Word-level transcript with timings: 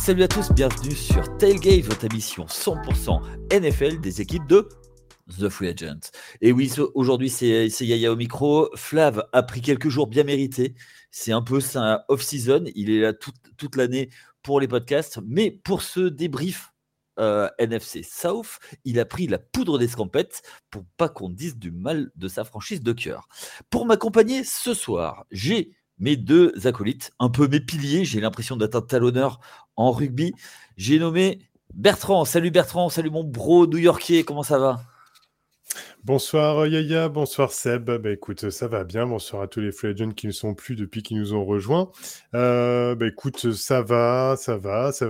Salut 0.00 0.22
à 0.22 0.28
tous, 0.28 0.50
bienvenue 0.52 0.94
sur 0.94 1.36
Tailgate, 1.36 1.84
votre 1.84 2.06
émission 2.06 2.46
100% 2.46 3.20
NFL 3.52 4.00
des 4.00 4.22
équipes 4.22 4.46
de 4.46 4.66
The 5.38 5.50
Free 5.50 5.68
Agent. 5.68 6.10
Et 6.40 6.52
oui, 6.52 6.72
aujourd'hui 6.94 7.28
c'est 7.28 7.68
Yaya 7.68 8.10
au 8.10 8.16
micro. 8.16 8.70
Flav 8.76 9.28
a 9.34 9.42
pris 9.42 9.60
quelques 9.60 9.90
jours 9.90 10.06
bien 10.06 10.24
mérités. 10.24 10.74
C'est 11.10 11.32
un 11.32 11.42
peu 11.42 11.60
sa 11.60 12.06
off-season. 12.08 12.64
Il 12.74 12.88
est 12.88 13.00
là 13.00 13.12
toute, 13.12 13.76
l'année 13.76 14.08
pour 14.42 14.58
les 14.58 14.68
podcasts. 14.68 15.20
Mais 15.26 15.50
pour 15.50 15.82
ce 15.82 16.00
débrief 16.00 16.72
euh, 17.18 17.50
NFC 17.58 18.02
South, 18.02 18.58
il 18.86 18.98
a 19.00 19.04
pris 19.04 19.26
la 19.26 19.38
poudre 19.38 19.78
d'escampette 19.78 20.40
pour 20.70 20.84
pas 20.96 21.10
qu'on 21.10 21.28
dise 21.28 21.58
du 21.58 21.72
mal 21.72 22.10
de 22.16 22.26
sa 22.26 22.44
franchise 22.44 22.80
de 22.80 22.94
cœur. 22.94 23.28
Pour 23.68 23.84
m'accompagner 23.84 24.44
ce 24.44 24.72
soir, 24.72 25.26
j'ai 25.30 25.74
mes 26.00 26.16
deux 26.16 26.52
acolytes, 26.64 27.12
un 27.18 27.28
peu 27.28 27.46
mes 27.46 27.60
piliers. 27.60 28.04
J'ai 28.04 28.20
l'impression 28.20 28.56
un 28.60 28.80
talonneur 28.80 29.40
en 29.76 29.92
rugby. 29.92 30.32
J'ai 30.76 30.98
nommé 30.98 31.38
Bertrand. 31.74 32.24
Salut 32.24 32.50
Bertrand, 32.50 32.88
salut 32.88 33.10
mon 33.10 33.22
bro 33.22 33.66
new-yorkais, 33.66 34.24
comment 34.24 34.42
ça 34.42 34.58
va? 34.58 34.80
Bonsoir 36.02 36.66
Yaya, 36.66 37.08
bonsoir 37.08 37.52
Seb. 37.52 37.90
Bah, 37.90 38.10
écoute, 38.10 38.48
ça 38.50 38.66
va 38.68 38.84
bien. 38.84 39.06
Bonsoir 39.06 39.42
à 39.42 39.48
tous 39.48 39.60
les 39.60 39.70
free 39.70 39.94
qui 40.16 40.26
ne 40.26 40.32
sont 40.32 40.54
plus 40.54 40.74
depuis 40.74 41.02
qu'ils 41.02 41.18
nous 41.18 41.34
ont 41.34 41.44
rejoints. 41.44 41.90
Euh, 42.34 42.94
bah, 42.94 43.06
écoute, 43.06 43.52
ça 43.52 43.82
va, 43.82 44.34
ça 44.38 44.56
va. 44.56 44.92
Ça, 44.92 45.06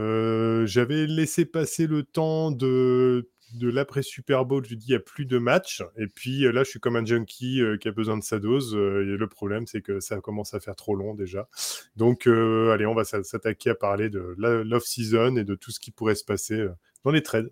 J'avais 0.66 1.06
laissé 1.06 1.44
passer 1.44 1.86
le 1.86 2.02
temps 2.02 2.50
de 2.50 3.30
de 3.54 3.68
l'après 3.68 4.02
Super 4.02 4.44
Bowl, 4.44 4.64
je 4.64 4.74
dis 4.74 4.86
il 4.86 4.90
n'y 4.90 4.96
a 4.96 5.00
plus 5.00 5.26
de 5.26 5.38
matchs. 5.38 5.82
Et 5.96 6.06
puis 6.06 6.40
là, 6.52 6.64
je 6.64 6.70
suis 6.70 6.80
comme 6.80 6.96
un 6.96 7.04
junkie 7.04 7.60
qui 7.80 7.88
a 7.88 7.92
besoin 7.92 8.16
de 8.16 8.22
sa 8.22 8.38
dose. 8.38 8.74
et 8.74 9.16
le 9.16 9.26
problème, 9.26 9.66
c'est 9.66 9.82
que 9.82 10.00
ça 10.00 10.20
commence 10.20 10.54
à 10.54 10.60
faire 10.60 10.76
trop 10.76 10.94
long 10.94 11.14
déjà. 11.14 11.48
Donc, 11.96 12.26
allez, 12.26 12.86
on 12.86 12.94
va 12.94 13.04
s'attaquer 13.04 13.70
à 13.70 13.74
parler 13.74 14.10
de 14.10 14.34
l'off-season 14.38 15.36
et 15.36 15.44
de 15.44 15.54
tout 15.54 15.70
ce 15.70 15.80
qui 15.80 15.90
pourrait 15.90 16.14
se 16.14 16.24
passer 16.24 16.66
dans 17.04 17.10
les 17.10 17.22
trades. 17.22 17.50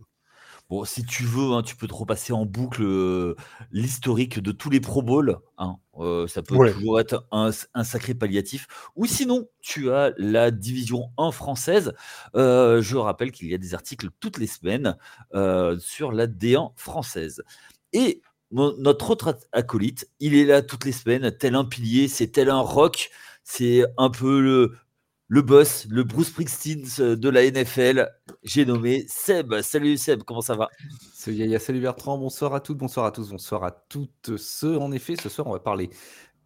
Bon, 0.70 0.84
si 0.84 1.06
tu 1.06 1.24
veux, 1.24 1.52
hein, 1.52 1.62
tu 1.62 1.76
peux 1.76 1.86
te 1.86 1.94
repasser 1.94 2.34
en 2.34 2.44
boucle 2.44 2.82
euh, 2.82 3.36
l'historique 3.72 4.38
de 4.38 4.52
tous 4.52 4.68
les 4.68 4.80
Pro 4.80 5.00
Bowl. 5.00 5.38
Hein, 5.56 5.76
euh, 5.98 6.26
ça 6.26 6.42
peut 6.42 6.56
toujours 6.72 7.00
être 7.00 7.26
un, 7.32 7.52
sacré 7.84 8.12
palliatif. 8.12 8.66
Ou 8.94 9.06
sinon, 9.06 9.48
tu 9.60 9.90
as 9.90 10.12
la 10.18 10.50
division 10.50 11.10
1 11.16 11.30
française. 11.30 11.94
Euh, 12.34 12.82
je 12.82 12.98
rappelle 12.98 13.32
qu'il 13.32 13.48
y 13.48 13.54
a 13.54 13.58
des 13.58 13.72
articles 13.72 14.10
toutes 14.20 14.36
les 14.36 14.46
semaines 14.46 14.98
sur 15.78 16.12
la 16.12 16.26
D1 16.26 16.72
française. 16.76 17.42
Et 17.94 18.20
notre 18.50 19.10
autre 19.10 19.38
acolyte, 19.52 20.10
il 20.20 20.34
est 20.34 20.44
là 20.44 20.60
toutes 20.60 20.84
les 20.84 20.92
semaines, 20.92 21.30
tel 21.38 21.54
un 21.54 21.64
pilier, 21.64 22.08
c'est 22.08 22.28
tel 22.28 22.50
un 22.50 22.60
rock. 22.60 23.10
C'est 23.42 23.84
un 23.96 24.10
peu 24.10 24.42
le, 24.42 24.74
le 25.28 25.42
boss, 25.42 25.86
le 25.90 26.04
Bruce 26.04 26.28
Springsteen 26.28 26.84
euh, 27.00 27.14
de 27.14 27.28
la 27.28 27.48
NFL. 27.48 28.08
J'ai 28.44 28.64
nommé 28.64 29.04
Seb. 29.08 29.60
Salut 29.60 29.98
Seb, 29.98 30.22
comment 30.22 30.40
ça 30.40 30.56
va? 30.56 30.68
Yaya, 31.26 31.58
salut 31.58 31.80
Bertrand, 31.80 32.16
bonsoir 32.16 32.54
à 32.54 32.60
toutes, 32.60 32.78
bonsoir 32.78 33.04
à 33.04 33.12
tous, 33.12 33.28
bonsoir 33.28 33.62
à 33.62 33.70
toutes 33.70 34.38
ceux. 34.38 34.78
En 34.78 34.90
effet, 34.92 35.16
ce 35.16 35.28
soir, 35.28 35.46
on 35.46 35.52
va 35.52 35.60
parler 35.60 35.90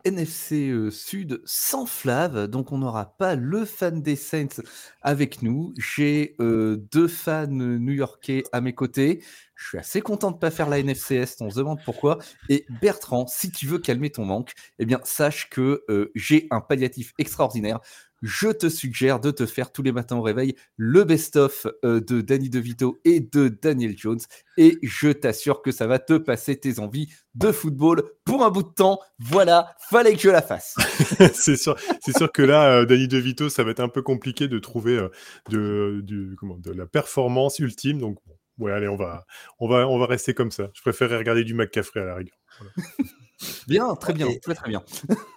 NFC 0.05 0.71
euh, 0.71 0.91
Sud 0.91 1.41
sans 1.45 1.87
Flav, 1.87 2.49
donc 2.49 2.73
on 2.73 2.79
n'aura 2.79 3.17
pas 3.17 3.37
le 3.37 3.65
fan 3.65 4.03
des 4.03 4.17
Saints 4.17 4.61
avec 5.01 5.43
nous. 5.43 5.73
J'ai 5.79 6.35
euh, 6.41 6.85
deux 6.91 7.07
fans 7.07 7.47
new-yorkais 7.47 8.43
à 8.51 8.61
mes 8.61 8.75
côtés. 8.75 9.23
Je 9.55 9.69
suis 9.69 9.79
assez 9.79 10.01
content 10.01 10.33
de 10.33 10.37
ne 10.37 10.41
pas 10.41 10.51
faire 10.51 10.69
la 10.69 10.81
NFC 10.81 11.15
Est, 11.15 11.41
on 11.41 11.51
se 11.51 11.57
demande 11.57 11.79
pourquoi. 11.85 12.19
Et 12.49 12.67
Bertrand, 12.81 13.29
si 13.29 13.53
tu 13.53 13.69
veux 13.69 13.79
calmer 13.79 14.11
ton 14.11 14.25
manque, 14.25 14.55
eh 14.81 14.87
bien 14.87 14.99
sache 15.05 15.49
que 15.51 15.85
j'ai 16.17 16.49
un 16.51 16.61
palliatif 16.61 17.13
extraordinaire 17.19 17.79
je 18.23 18.49
te 18.49 18.69
suggère 18.69 19.21
de 19.21 19.31
te 19.31 19.47
faire 19.47 19.73
tous 19.73 19.83
les 19.83 19.93
matins 19.93 20.17
au 20.17 20.23
réveil 20.23 20.55
le 20.77 21.05
best-of 21.05 21.67
euh, 21.85 22.01
de 22.01 22.21
Danny 22.21 22.49
DeVito 22.49 23.01
et 23.05 23.21
de 23.21 23.49
Daniel 23.49 23.99
Jones. 23.99 24.21
Et 24.57 24.79
je 24.83 25.09
t'assure 25.09 25.63
que 25.63 25.73
ça 25.73 25.87
va 25.87 25.99
te 25.99 26.15
passer 26.15 26.59
tes 26.59 26.79
envies 26.79 27.13
de 27.35 27.51
football 27.53 28.05
pour 28.25 28.45
un 28.45 28.51
bout 28.51 28.63
de 28.63 28.73
temps. 28.73 29.01
Voilà, 29.19 29.75
fallait 29.91 30.15
que 30.15 30.21
je 30.21 30.31
la 30.31 30.43
fasse. 30.43 30.77
c'est 31.35 31.57
sûr, 31.57 31.77
c'est 32.01 32.17
sûr 32.17 32.31
que 32.31 32.43
là, 32.43 32.81
euh, 32.81 32.85
Danny 32.87 33.09
DeVito, 33.09 33.49
ça 33.49 33.65
va 33.65 33.73
être 33.73 33.81
un 33.81 33.89
peu 33.89 34.03
compliqué 34.03 34.49
de 34.49 34.59
trouver 34.59 34.97
euh, 34.97 35.09
de, 35.51 36.03
de 36.03 36.73
la 36.73 36.87
performance 36.87 37.59
ultime. 37.59 37.99
Donc, 37.99 38.19
ouais, 38.59 38.73
allez, 38.73 38.89
on 38.89 38.97
va, 38.97 39.27
on, 39.59 39.69
va, 39.69 39.89
on 39.89 39.99
va 39.99 40.07
rester 40.07 40.35
comme 40.35 40.51
ça. 40.51 40.69
Je 40.75 40.81
préférerais 40.83 41.19
regarder 41.19 41.45
du 41.45 41.55
McCaffrey 41.55 42.01
à 42.01 42.05
la 42.05 42.15
rigueur. 42.15 42.37
Bien, 43.67 43.95
très 43.95 44.13
bien, 44.13 44.29
très 44.43 44.55
très 44.55 44.71
bien. 44.71 44.83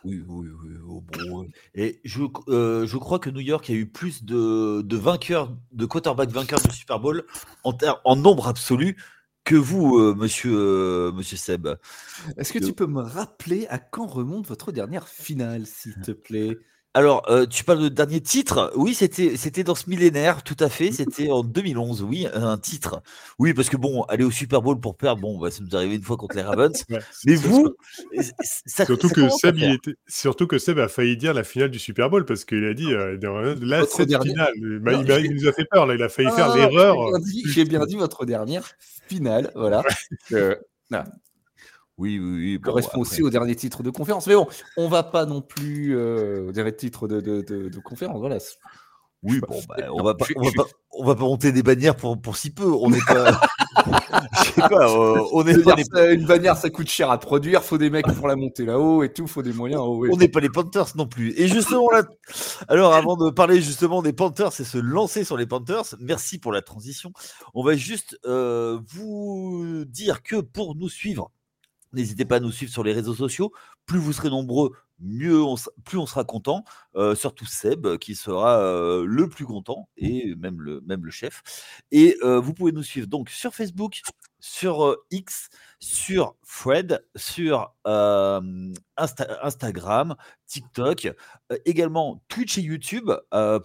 Oui, 0.03 0.23
oui, 0.27 0.47
oui. 0.63 0.69
Oh, 0.88 1.01
bon, 1.01 1.47
et 1.73 1.99
je, 2.03 2.21
euh, 2.47 2.85
je 2.85 2.97
crois 2.97 3.19
que 3.19 3.29
New 3.29 3.41
York 3.41 3.69
a 3.69 3.73
eu 3.73 3.85
plus 3.88 4.23
de, 4.23 4.81
de 4.81 4.97
vainqueurs, 4.97 5.55
de 5.71 5.85
quarterback 5.85 6.29
vainqueurs 6.29 6.61
de 6.61 6.71
Super 6.71 6.99
Bowl 6.99 7.25
en, 7.63 7.75
en 8.03 8.16
nombre 8.16 8.47
absolu 8.47 8.97
que 9.43 9.55
vous, 9.55 9.99
euh, 9.99 10.16
monsieur, 10.16 10.55
euh, 10.55 11.11
monsieur 11.11 11.38
Seb. 11.38 11.67
Est-ce 12.38 12.51
que 12.51 12.59
tu 12.59 12.73
peux 12.73 12.88
me 12.88 13.01
rappeler 13.01 13.67
à 13.69 13.77
quand 13.77 14.07
remonte 14.07 14.47
votre 14.47 14.72
dernière 14.72 15.07
finale, 15.07 15.66
s'il 15.66 15.99
te 16.01 16.11
plaît? 16.11 16.57
Alors, 16.95 17.29
euh, 17.29 17.45
tu 17.45 17.66
parles 17.66 17.81
de 17.81 17.89
dernier 17.89 18.22
titre 18.22 18.72
Oui, 18.78 18.94
c'était 18.94 19.35
c'était 19.35 19.66
dans 19.66 19.75
ce 19.75 19.89
millénaire, 19.89 20.44
tout 20.44 20.56
à 20.61 20.69
fait. 20.69 20.94
C'était 20.94 21.29
en 21.29 21.44
2011, 21.44 22.03
oui, 22.03 22.25
un 22.33 22.57
titre. 22.57 23.01
Oui, 23.38 23.53
parce 23.53 23.67
que 23.67 23.75
bon, 23.75 24.03
aller 24.03 24.23
au 24.23 24.31
Super 24.31 24.61
Bowl 24.61 24.79
pour 24.79 24.95
perdre, 24.95 25.22
bon, 25.22 25.38
bah, 25.38 25.51
ça 25.51 25.61
nous 25.61 25.72
est 25.72 25.75
arrivé 25.75 25.95
une 25.95 26.03
fois 26.03 26.16
contre 26.16 26.38
les 26.38 26.41
Ravens. 26.41 26.85
Mais 27.25 27.35
vous, 27.35 27.75
ça, 28.66 28.85
surtout 28.85 29.09
que 29.09 29.28
Seb, 29.28 29.57
était... 29.57 29.95
surtout 30.07 30.47
que 30.47 30.57
Seb 30.57 30.79
a 30.79 30.88
failli 30.88 31.17
dire 31.17 31.34
la 31.34 31.44
finale 31.44 31.69
du 31.69 31.79
Super 31.79 32.09
Bowl 32.09 32.23
parce 32.23 32.45
qu'il 32.45 32.63
a 32.63 32.73
dit 32.73 32.94
euh, 32.94 33.17
là 33.61 33.84
cette 33.85 34.23
finale. 34.23 34.53
Bah, 34.79 34.94
il, 34.94 35.34
nous 35.34 35.50
a 35.50 35.51
fait 35.51 35.66
peur 35.69 35.85
là, 35.88 35.95
il 35.95 36.01
a 36.01 36.07
failli 36.07 36.31
faire 36.31 36.51
ah, 36.51 36.55
l'erreur. 36.55 36.95
J'ai 37.45 37.66
bien, 37.66 37.85
dit 37.85 37.97
votre 37.97 38.25
dernière 38.25 38.72
finale, 39.09 39.51
voilà. 39.53 39.84
Euh, 40.31 40.55
oui, 41.97 42.19
oui, 42.19 42.53
oui. 42.53 42.59
correspond 42.61 43.01
aussi 43.01 43.23
au 43.23 43.29
dernier 43.29 43.56
titre 43.56 43.81
de 43.81 43.89
conférence. 43.89 44.28
Mais 44.28 44.35
bon, 44.35 44.47
on 44.78 44.89
va 44.89 45.03
pas 45.03 45.25
non 45.25 45.41
plus 45.41 45.95
euh, 45.95 46.50
au 46.50 46.51
dernier 46.51 46.75
titre 46.75 47.07
de, 47.07 47.22
de, 47.22 47.41
de, 47.41 47.79
conférence. 47.79 48.19
Voilà. 48.19 48.38
Oui, 49.23 49.39
bon, 49.47 49.59
bah, 49.67 49.75
on, 49.91 50.03
va 50.03 50.13
pas, 50.13 50.25
on, 50.35 50.44
va 50.44 50.51
pas, 50.55 50.66
on 50.91 51.05
va 51.05 51.16
pas 51.16 51.22
monter 51.22 51.51
des 51.51 51.63
bannières 51.63 51.95
pour, 51.95 52.22
pour 52.22 52.35
si 52.35 52.51
peu. 52.51 52.66
On 52.66 52.89
n'est 52.89 53.00
pas. 53.07 53.41
Je 54.38 54.51
sais 54.51 54.61
pas. 54.61 54.89
Euh, 54.89 55.23
on 55.31 55.47
est 55.47 55.63
pas 55.63 56.13
Une 56.13 56.25
bannière, 56.25 56.57
ça 56.57 56.69
coûte 56.69 56.89
cher 56.89 57.09
à 57.09 57.17
produire. 57.17 57.63
Faut 57.63 57.78
des 57.78 57.89
mecs 57.89 58.05
pour 58.05 58.28
la 58.28 58.35
monter 58.35 58.66
là-haut 58.66 59.03
et 59.03 59.11
tout. 59.11 59.25
Faut 59.25 59.41
des 59.41 59.53
moyens. 59.53 59.81
On 59.81 60.17
n'est 60.17 60.28
pas 60.28 60.41
les 60.41 60.50
Panthers 60.50 60.95
non 60.95 61.07
plus. 61.07 61.34
Et 61.39 61.47
justement 61.47 61.89
là, 61.91 62.03
alors 62.67 62.94
avant 62.94 63.16
de 63.16 63.29
parler 63.29 63.61
justement 63.61 64.01
des 64.01 64.13
Panthers 64.13 64.59
et 64.59 64.63
se 64.63 64.78
lancer 64.78 65.23
sur 65.23 65.38
les 65.38 65.45
Panthers, 65.45 65.95
merci 66.00 66.39
pour 66.39 66.51
la 66.51 66.61
transition. 66.61 67.11
On 67.53 67.63
va 67.63 67.75
juste 67.75 68.19
euh, 68.25 68.79
vous 68.94 69.85
dire 69.88 70.23
que 70.23 70.41
pour 70.41 70.75
nous 70.75 70.89
suivre 70.89 71.31
N'hésitez 71.95 72.25
pas 72.25 72.38
à 72.38 72.39
nous 72.39 72.51
suivre 72.51 72.72
sur 72.72 72.83
les 72.83 72.94
réseaux 72.94 73.16
sociaux. 73.16 73.51
Plus 73.85 74.00
vous 74.00 74.13
serez 74.13 74.29
nombreux, 74.29 74.72
mieux 75.00 75.41
plus 75.83 75.97
on 75.97 76.06
sera 76.06 76.23
content. 76.23 76.63
Euh, 76.95 77.16
surtout 77.16 77.45
Seb, 77.45 77.97
qui 77.97 78.16
sera 78.16 78.59
euh, 78.59 79.06
le 79.06 79.29
plus 79.29 79.45
content, 79.45 79.89
et 79.97 80.35
même 80.35 80.61
le, 80.61 80.81
même 80.85 81.09
chef. 81.09 81.41
Et 81.91 82.17
euh, 82.23 82.39
vous 82.39 82.53
pouvez 82.53 82.72
nous 82.72 82.84
suivre 82.84 83.07
donc 83.07 83.29
sur 83.29 83.53
Facebook, 83.53 84.01
sur 84.47 84.95
X, 85.09 85.50
sur 85.79 86.35
Fred, 86.44 87.03
sur 87.16 87.73
Instagram, 88.95 90.16
TikTok, 90.45 91.11
également 91.66 92.23
Twitch 92.28 92.59
et 92.59 92.61
YouTube 92.61 93.11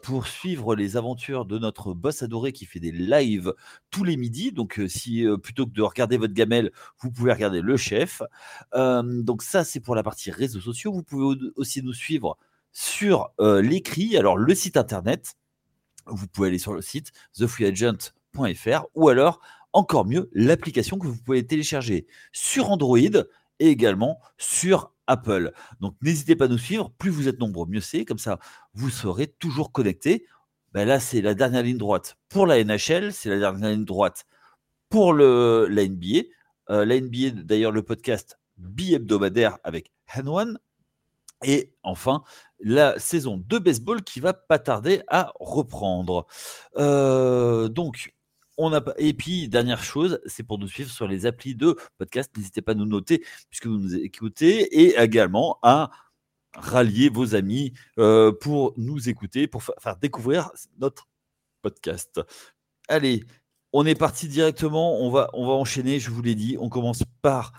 pour 0.02 0.26
suivre 0.26 0.74
les 0.74 0.96
aventures 0.96 1.44
de 1.44 1.58
notre 1.58 1.92
boss 1.92 2.22
adoré 2.22 2.52
qui 2.52 2.64
fait 2.64 2.80
des 2.80 2.92
lives 2.92 3.52
tous 3.90 4.04
les 4.04 4.16
midis. 4.16 4.52
Donc, 4.52 4.80
si 4.88 5.26
plutôt 5.42 5.66
que 5.66 5.72
de 5.72 5.82
regarder 5.82 6.16
votre 6.16 6.32
gamelle, 6.32 6.72
vous 7.00 7.12
pouvez 7.12 7.34
regarder 7.34 7.60
le 7.60 7.76
chef. 7.76 8.22
donc, 8.72 9.42
ça, 9.42 9.64
c'est 9.64 9.80
pour 9.80 9.94
la 9.94 10.02
partie 10.02 10.30
réseaux 10.30 10.60
sociaux. 10.60 10.92
Vous 10.92 11.02
pouvez 11.02 11.36
aussi 11.56 11.82
nous 11.82 11.92
suivre 11.92 12.38
sur 12.72 13.30
l'écrit, 13.38 14.16
alors 14.16 14.38
le 14.38 14.54
site 14.54 14.78
internet. 14.78 15.34
Vous 16.06 16.26
pouvez 16.26 16.48
aller 16.48 16.58
sur 16.58 16.72
le 16.72 16.80
site 16.80 17.12
thefreeagent.fr 17.36 18.86
ou 18.94 19.10
alors 19.10 19.42
encore 19.72 20.06
mieux, 20.06 20.30
l'application 20.32 20.98
que 20.98 21.06
vous 21.06 21.16
pouvez 21.16 21.46
télécharger 21.46 22.06
sur 22.32 22.70
Android 22.70 22.98
et 22.98 23.68
également 23.68 24.20
sur 24.38 24.92
Apple. 25.06 25.52
Donc 25.80 25.94
n'hésitez 26.02 26.36
pas 26.36 26.46
à 26.46 26.48
nous 26.48 26.58
suivre, 26.58 26.90
plus 26.98 27.10
vous 27.10 27.28
êtes 27.28 27.38
nombreux, 27.38 27.66
mieux 27.66 27.80
c'est, 27.80 28.04
comme 28.04 28.18
ça 28.18 28.38
vous 28.74 28.90
serez 28.90 29.26
toujours 29.26 29.72
connectés. 29.72 30.26
Ben 30.72 30.86
là, 30.86 31.00
c'est 31.00 31.20
la 31.20 31.34
dernière 31.34 31.64
ligne 31.64 31.78
droite 31.78 32.16
pour 32.28 32.46
la 32.46 32.62
NHL, 32.62 33.12
c'est 33.12 33.28
la 33.28 33.38
dernière 33.38 33.70
ligne 33.70 33.84
droite 33.84 34.24
pour 34.88 35.12
le, 35.12 35.66
la 35.68 35.86
NBA. 35.86 36.28
Euh, 36.70 36.84
la 36.84 37.00
NBA, 37.00 37.42
d'ailleurs, 37.42 37.72
le 37.72 37.82
podcast 37.82 38.38
bi-hebdomadaire 38.56 39.58
avec 39.64 39.90
Hanwan. 40.14 40.58
Et 41.42 41.72
enfin, 41.82 42.22
la 42.60 42.98
saison 42.98 43.42
de 43.44 43.58
baseball 43.58 44.02
qui 44.02 44.20
va 44.20 44.34
pas 44.34 44.58
tarder 44.58 45.02
à 45.08 45.32
reprendre. 45.40 46.26
Euh, 46.76 47.68
donc, 47.68 48.14
et 48.98 49.14
puis, 49.14 49.48
dernière 49.48 49.82
chose, 49.82 50.20
c'est 50.26 50.42
pour 50.42 50.58
nous 50.58 50.68
suivre 50.68 50.90
sur 50.90 51.08
les 51.08 51.26
applis 51.26 51.54
de 51.54 51.76
podcast. 51.98 52.30
N'hésitez 52.36 52.62
pas 52.62 52.72
à 52.72 52.74
nous 52.74 52.86
noter 52.86 53.24
puisque 53.48 53.66
vous 53.66 53.78
nous 53.78 53.94
écoutez 53.96 54.82
et 54.82 55.00
également 55.00 55.58
à 55.62 55.90
rallier 56.54 57.08
vos 57.08 57.34
amis 57.34 57.72
euh, 57.98 58.32
pour 58.32 58.74
nous 58.76 59.08
écouter, 59.08 59.46
pour 59.46 59.62
faire 59.62 59.96
découvrir 59.96 60.50
notre 60.78 61.08
podcast. 61.62 62.20
Allez, 62.88 63.24
on 63.72 63.86
est 63.86 63.94
parti 63.94 64.28
directement. 64.28 65.00
On 65.00 65.10
va, 65.10 65.30
enchaîner. 65.32 66.00
Je 66.00 66.10
vous 66.10 66.22
l'ai 66.22 66.34
dit. 66.34 66.56
On 66.60 66.68
commence 66.68 67.02
par 67.22 67.52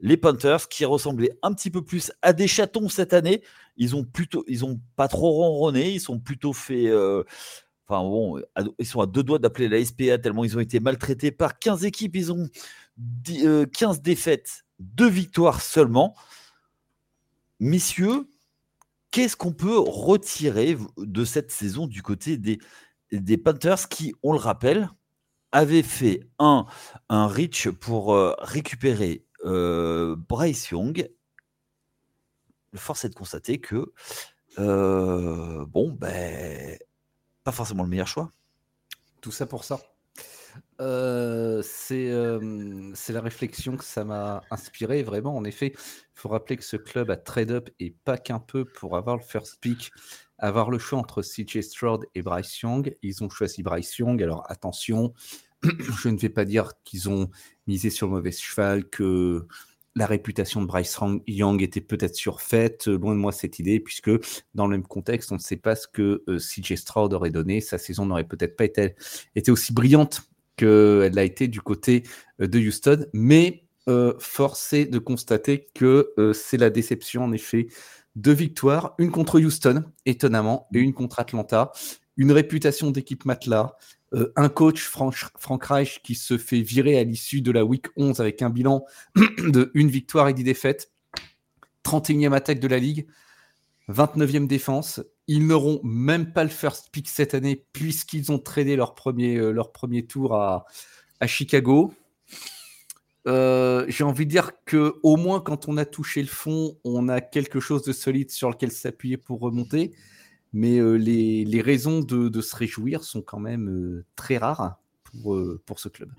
les 0.00 0.16
Panthers 0.16 0.68
qui 0.68 0.84
ressemblaient 0.84 1.36
un 1.42 1.52
petit 1.52 1.70
peu 1.70 1.84
plus 1.84 2.12
à 2.22 2.32
des 2.32 2.48
chatons 2.48 2.88
cette 2.88 3.12
année. 3.12 3.42
Ils 3.76 3.94
ont 3.94 4.04
plutôt, 4.04 4.44
ils 4.48 4.64
ont 4.64 4.80
pas 4.96 5.08
trop 5.08 5.30
ronronné. 5.30 5.92
Ils 5.92 6.00
sont 6.00 6.18
plutôt 6.18 6.52
fait. 6.52 6.86
Euh, 6.86 7.24
enfin 7.88 8.02
bon, 8.02 8.40
ils 8.78 8.86
sont 8.86 9.00
à 9.00 9.06
deux 9.06 9.22
doigts 9.22 9.38
d'appeler 9.38 9.68
la 9.68 9.82
SPA 9.82 10.18
tellement 10.18 10.44
ils 10.44 10.56
ont 10.56 10.60
été 10.60 10.78
maltraités 10.78 11.32
par 11.32 11.58
15 11.58 11.84
équipes. 11.84 12.16
Ils 12.16 12.32
ont 12.32 12.48
15 13.26 13.46
euh, 13.46 14.00
défaites, 14.00 14.64
deux 14.78 15.08
victoires 15.08 15.62
seulement. 15.62 16.14
Messieurs, 17.60 18.28
qu'est-ce 19.10 19.36
qu'on 19.36 19.52
peut 19.52 19.78
retirer 19.78 20.76
de 20.98 21.24
cette 21.24 21.50
saison 21.50 21.86
du 21.86 22.02
côté 22.02 22.36
des, 22.36 23.38
Panthers 23.38 23.88
qui, 23.88 24.14
on 24.22 24.32
le 24.32 24.38
rappelle, 24.38 24.90
avaient 25.50 25.82
fait 25.82 26.28
un, 26.38 26.66
un 27.08 27.26
reach 27.26 27.68
pour 27.70 28.14
euh, 28.14 28.34
récupérer 28.38 29.24
euh, 29.44 30.14
Bryce 30.14 30.70
Young? 30.70 31.08
Force 32.74 33.06
est 33.06 33.08
de 33.08 33.14
constater 33.14 33.58
que, 33.58 33.92
bon, 34.58 35.96
ben, 35.98 36.78
pas 37.48 37.52
forcément 37.52 37.82
le 37.82 37.88
meilleur 37.88 38.06
choix. 38.06 38.30
Tout 39.22 39.32
ça 39.32 39.46
pour 39.46 39.64
ça. 39.64 39.80
Euh, 40.82 41.62
c'est 41.62 42.12
la 43.12 43.20
réflexion 43.22 43.78
que 43.78 43.84
ça 43.84 44.04
m'a 44.04 44.42
inspiré 44.50 45.02
vraiment. 45.02 45.34
En 45.34 45.44
effet, 45.44 45.72
il 45.74 46.12
faut 46.20 46.28
rappeler 46.28 46.58
que 46.58 46.62
ce 46.62 46.76
club 46.76 47.10
a 47.10 47.16
trade 47.16 47.50
up 47.50 47.70
et 47.80 47.96
pas 48.04 48.18
qu'un 48.18 48.38
peu 48.38 48.66
pour 48.66 48.98
avoir 48.98 49.16
le 49.16 49.22
first 49.22 49.62
pick, 49.62 49.90
avoir 50.36 50.68
le 50.68 50.78
choix 50.78 50.98
entre 50.98 51.22
CJ 51.22 51.62
Stroud 51.62 52.04
et 52.14 52.20
Bryce 52.20 52.60
Young. 52.60 52.94
Ils 53.00 53.24
ont 53.24 53.30
choisi 53.30 53.62
Bryce 53.62 53.96
Young. 53.96 54.22
Alors 54.22 54.44
attention, 54.50 55.14
je 55.62 56.10
ne 56.10 56.18
vais 56.18 56.28
pas 56.28 56.44
dire 56.44 56.72
qu'ils 56.84 57.08
ont 57.08 57.30
misé 57.66 57.88
sur 57.88 58.08
le 58.08 58.12
mauvais 58.12 58.30
cheval, 58.30 58.90
que 58.90 59.46
la 59.98 60.06
réputation 60.06 60.62
de 60.62 60.66
Bryce 60.66 60.96
Young 61.26 61.60
était 61.60 61.80
peut-être 61.80 62.14
surfaite. 62.14 62.86
Loin 62.86 63.14
de 63.14 63.20
moi 63.20 63.32
cette 63.32 63.58
idée, 63.58 63.80
puisque 63.80 64.10
dans 64.54 64.66
le 64.66 64.70
même 64.70 64.86
contexte, 64.86 65.32
on 65.32 65.34
ne 65.34 65.40
sait 65.40 65.56
pas 65.56 65.74
ce 65.74 65.88
que 65.88 66.22
euh, 66.28 66.38
CJ 66.38 66.76
Stroud 66.76 67.12
aurait 67.12 67.30
donné. 67.30 67.60
Sa 67.60 67.78
saison 67.78 68.06
n'aurait 68.06 68.24
peut-être 68.24 68.56
pas 68.56 68.64
été, 68.64 68.94
aussi 69.48 69.72
brillante 69.72 70.22
qu'elle 70.56 71.14
l'a 71.14 71.24
été 71.24 71.48
du 71.48 71.60
côté 71.60 72.04
euh, 72.40 72.46
de 72.46 72.60
Houston. 72.60 73.06
Mais 73.12 73.64
euh, 73.88 74.14
force 74.20 74.72
est 74.72 74.86
de 74.86 75.00
constater 75.00 75.66
que 75.74 76.14
c'est 76.32 76.58
la 76.58 76.70
déception, 76.70 77.24
en 77.24 77.32
effet. 77.32 77.66
Deux 78.14 78.32
victoires, 78.32 78.94
une 78.98 79.10
contre 79.10 79.40
Houston, 79.40 79.82
étonnamment, 80.06 80.68
et 80.74 80.78
une 80.78 80.94
contre 80.94 81.18
Atlanta. 81.18 81.72
Une 82.16 82.30
réputation 82.30 82.90
d'équipe 82.92 83.24
matelas, 83.24 83.76
euh, 84.14 84.32
un 84.36 84.48
coach, 84.48 84.82
Frank, 84.82 85.14
Reich, 85.64 86.00
qui 86.02 86.14
se 86.14 86.38
fait 86.38 86.60
virer 86.60 86.98
à 86.98 87.04
l'issue 87.04 87.42
de 87.42 87.50
la 87.50 87.64
week 87.64 87.86
11 87.96 88.20
avec 88.20 88.40
un 88.42 88.50
bilan 88.50 88.84
de 89.16 89.70
une 89.74 89.88
victoire 89.88 90.28
et 90.28 90.34
10 90.34 90.44
défaites. 90.44 90.90
31e 91.84 92.32
attaque 92.32 92.60
de 92.60 92.68
la 92.68 92.78
ligue, 92.78 93.06
29e 93.88 94.46
défense. 94.46 95.00
Ils 95.26 95.46
n'auront 95.46 95.80
même 95.82 96.32
pas 96.32 96.44
le 96.44 96.50
first 96.50 96.88
pick 96.90 97.08
cette 97.08 97.34
année 97.34 97.64
puisqu'ils 97.72 98.32
ont 98.32 98.38
tradé 98.38 98.76
leur 98.76 98.94
premier, 98.94 99.36
euh, 99.36 100.02
tour 100.06 100.34
à, 100.34 100.66
Chicago. 101.26 101.92
Euh, 103.26 103.84
j'ai 103.88 104.04
envie 104.04 104.24
de 104.24 104.30
dire 104.30 104.52
que 104.64 104.94
au 105.02 105.16
moins 105.16 105.40
quand 105.40 105.68
on 105.68 105.76
a 105.76 105.84
touché 105.84 106.22
le 106.22 106.28
fond, 106.28 106.78
on 106.84 107.08
a 107.08 107.20
quelque 107.20 107.60
chose 107.60 107.82
de 107.82 107.92
solide 107.92 108.30
sur 108.30 108.48
lequel 108.48 108.70
s'appuyer 108.70 109.18
pour 109.18 109.40
remonter 109.40 109.92
mais 110.52 110.78
euh, 110.78 110.94
les, 110.94 111.60
raisons 111.60 112.00
de, 112.00 112.40
se 112.40 112.56
réjouir 112.56 113.04
sont 113.04 113.22
quand 113.22 113.40
même 113.40 113.68
euh, 113.68 114.04
très 114.16 114.38
rares 114.38 114.78
pour, 115.04 115.34
euh, 115.34 115.60
ce 115.76 115.88
club. 115.88 116.10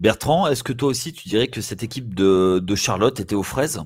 Bertrand, 0.00 0.46
est-ce 0.46 0.62
que 0.62 0.72
toi 0.72 0.88
aussi 0.88 1.12
tu 1.12 1.28
dirais 1.28 1.48
que 1.48 1.60
cette 1.60 1.82
équipe 1.82 2.14
de 2.14 2.74
Charlotte 2.74 3.20
était 3.20 3.34
aux 3.34 3.42
fraises? 3.42 3.82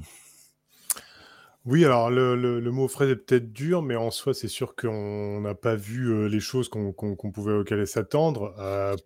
Oui, 1.66 1.84
alors 1.84 2.08
le, 2.10 2.70
mot 2.70 2.88
frais 2.88 3.10
est 3.10 3.16
peut-être 3.16 3.52
dur, 3.52 3.82
mais 3.82 3.94
en 3.94 4.10
soi, 4.10 4.32
c'est 4.32 4.48
sûr 4.48 4.74
qu'on 4.74 5.42
n'a 5.42 5.54
pas 5.54 5.74
vu 5.74 6.26
les 6.26 6.40
choses 6.40 6.70
qu'on 6.70 6.94
pouvait 6.94 7.84
s'attendre. 7.84 8.54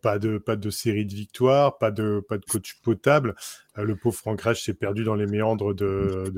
pas 0.02 0.20
de 0.20 0.38
pas 0.38 0.54
de 0.54 0.70
série 0.70 1.04
de 1.04 1.14
victoires, 1.14 1.78
pas 1.78 1.90
de 1.90 2.24
pas 2.28 2.38
de 2.38 2.44
coach 2.44 2.80
potable. 2.80 3.34
le 3.76 3.96
pauvre 3.96 4.16
Frank 4.16 4.40
Reich 4.40 4.62
s'est 4.62 4.74
perdu 4.74 5.02
dans 5.02 5.16
les 5.16 5.26
méandres 5.26 5.74
de 5.74 6.32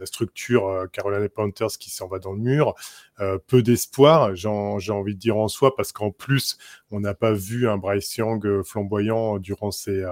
la, 0.00 0.06
structure 0.06 0.86
Carolina 0.92 1.28
Panthers 1.28 1.76
qui 1.78 1.90
s'en 1.90 2.08
va 2.08 2.18
dans 2.18 2.32
le 2.32 2.40
mur. 2.40 2.74
peu 3.48 3.62
d'espoir, 3.62 4.34
j'ai 4.34 4.48
envie 4.48 5.14
de 5.14 5.20
dire 5.20 5.36
en 5.36 5.48
soi, 5.48 5.76
parce 5.76 5.92
qu'en 5.92 6.10
plus, 6.10 6.56
on 6.90 7.00
n'a 7.00 7.12
pas 7.12 7.32
vu 7.32 7.68
un 7.68 7.76
Bryce 7.76 8.16
Young 8.16 8.62
flamboyant 8.62 9.38
durant 9.38 9.72
ses 9.72 10.06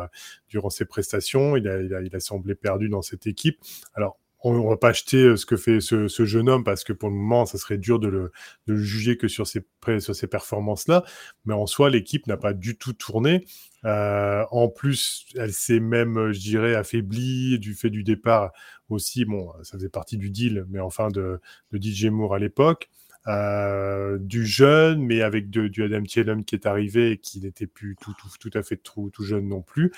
durant 0.51 0.69
ses 0.69 0.85
prestations. 0.85 1.57
Il 1.57 1.67
a, 1.69 1.81
il 1.81 1.95
a, 1.95 2.03
il 2.03 2.15
a 2.15 2.21
semblé 2.21 2.55
perdu 2.55 2.91
dans 2.91 3.01
cette 3.01 3.27
équipe. 3.27 3.59
Alors 3.95 4.19
on 4.41 4.53
ne 4.53 4.69
va 4.69 4.77
pas 4.77 4.89
acheter 4.91 5.23
euh, 5.23 5.37
ce 5.37 5.47
que 5.47 5.57
fait 5.57 5.81
ce, 5.81 6.07
jeune 6.25 6.49
homme 6.49 6.65
parce 6.65 6.85
que 6.85 6.93
pour 6.93 7.09
le 7.09 7.15
moment, 7.15 7.47
ça 7.47 7.59
serait 7.59 7.79
dur 7.79 7.99
de 7.99 8.09
le, 8.09 8.33
juger 8.77 9.17
que 9.17 9.29
sur 9.29 9.47
ces, 9.47 9.67
sur 9.99 10.15
ces 10.15 10.27
performances-là. 10.27 11.05
Mais 11.45 11.55
en 11.55 11.67
soi, 11.67 11.91
l'équipe 11.91 12.27
n'a 12.27 12.37
pas 12.37 12.53
du 12.53 12.77
tout 12.77 12.93
tourné. 12.93 13.45
Euh, 13.85 14.45
en 14.51 14.69
plus, 14.69 15.27
elle 15.37 15.53
s'est 15.53 15.81
même, 15.81 16.33
je 16.33 16.41
dirais, 16.41 16.75
affaiblie 16.75 17.59
du 17.59 17.75
fait 17.75 17.91
du 17.91 18.05
départ 18.05 18.53
aussi. 18.89 19.25
Bon, 19.25 19.53
ça 19.63 19.79
faisait 19.79 19.89
partie 19.89 20.19
du 20.19 20.31
deal, 20.31 20.65
mais 20.69 20.81
enfin 20.81 21.09
de, 21.09 21.41
de 21.73 21.79
DJ 21.83 22.07
Moore 22.07 22.35
à 22.35 22.39
l'époque. 22.39 22.91
Euh, 23.29 24.19
du 24.21 24.47
jeune, 24.47 25.03
mais 25.03 25.21
avec 25.21 25.51
du 25.51 25.83
Adam 25.83 26.03
Thielen 26.05 26.45
qui 26.45 26.55
est 26.55 26.65
arrivé 26.65 27.11
et 27.13 27.19
qui 27.19 27.41
n'était 27.41 27.67
plus 27.67 27.97
tout, 28.01 28.15
tout, 28.17 28.29
tout, 28.39 28.57
à 28.57 28.63
fait 28.63 28.77
tout 28.77 29.11
jeune 29.19 29.49
non 29.49 29.63
plus. 29.63 29.93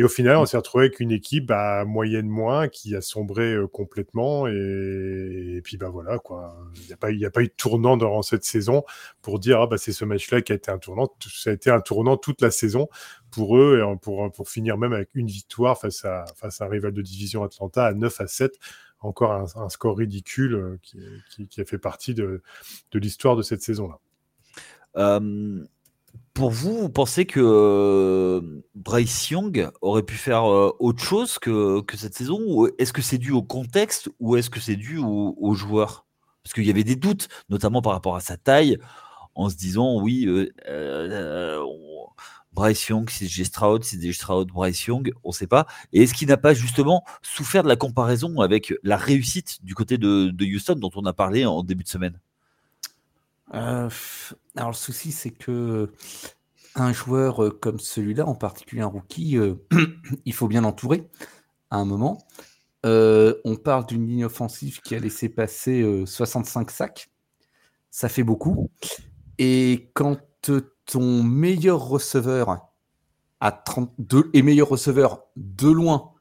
Et 0.00 0.02
au 0.02 0.08
final, 0.08 0.38
on 0.38 0.46
s'est 0.46 0.56
retrouvé 0.56 0.86
avec 0.86 1.00
une 1.00 1.10
équipe 1.10 1.50
à 1.50 1.84
moyenne 1.84 2.26
moins 2.26 2.68
qui 2.68 2.96
a 2.96 3.02
sombré 3.02 3.52
euh, 3.52 3.66
complètement. 3.66 4.46
Et, 4.46 5.60
puis, 5.62 5.76
bah 5.76 5.90
voilà, 5.90 6.18
quoi. 6.18 6.56
Il 6.76 6.86
n'y 6.86 6.94
a, 6.94 6.96
pas, 6.96 7.08
a 7.08 7.30
pas 7.30 7.42
eu 7.42 7.48
de 7.48 7.54
tournant 7.54 7.98
durant 7.98 8.22
cette 8.22 8.44
saison 8.44 8.82
pour 9.20 9.38
dire, 9.38 9.60
ah, 9.60 9.66
bah, 9.66 9.76
c'est 9.76 9.92
ce 9.92 10.06
match-là 10.06 10.40
qui 10.40 10.52
a 10.52 10.54
été 10.54 10.70
un 10.70 10.78
tournant. 10.78 11.14
Ça 11.30 11.50
a 11.50 11.52
été 11.52 11.68
un 11.68 11.82
tournant 11.82 12.16
toute 12.16 12.40
la 12.40 12.50
saison 12.50 12.88
pour 13.30 13.58
eux, 13.58 13.78
et 13.78 13.96
pour, 13.98 14.32
pour 14.32 14.48
finir 14.48 14.78
même 14.78 14.94
avec 14.94 15.10
une 15.14 15.26
victoire 15.26 15.78
face 15.78 16.02
à, 16.06 16.24
face 16.34 16.62
à 16.62 16.64
un 16.64 16.68
rival 16.68 16.92
de 16.92 17.02
division 17.02 17.44
Atlanta 17.44 17.84
à 17.84 17.92
9 17.92 18.22
à 18.22 18.26
7 18.26 18.58
encore 19.00 19.32
un, 19.32 19.68
score 19.68 19.98
ridicule 19.98 20.54
euh, 20.54 20.78
qui, 20.82 21.46
qui, 21.46 21.60
a 21.60 21.66
fait 21.66 21.78
partie 21.78 22.14
de, 22.14 22.42
de 22.92 22.98
l'histoire 22.98 23.36
de 23.36 23.42
cette 23.42 23.60
saison-là. 23.60 23.98
Euh, 24.96 25.62
pour 26.34 26.50
vous, 26.50 26.78
vous 26.78 26.88
pensez 26.88 27.26
que 27.26 27.40
euh, 27.42 28.62
Bryce 28.74 29.30
Young 29.30 29.70
aurait 29.80 30.02
pu 30.02 30.14
faire 30.14 30.50
euh, 30.50 30.74
autre 30.78 31.02
chose 31.02 31.38
que, 31.38 31.80
que 31.80 31.96
cette 31.96 32.14
saison 32.14 32.66
est-ce 32.78 32.92
que 32.92 33.02
c'est 33.02 33.18
dû 33.18 33.32
au 33.32 33.42
contexte 33.42 34.08
ou 34.20 34.36
est-ce 34.36 34.50
que 34.50 34.60
c'est 34.60 34.76
dû 34.76 34.98
aux 34.98 35.54
joueurs? 35.54 36.06
Parce 36.42 36.54
qu'il 36.54 36.64
y 36.64 36.70
avait 36.70 36.84
des 36.84 36.96
doutes, 36.96 37.28
notamment 37.48 37.82
par 37.82 37.92
rapport 37.92 38.16
à 38.16 38.20
sa 38.20 38.36
taille, 38.36 38.78
en 39.34 39.48
se 39.48 39.56
disant 39.56 40.00
oui, 40.00 40.26
euh, 40.68 41.60
Bryce 42.52 42.88
Young, 42.88 43.08
c'est 43.10 43.26
J. 43.26 43.44
Stroud, 43.44 43.84
c'est 43.84 44.00
J. 44.00 44.12
Stroud, 44.12 44.48
Bryce 44.48 44.84
Young, 44.86 45.12
on 45.22 45.28
ne 45.28 45.34
sait 45.34 45.46
pas. 45.46 45.66
Et 45.92 46.02
est-ce 46.02 46.14
qu'il 46.14 46.28
n'a 46.28 46.36
pas 46.36 46.54
justement 46.54 47.04
souffert 47.22 47.62
de 47.62 47.68
la 47.68 47.76
comparaison 47.76 48.40
avec 48.40 48.74
la 48.82 48.96
réussite 48.96 49.64
du 49.64 49.74
côté 49.74 49.98
de, 49.98 50.32
Houston 50.42 50.74
dont 50.74 50.90
on 50.96 51.04
a 51.06 51.12
parlé 51.12 51.46
en 51.46 51.62
début 51.62 51.84
de 51.84 51.88
semaine? 51.88 52.18
Alors 54.56 54.70
le 54.70 54.76
souci, 54.76 55.12
c'est 55.12 55.30
que 55.30 55.90
un 56.74 56.92
joueur 56.92 57.44
euh, 57.44 57.50
comme 57.50 57.80
celui-là, 57.80 58.26
en 58.26 58.34
particulier 58.34 58.82
un 58.82 58.86
rookie, 58.86 59.36
euh, 59.36 59.54
il 60.24 60.34
faut 60.34 60.48
bien 60.48 60.62
l'entourer 60.62 61.08
à 61.70 61.76
un 61.76 61.84
moment. 61.84 62.18
on 62.84 63.56
parle 63.62 63.86
d'une 63.86 64.06
ligne 64.06 64.24
offensive 64.24 64.80
qui 64.80 64.94
a 64.94 64.98
laissé 64.98 65.28
passer 65.28 66.04
65 66.06 66.70
sacs. 66.70 67.10
Ça 67.90 68.08
fait 68.08 68.24
beaucoup. 68.24 68.70
Et 69.38 69.90
quand 69.94 70.18
ton 70.86 71.22
meilleur 71.22 71.86
receveur 71.86 72.70
à 73.40 73.52
32 73.52 74.30
et 74.32 74.42
meilleur 74.42 74.68
receveur 74.68 75.22
de 75.36 75.68
loin 75.68 76.12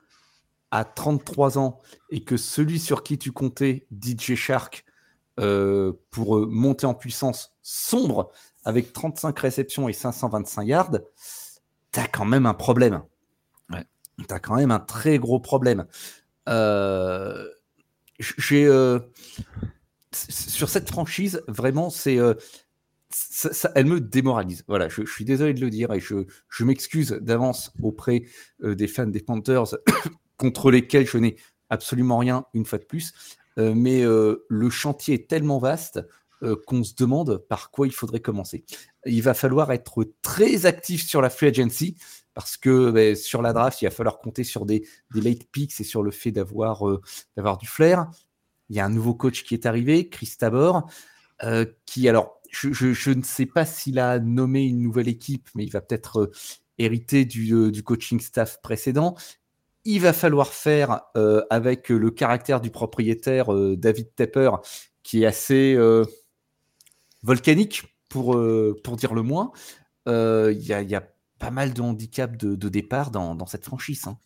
à 0.71 0.85
33 0.85 1.57
ans 1.57 1.79
et 2.11 2.23
que 2.23 2.37
celui 2.37 2.79
sur 2.79 3.03
qui 3.03 3.17
tu 3.17 3.31
comptais, 3.31 3.87
DJ 3.91 4.35
Shark, 4.35 4.85
euh, 5.39 5.93
pour 6.11 6.37
euh, 6.37 6.45
monter 6.45 6.85
en 6.85 6.93
puissance 6.93 7.55
sombre 7.69 8.31
avec 8.65 8.93
35 8.93 9.37
réceptions 9.37 9.89
et 9.89 9.93
525 9.93 10.63
yards, 10.63 10.97
tu 11.91 11.99
as 11.99 12.07
quand 12.07 12.25
même 12.25 12.45
un 12.45 12.53
problème. 12.53 13.03
Ouais. 13.69 13.85
Tu 14.17 14.33
as 14.33 14.39
quand 14.39 14.55
même 14.55 14.71
un 14.71 14.79
très 14.79 15.19
gros 15.19 15.39
problème. 15.39 15.85
Euh, 16.47 17.47
j'ai 18.19 18.67
sur 20.11 20.69
cette 20.69 20.89
franchise, 20.89 21.43
vraiment, 21.47 21.89
c'est 21.91 22.17
ça, 23.11 23.71
elle 23.75 23.85
me 23.85 24.01
démoralise. 24.01 24.63
Voilà, 24.67 24.89
je, 24.89 25.05
suis 25.05 25.25
désolé 25.25 25.53
de 25.53 25.61
le 25.61 25.69
dire 25.69 25.93
et 25.93 25.99
je, 25.99 26.25
je 26.49 26.63
m'excuse 26.63 27.11
d'avance 27.21 27.71
auprès 27.81 28.23
des 28.61 28.87
fans 28.87 29.05
des 29.05 29.21
Panthers 29.21 29.75
contre 30.37 30.71
lesquels 30.71 31.07
je 31.07 31.17
n'ai 31.17 31.37
absolument 31.69 32.17
rien 32.17 32.45
une 32.53 32.65
fois 32.65 32.79
de 32.79 32.85
plus. 32.85 33.13
Euh, 33.59 33.73
mais 33.75 34.03
euh, 34.03 34.45
le 34.49 34.69
chantier 34.69 35.15
est 35.15 35.29
tellement 35.29 35.59
vaste 35.59 35.99
qu'on 36.65 36.83
se 36.83 36.93
demande 36.95 37.37
par 37.49 37.71
quoi 37.71 37.87
il 37.87 37.93
faudrait 37.93 38.21
commencer. 38.21 38.63
Il 39.05 39.21
va 39.21 39.33
falloir 39.33 39.71
être 39.71 40.05
très 40.21 40.65
actif 40.65 41.05
sur 41.05 41.21
la 41.21 41.29
free 41.29 41.47
agency 41.47 41.97
parce 42.33 42.55
que 42.55 42.91
ben, 42.91 43.15
sur 43.15 43.41
la 43.41 43.51
draft, 43.51 43.81
il 43.81 43.85
va 43.85 43.91
falloir 43.91 44.19
compter 44.19 44.43
sur 44.43 44.65
des, 44.65 44.87
late 45.13 45.45
picks 45.51 45.79
et 45.79 45.83
sur 45.83 46.01
le 46.01 46.11
fait 46.11 46.31
d'avoir 46.31 46.83
d'avoir 47.35 47.57
du 47.57 47.67
flair. 47.67 48.09
Il 48.69 48.75
y 48.75 48.79
a 48.79 48.85
un 48.85 48.89
nouveau 48.89 49.15
coach 49.15 49.43
qui 49.43 49.53
est 49.53 49.65
arrivé, 49.65 50.07
Chris 50.09 50.35
Tabor, 50.39 50.89
qui 51.85 52.07
alors 52.07 52.39
je, 52.51 53.11
ne 53.11 53.23
sais 53.23 53.45
pas 53.45 53.65
s'il 53.65 53.99
a 53.99 54.19
nommé 54.19 54.63
une 54.65 54.81
nouvelle 54.81 55.07
équipe, 55.07 55.49
mais 55.55 55.63
il 55.63 55.71
va 55.71 55.81
peut-être 55.81 56.21
euh, 56.21 56.31
hériter 56.77 57.27
euh, 57.51 57.71
du, 57.71 57.83
coaching 57.83 58.19
staff 58.19 58.61
précédent. 58.61 59.15
Il 59.85 60.01
va 60.01 60.13
falloir 60.13 60.53
faire 60.53 61.01
euh, 61.15 61.43
avec 61.49 61.89
le 61.89 62.11
caractère 62.11 62.61
du 62.61 62.69
propriétaire 62.69 63.47
David 63.77 64.13
Tepper, 64.15 64.51
qui 65.03 65.23
est 65.23 65.25
assez 65.25 65.77
volcanique, 67.23 67.83
pour, 68.09 68.39
pour 68.83 68.95
dire 68.97 69.13
le 69.13 69.21
moins. 69.21 69.51
Il 70.07 70.61
y, 70.61 70.73
a 70.95 71.03
pas 71.39 71.51
mal 71.51 71.73
de 71.73 71.81
handicaps 71.81 72.37
de, 72.37 72.69
départ 72.69 73.11
dans, 73.11 73.45
cette 73.45 73.65
franchise. 73.65 74.07
Hein. 74.07 74.17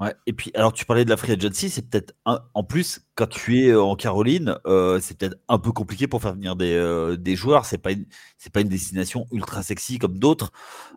Ouais, 0.00 0.14
et 0.26 0.32
puis, 0.32 0.50
alors 0.54 0.72
tu 0.72 0.84
parlais 0.84 1.04
de 1.04 1.10
la 1.10 1.16
free 1.16 1.32
agency, 1.32 1.70
c'est 1.70 1.88
peut-être 1.88 2.14
en 2.24 2.64
plus 2.64 3.00
quand 3.14 3.26
tu 3.26 3.60
es 3.60 3.74
en 3.74 3.96
Caroline, 3.96 4.56
euh, 4.66 5.00
c'est 5.00 5.18
peut-être 5.18 5.36
un 5.48 5.58
peu 5.58 5.72
compliqué 5.72 6.06
pour 6.06 6.22
faire 6.22 6.34
venir 6.34 6.56
des, 6.56 6.72
euh, 6.72 7.16
des 7.16 7.36
joueurs. 7.36 7.64
C'est 7.64 7.78
pas 7.78 7.92
une, 7.92 8.06
pas 8.52 8.60
une 8.60 8.68
destination 8.68 9.26
ultra 9.32 9.62
sexy 9.62 9.98
comme 9.98 10.18
d'autres. 10.18 10.52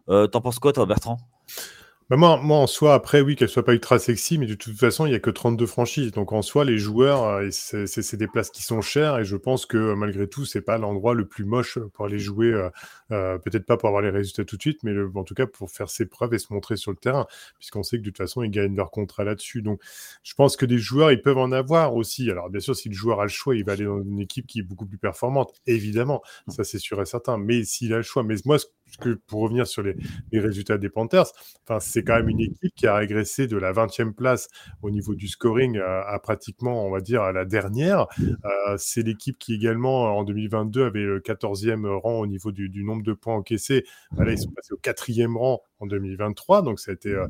Euh, 0.09 0.27
t'en 0.27 0.41
penses 0.41 0.59
quoi, 0.59 0.73
toi, 0.73 0.85
Bertrand? 0.85 1.17
Bah, 2.11 2.17
moi, 2.17 2.41
moi, 2.43 2.57
en 2.57 2.67
soi, 2.67 2.93
après, 2.93 3.21
oui, 3.21 3.37
qu'elle 3.37 3.47
soit 3.47 3.63
pas 3.63 3.71
ultra 3.71 3.97
sexy, 3.97 4.37
mais 4.37 4.45
de 4.45 4.53
toute 4.53 4.77
façon, 4.77 5.05
il 5.05 5.13
y 5.13 5.15
a 5.15 5.19
que 5.21 5.29
32 5.29 5.65
franchises. 5.65 6.11
Donc, 6.11 6.33
en 6.33 6.41
soi, 6.41 6.65
les 6.65 6.77
joueurs, 6.77 7.23
euh, 7.23 7.47
c'est 7.51 8.17
des 8.17 8.27
places 8.27 8.49
qui 8.49 8.63
sont 8.63 8.81
chères. 8.81 9.17
Et 9.19 9.23
je 9.23 9.37
pense 9.37 9.65
que 9.65 9.77
euh, 9.77 9.95
malgré 9.95 10.27
tout, 10.27 10.43
c'est 10.43 10.61
pas 10.61 10.77
l'endroit 10.77 11.13
le 11.13 11.25
plus 11.25 11.45
moche 11.45 11.79
pour 11.93 12.07
aller 12.07 12.19
jouer. 12.19 12.51
Euh, 13.11 13.37
peut-être 13.37 13.65
pas 13.65 13.77
pour 13.77 13.87
avoir 13.87 14.01
les 14.01 14.09
résultats 14.09 14.43
tout 14.43 14.57
de 14.57 14.61
suite, 14.61 14.83
mais 14.83 14.91
en 15.15 15.23
tout 15.23 15.33
cas 15.33 15.45
pour 15.45 15.71
faire 15.71 15.89
ses 15.89 16.05
preuves 16.05 16.33
et 16.33 16.37
se 16.37 16.51
montrer 16.51 16.75
sur 16.75 16.91
le 16.91 16.97
terrain, 16.97 17.27
puisqu'on 17.59 17.81
sait 17.81 17.95
que 17.95 18.01
de 18.03 18.09
toute 18.09 18.17
façon, 18.17 18.43
ils 18.43 18.51
gagnent 18.51 18.75
leur 18.75 18.91
contrat 18.91 19.23
là-dessus. 19.23 19.61
Donc, 19.61 19.81
je 20.21 20.33
pense 20.33 20.57
que 20.57 20.65
des 20.65 20.79
joueurs, 20.79 21.13
ils 21.13 21.21
peuvent 21.21 21.37
en 21.37 21.53
avoir 21.53 21.95
aussi. 21.95 22.29
Alors, 22.29 22.49
bien 22.49 22.59
sûr, 22.59 22.75
si 22.75 22.89
le 22.89 22.93
joueur 22.93 23.21
a 23.21 23.23
le 23.23 23.29
choix, 23.29 23.55
il 23.55 23.63
va 23.63 23.71
aller 23.71 23.85
dans 23.85 24.01
une 24.01 24.19
équipe 24.19 24.47
qui 24.47 24.59
est 24.59 24.63
beaucoup 24.63 24.85
plus 24.85 24.97
performante. 24.97 25.53
Évidemment, 25.65 26.21
ça, 26.49 26.65
c'est 26.65 26.77
sûr 26.77 27.01
et 27.01 27.05
certain. 27.05 27.37
Mais 27.37 27.63
s'il 27.63 27.93
a 27.93 27.97
le 27.97 28.03
choix, 28.03 28.23
mais 28.23 28.35
moi, 28.43 28.57
pour 29.27 29.41
revenir 29.41 29.67
sur 29.67 29.83
les, 29.83 29.95
résultats 30.33 30.77
des 30.77 30.89
Panthers, 30.89 31.27
c'est 31.79 32.03
quand 32.03 32.15
même 32.15 32.29
une 32.29 32.41
équipe 32.41 32.73
qui 32.75 32.87
a 32.87 32.95
régressé 32.95 33.47
de 33.47 33.57
la 33.57 33.71
20e 33.71 34.13
place 34.13 34.47
au 34.81 34.89
niveau 34.89 35.15
du 35.15 35.27
scoring 35.27 35.79
à, 35.79 36.19
pratiquement, 36.19 36.85
on 36.85 36.91
va 36.91 37.01
dire, 37.01 37.21
à 37.21 37.31
la 37.31 37.45
dernière. 37.45 38.07
Euh, 38.19 38.75
c'est 38.77 39.01
l'équipe 39.01 39.37
qui 39.37 39.53
également, 39.53 40.17
en 40.17 40.23
2022, 40.23 40.85
avait 40.85 41.03
le 41.03 41.19
14e 41.19 41.85
rang 41.87 42.19
au 42.19 42.27
niveau 42.27 42.51
du, 42.51 42.83
nombre 42.83 43.03
de 43.03 43.13
points 43.13 43.35
encaissés. 43.35 43.83
Là, 44.17 44.31
ils 44.31 44.39
sont 44.39 44.51
passés 44.51 44.73
au 44.73 44.79
4e 44.79 45.37
rang 45.37 45.61
en 45.81 45.87
2023. 45.87 46.61
Donc, 46.61 46.79
ça 46.79 46.91
a 46.91 46.93
été, 46.93 47.09
euh, 47.09 47.27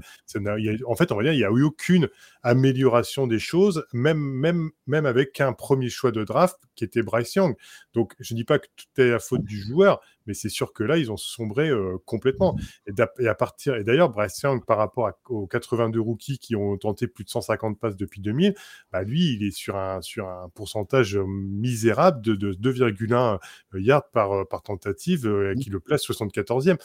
en 0.86 0.96
fait, 0.96 1.12
on 1.12 1.16
va 1.16 1.24
dire, 1.24 1.34
il 1.34 1.38
n'y 1.38 1.44
a 1.44 1.50
eu 1.50 1.64
aucune 1.64 2.10
amélioration 2.44 3.28
des 3.28 3.40
choses, 3.40 3.86
même, 3.94 4.20
même, 4.20 4.72
même 4.88 5.06
avec 5.06 5.40
un 5.42 5.54
premier 5.54 5.90
choix 5.90 6.12
de 6.12 6.24
draft 6.24 6.58
qui 6.76 6.84
était 6.84 7.02
Bryce 7.02 7.36
Young. 7.36 7.56
Donc, 7.94 8.14
je 8.20 8.34
ne 8.34 8.38
dis 8.38 8.44
pas 8.44 8.60
que 8.60 8.68
tout 8.76 9.02
est 9.02 9.10
la 9.10 9.20
faute 9.20 9.44
du 9.44 9.60
joueur, 9.62 10.02
mais 10.26 10.34
c'est 10.34 10.50
sûr 10.50 10.74
que 10.74 10.84
là, 10.84 10.98
ils 10.98 11.12
ont 11.12 11.18
sombré 11.18 11.70
euh, 11.70 11.98
complètement. 12.06 12.58
Et, 12.88 13.28
à 13.28 13.36
partir, 13.36 13.76
et 13.76 13.84
d'ailleurs, 13.84 14.10
Bryce 14.10 14.42
Young, 14.42 14.66
par 14.66 14.78
rapport 14.78 15.12
aux 15.30 15.48
82 15.48 16.00
rookies 16.00 16.40
qui 16.40 16.56
ont 16.56 16.78
tenté 16.78 17.08
plus 17.08 17.24
de 17.24 17.30
150 17.30 17.80
passes 17.80 17.96
depuis 17.96 18.22
2000, 18.22 18.56
bah, 18.92 19.04
lui, 19.04 19.34
il 19.34 19.44
est 19.44 19.52
sur 19.52 19.76
un, 19.76 20.02
sur 20.02 20.28
un 20.28 20.50
pourcentage 20.54 21.18
euh, 21.18 21.26
misérable 21.26 22.22
de, 22.22 22.36
de 22.36 22.54
2,1 22.54 23.40
yards 23.74 24.10
par, 24.12 24.48
par 24.48 24.64
tentative, 24.64 25.54
qui 25.60 25.70
le 25.70 25.80
place 25.80 26.04
74e 26.08 26.78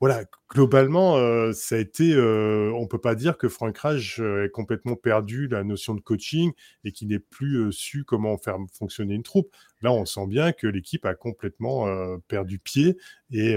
voilà, 0.00 0.24
globalement, 0.48 1.16
euh, 1.18 1.52
ça 1.52 1.74
a 1.74 1.78
été. 1.78 2.14
Euh, 2.14 2.72
on 2.74 2.86
peut 2.86 2.98
pas 3.00 3.14
dire 3.14 3.36
que 3.36 3.50
Frank 3.50 3.76
Rage 3.76 4.16
euh, 4.20 4.46
ait 4.46 4.50
complètement 4.50 4.96
perdu 4.96 5.46
la 5.46 5.62
notion 5.62 5.94
de 5.94 6.00
coaching 6.00 6.52
et 6.84 6.92
qu'il 6.92 7.08
n'ait 7.08 7.18
plus 7.18 7.70
su 7.70 8.04
comment 8.04 8.38
faire 8.38 8.56
fonctionner 8.72 9.14
une 9.14 9.22
troupe. 9.22 9.54
Là, 9.82 9.92
on 9.92 10.06
sent 10.06 10.26
bien 10.26 10.52
que 10.52 10.66
l'équipe 10.66 11.04
a 11.04 11.14
complètement 11.14 11.86
perdu 12.28 12.58
pied 12.58 12.96
et 13.30 13.56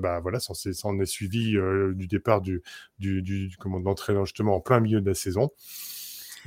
bah 0.00 0.20
voilà, 0.20 0.38
ça, 0.38 0.52
en 0.84 1.00
est 1.00 1.06
suivi 1.06 1.56
du 1.94 2.06
départ 2.06 2.42
du, 2.42 2.62
du, 2.98 3.22
du, 3.22 3.48
du 3.48 3.56
justement 4.24 4.56
en 4.56 4.60
plein 4.60 4.80
milieu 4.80 5.00
de 5.00 5.06
la 5.08 5.14
saison. 5.14 5.50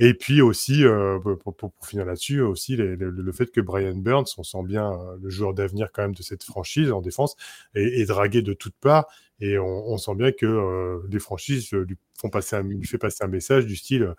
Et 0.00 0.14
puis 0.14 0.40
aussi, 0.40 0.84
euh, 0.84 1.18
pour, 1.18 1.56
pour, 1.56 1.72
finir 1.86 2.04
là-dessus, 2.04 2.40
aussi 2.40 2.76
le 2.76 3.32
fait 3.32 3.50
que 3.50 3.60
Brian 3.60 3.96
Burns, 3.96 4.26
on 4.36 4.42
sent 4.42 4.62
bien 4.64 4.92
euh, 4.92 5.16
le 5.20 5.30
joueur 5.30 5.54
d'avenir 5.54 5.90
quand 5.92 6.02
même 6.02 6.14
de 6.14 6.22
cette 6.22 6.44
franchise 6.44 6.92
en 6.92 7.00
défense, 7.00 7.36
est, 7.74 8.06
dragué 8.06 8.42
de 8.42 8.52
toutes 8.52 8.76
parts. 8.76 9.06
Et 9.40 9.58
on, 9.58 9.96
sent 9.98 10.14
bien 10.16 10.32
que 10.32 10.46
euh, 10.46 11.00
les 11.10 11.18
franchises 11.20 11.70
lui 11.70 11.96
font 12.18 12.28
passer 12.28 12.56
un, 12.56 12.62
lui 12.62 12.86
fait 12.86 12.98
passer 12.98 13.22
un 13.22 13.28
message 13.28 13.66
du 13.66 13.76
style 13.76 14.14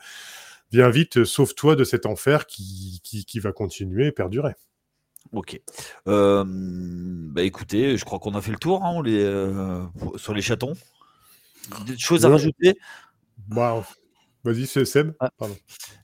Viens 0.71 0.89
vite, 0.91 1.23
sauve-toi 1.23 1.75
de 1.75 1.83
cet 1.83 2.05
enfer 2.05 2.45
qui, 2.45 3.01
qui, 3.03 3.25
qui 3.25 3.39
va 3.39 3.51
continuer 3.51 4.05
et 4.05 4.11
perdurer. 4.11 4.53
Ok. 5.31 5.59
bah 6.05 7.41
écoutez, 7.41 7.97
je 7.97 8.05
crois 8.05 8.19
qu'on 8.19 8.35
a 8.35 8.41
fait 8.41 8.51
le 8.51 8.57
tour 8.57 8.85
hein, 8.85 9.01
les, 9.03 9.23
sur 10.17 10.33
les 10.33 10.43
chatons. 10.43 10.73
Des 11.87 11.97
choses 11.97 12.23
à 12.25 12.29
rajouter? 12.29 12.77
Bah, 13.47 13.83
Vas-y, 14.43 14.67
Seb. 14.67 15.13
Ah. 15.19 15.31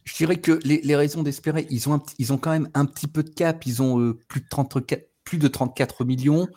Je 0.04 0.15
dirais 0.15 0.38
que 0.38 0.60
les, 0.63 0.96
raisons 0.96 1.24
d'espérer, 1.24 1.68
ils 1.70 1.89
ont, 1.89 2.01
ils 2.20 2.34
ont 2.34 2.38
quand 2.38 2.51
même 2.51 2.70
un 2.74 2.86
petit 2.86 3.08
peu 3.08 3.24
de 3.24 3.30
cap. 3.30 3.65
Ils 3.65 3.82
ont 3.82 4.00
euh, 4.00 4.18
plus, 4.27 4.42
de 4.42 4.48
34, 4.50 5.08
plus 5.24 5.38
de 5.38 5.48
34 5.48 6.04
millions. 6.04 6.48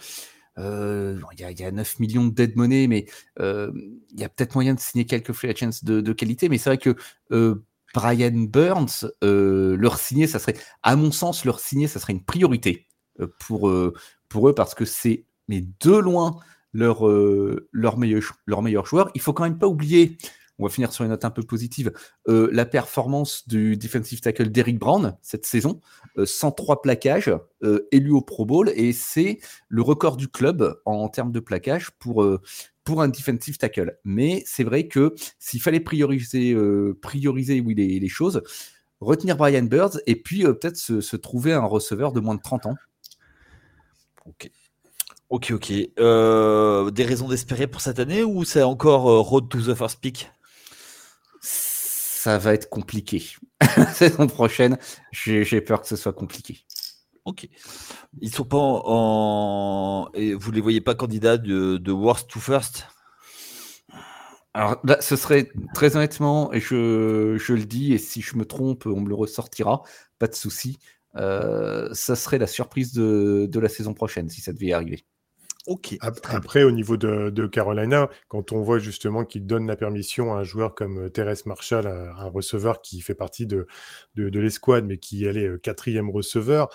Euh, 0.59 1.21
il 1.39 1.61
y, 1.61 1.65
a 1.65 1.71
9 1.71 2.01
millions 2.01 2.27
de 2.27 2.35
dead 2.35 2.57
money, 2.57 2.89
mais 2.89 3.07
euh, 3.39 3.71
il 4.11 4.19
y 4.19 4.25
a 4.25 4.29
peut-être 4.29 4.57
moyen 4.57 4.75
de 4.75 4.81
signer 4.81 5.07
quelques 5.07 5.33
free 5.33 5.49
agents 5.49 5.71
de, 5.85 6.01
de 6.01 6.13
qualité. 6.13 6.49
Mais 6.49 6.59
c'est 6.59 6.71
vrai 6.71 6.79
que 6.79 6.97
Brian 7.95 8.47
Burns, 8.49 9.09
leur 9.23 9.99
signer, 9.99 10.27
ça 10.27 10.41
serait, 10.41 10.57
à 10.83 10.97
mon 10.97 11.13
sens, 11.13 11.45
leur 11.45 11.61
signer, 11.61 11.87
ça 11.87 12.01
serait 12.01 12.13
une 12.13 12.25
priorité 12.25 12.89
pour, 13.39 13.73
pour 14.29 14.49
eux 14.49 14.55
parce 14.55 14.75
que 14.75 14.85
c'est, 14.85 15.27
mais 15.47 15.65
de 15.81 15.93
loin, 15.93 16.41
leur, 16.73 17.07
leur, 17.71 17.99
meilleur, 17.99 18.23
leur 18.47 18.63
meilleur 18.63 18.85
joueur. 18.85 19.11
Il 19.15 19.21
faut 19.21 19.33
quand 19.33 19.45
même 19.45 19.59
pas 19.59 19.69
oublier 19.69 20.19
on 20.59 20.67
va 20.67 20.71
finir 20.71 20.93
sur 20.93 21.05
une 21.05 21.11
note 21.11 21.25
un 21.25 21.31
peu 21.31 21.43
positive, 21.43 21.93
euh, 22.29 22.49
la 22.53 22.67
performance 22.67 23.47
du 23.47 23.77
defensive 23.77 24.21
tackle 24.21 24.51
d'Eric 24.51 24.79
Brown 24.79 25.17
cette 25.23 25.47
saison, 25.47 25.81
103 26.23 26.77
euh, 26.77 26.79
plaquages, 26.83 27.33
euh, 27.63 27.87
élu 27.93 28.11
au 28.11 28.21
Pro 28.21 28.45
Bowl, 28.45 28.71
et 28.75 28.93
c'est 28.93 29.39
le 29.69 29.83
record 29.83 30.17
du 30.17 30.29
club 30.29 30.81
en, 30.85 31.09
termes 31.09 31.33
de 31.33 31.41
plaquage 31.41 31.91
pour, 31.99 32.27
pour 32.85 33.03
un 33.03 33.09
defensive 33.09 33.57
tackle. 33.57 33.99
Mais 34.05 34.43
c'est 34.47 34.65
vrai 34.65 34.89
que 34.89 35.15
s'il 35.39 35.63
fallait 35.63 35.81
prioriser, 35.81 36.57
prioriser 37.01 37.61
oui, 37.61 37.75
les, 37.75 38.09
choses, 38.09 38.43
retenir 39.01 39.37
Brian 39.37 39.63
Birds 39.63 39.99
et 40.07 40.17
puis 40.17 40.43
peut-être 40.43 40.77
se, 40.77 41.17
trouver 41.17 41.53
un 41.53 41.65
receveur 41.65 42.13
de 42.13 42.21
moins 42.21 42.35
de 42.35 42.43
30 42.43 42.67
ans. 42.67 42.75
Ok. 44.27 44.51
Ok, 45.31 45.51
ok. 45.53 45.69
des 45.71 47.05
raisons 47.05 47.29
d'espérer 47.29 47.67
pour 47.67 47.81
cette 47.81 47.99
année 47.99 48.23
ou 48.25 48.45
c'est 48.45 48.63
encore 48.63 49.27
road 49.29 49.49
to 49.49 49.61
the 49.61 49.75
first 49.75 50.01
pick? 50.01 50.31
Ça 52.19 52.37
va 52.37 52.53
être 52.53 52.69
compliqué. 52.69 53.23
Saison 53.95 54.27
prochaine, 54.27 54.77
j'ai 55.13 55.61
peur 55.61 55.83
que 55.83 55.87
ce 55.87 55.95
soit 55.95 56.13
compliqué. 56.13 56.65
Ok. 57.25 57.49
Ils 58.21 58.35
sont 58.35 58.45
pas 58.45 58.59
en. 58.59 60.11
Et 60.15 60.35
vous 60.35 60.51
les 60.51 60.61
voyez 60.61 60.81
pas 60.81 60.97
candidats 60.97 61.39
de, 61.39 61.93
worst 61.93 62.29
to 62.29 62.41
first? 62.41 62.89
Alors 64.53 64.81
là, 64.83 65.01
ce 65.01 65.15
serait 65.15 65.53
très 65.75 65.95
honnêtement, 65.95 66.53
et 66.53 66.59
je, 66.59 67.37
je, 67.39 67.53
le 67.53 67.65
dis, 67.65 67.93
et 67.93 67.99
si 67.99 68.21
je 68.21 68.37
me 68.37 68.45
trompe, 68.45 68.87
on 68.87 69.01
me 69.01 69.09
le 69.09 69.15
ressortira, 69.15 69.83
pas 70.19 70.27
de 70.27 70.35
souci. 70.35 70.79
Euh, 71.15 71.89
ça 71.93 72.17
serait 72.17 72.39
la 72.39 72.49
surprise 72.49 72.93
de, 72.93 73.47
de, 73.49 73.61
la 73.61 73.69
saison 73.69 73.95
prochaine 73.95 74.29
si 74.29 74.41
ça 74.41 74.53
devait 74.53 74.73
arriver. 74.73 75.05
Après, 76.01 76.63
au 76.63 76.71
niveau 76.71 76.97
de, 76.97 77.47
Carolina, 77.47 78.09
quand 78.29 78.53
on 78.53 78.63
voit 78.63 78.79
justement 78.79 79.25
qu'il 79.25 79.47
donne 79.47 79.67
la 79.67 79.77
permission 79.77 80.35
à 80.35 80.41
un 80.41 80.45
joueur 80.45 80.75
comme 80.75 81.07
euh, 81.07 81.09
Thérèse 81.09 81.47
Marshall, 81.47 81.87
un 81.87 82.29
receveur 82.29 82.81
qui 82.81 83.01
fait 83.01 83.15
partie 83.15 83.47
de, 83.47 83.67
de, 84.15 84.41
l'escouade, 84.41 84.87
mais 84.87 84.99
qui 84.99 85.25
est 85.25 85.37
euh, 85.37 85.59
quatrième 85.59 86.11
receveur, 86.11 86.69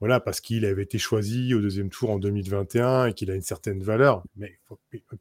voilà, 0.00 0.20
parce 0.20 0.40
qu'il 0.40 0.66
avait 0.66 0.82
été 0.82 0.98
choisi 0.98 1.54
au 1.54 1.60
deuxième 1.60 1.88
tour 1.88 2.10
en 2.10 2.18
2021 2.18 3.06
et 3.06 3.14
qu'il 3.14 3.30
a 3.30 3.34
une 3.34 3.42
certaine 3.42 3.82
valeur. 3.82 4.22
Mais 4.36 4.58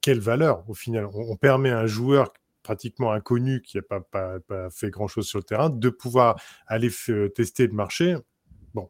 quelle 0.01 0.19
valeur 0.19 0.69
au 0.69 0.73
final? 0.73 1.07
On, 1.13 1.37
permet 1.37 1.69
à 1.69 1.79
un 1.79 1.87
joueur 1.87 2.33
pratiquement 2.61 3.13
inconnu 3.13 3.61
qui 3.61 3.77
n'a 3.77 3.83
pas, 3.83 4.01
pas, 4.39 4.69
fait 4.69 4.89
grand-chose 4.89 5.27
sur 5.27 5.39
le 5.39 5.45
terrain 5.45 5.69
de 5.69 5.89
pouvoir 5.89 6.35
aller 6.67 6.89
tester 7.33 7.67
le 7.67 7.73
marché? 7.73 8.17
Bon, 8.73 8.89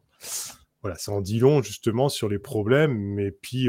voilà, 0.86 0.98
ça 0.98 1.10
en 1.10 1.20
dit 1.20 1.40
long 1.40 1.62
justement 1.62 2.08
sur 2.08 2.28
les 2.28 2.38
problèmes. 2.38 2.96
Mais 2.96 3.32
puis, 3.32 3.68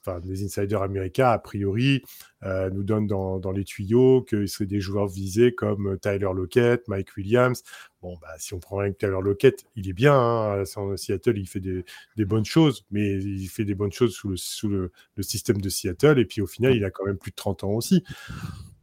enfin, 0.00 0.18
les 0.24 0.42
insiders 0.42 0.80
américains, 0.82 1.28
a 1.28 1.38
priori, 1.38 2.02
nous 2.42 2.82
donnent 2.82 3.06
dans, 3.06 3.38
dans 3.38 3.52
les 3.52 3.64
tuyaux 3.64 4.22
que 4.22 4.46
seraient 4.46 4.66
des 4.66 4.80
joueurs 4.80 5.06
visés 5.06 5.54
comme 5.54 5.98
Tyler 5.98 6.30
Lockett, 6.34 6.88
Mike 6.88 7.16
Williams. 7.16 7.62
Bon, 8.00 8.16
bah, 8.20 8.34
si 8.38 8.54
on 8.54 8.60
prend 8.60 8.78
avec 8.78 8.98
Tyler 8.98 9.20
Lockett, 9.22 9.64
il 9.76 9.88
est 9.88 9.92
bien. 9.92 10.14
Hein, 10.14 10.64
Seattle, 10.96 11.38
il 11.38 11.46
fait 11.46 11.60
des, 11.60 11.84
des, 12.16 12.24
bonnes 12.24 12.44
choses, 12.44 12.86
mais 12.90 13.14
il 13.14 13.48
fait 13.48 13.64
des 13.64 13.74
bonnes 13.74 13.92
choses 13.92 14.14
sous 14.14 14.28
le, 14.28 14.36
sous 14.36 14.68
le, 14.68 14.90
le 15.16 15.22
système 15.22 15.60
de 15.60 15.68
Seattle. 15.68 16.18
Et 16.18 16.24
puis 16.24 16.40
au 16.40 16.46
final, 16.46 16.74
il 16.74 16.84
a 16.84 16.90
quand 16.90 17.04
même 17.04 17.18
plus 17.18 17.30
de 17.30 17.36
30 17.36 17.64
ans 17.64 17.72
aussi 17.72 18.04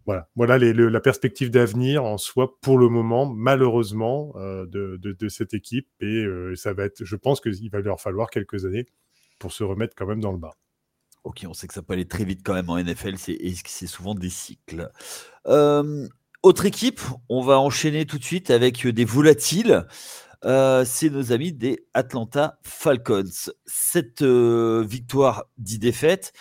voilà, 0.05 0.29
voilà 0.35 0.57
la 0.57 0.99
perspective 0.99 1.51
d'avenir 1.51 2.03
en 2.03 2.17
soi 2.17 2.59
pour 2.61 2.77
le 2.77 2.89
moment, 2.89 3.25
malheureusement, 3.25 4.33
euh, 4.35 4.65
de, 4.67 5.29
cette 5.29 5.53
équipe. 5.53 5.87
Et 5.99 6.23
euh, 6.23 6.55
ça 6.55 6.73
va 6.73 6.85
être, 6.85 7.03
je 7.03 7.15
pense 7.15 7.41
qu'il 7.41 7.69
va 7.69 7.79
leur 7.79 8.01
falloir 8.01 8.29
quelques 8.29 8.65
années 8.65 8.85
pour 9.39 9.51
se 9.51 9.63
remettre 9.63 9.95
quand 9.95 10.07
même 10.07 10.21
dans 10.21 10.31
le 10.31 10.37
bas. 10.37 10.55
Ok, 11.23 11.45
on 11.47 11.53
sait 11.53 11.67
que 11.67 11.73
ça 11.73 11.83
peut 11.83 11.93
aller 11.93 12.07
très 12.07 12.23
vite 12.23 12.41
quand 12.43 12.53
même 12.55 12.69
en 12.69 12.79
NFL, 12.79 13.15
c'est 13.17 13.87
souvent 13.87 14.15
des 14.15 14.31
cycles. 14.31 14.89
Euh, 15.45 16.07
autre 16.41 16.65
équipe, 16.65 16.99
on 17.29 17.41
va 17.41 17.59
enchaîner 17.59 18.05
tout 18.07 18.17
de 18.17 18.23
suite 18.23 18.49
avec 18.49 18.87
des 18.87 19.05
volatiles. 19.05 19.85
c'est 20.41 21.09
nos 21.11 21.31
amis 21.31 21.53
des 21.53 21.85
Atlanta 21.93 22.57
Falcons. 22.63 23.51
Cette 23.67 24.23
victoire, 24.23 25.45
10 25.59 25.77
défaites, 25.77 26.33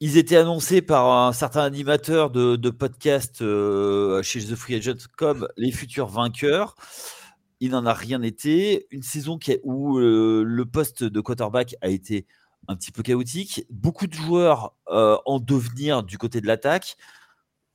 ils 0.00 0.16
étaient 0.16 0.36
annoncés 0.36 0.80
par 0.80 1.26
un 1.26 1.32
certain 1.34 1.60
animateur 1.60 2.30
de, 2.30 2.70
podcast 2.70 3.42
euh, 3.42 4.22
chez 4.22 4.40
The 4.40 4.54
Free 4.54 4.76
Agent 4.76 5.06
comme 5.16 5.46
les 5.58 5.70
futurs 5.70 6.06
vainqueurs. 6.08 6.74
Il 7.60 7.72
n'en 7.72 7.84
a 7.84 7.92
rien 7.92 8.22
été. 8.22 8.86
Une 8.90 9.02
saison 9.02 9.38
où 9.62 9.98
euh, 9.98 10.42
le 10.42 10.64
poste 10.64 11.04
de 11.04 11.20
quarterback 11.20 11.76
a 11.82 11.88
été 11.88 12.26
un 12.66 12.76
petit 12.76 12.92
peu 12.92 13.02
chaotique. 13.02 13.66
Beaucoup 13.68 14.06
de 14.06 14.14
joueurs 14.14 14.74
euh, 14.88 15.18
en 15.26 15.38
devenir 15.38 16.02
du 16.02 16.16
côté 16.16 16.40
de 16.40 16.46
l'attaque. 16.46 16.96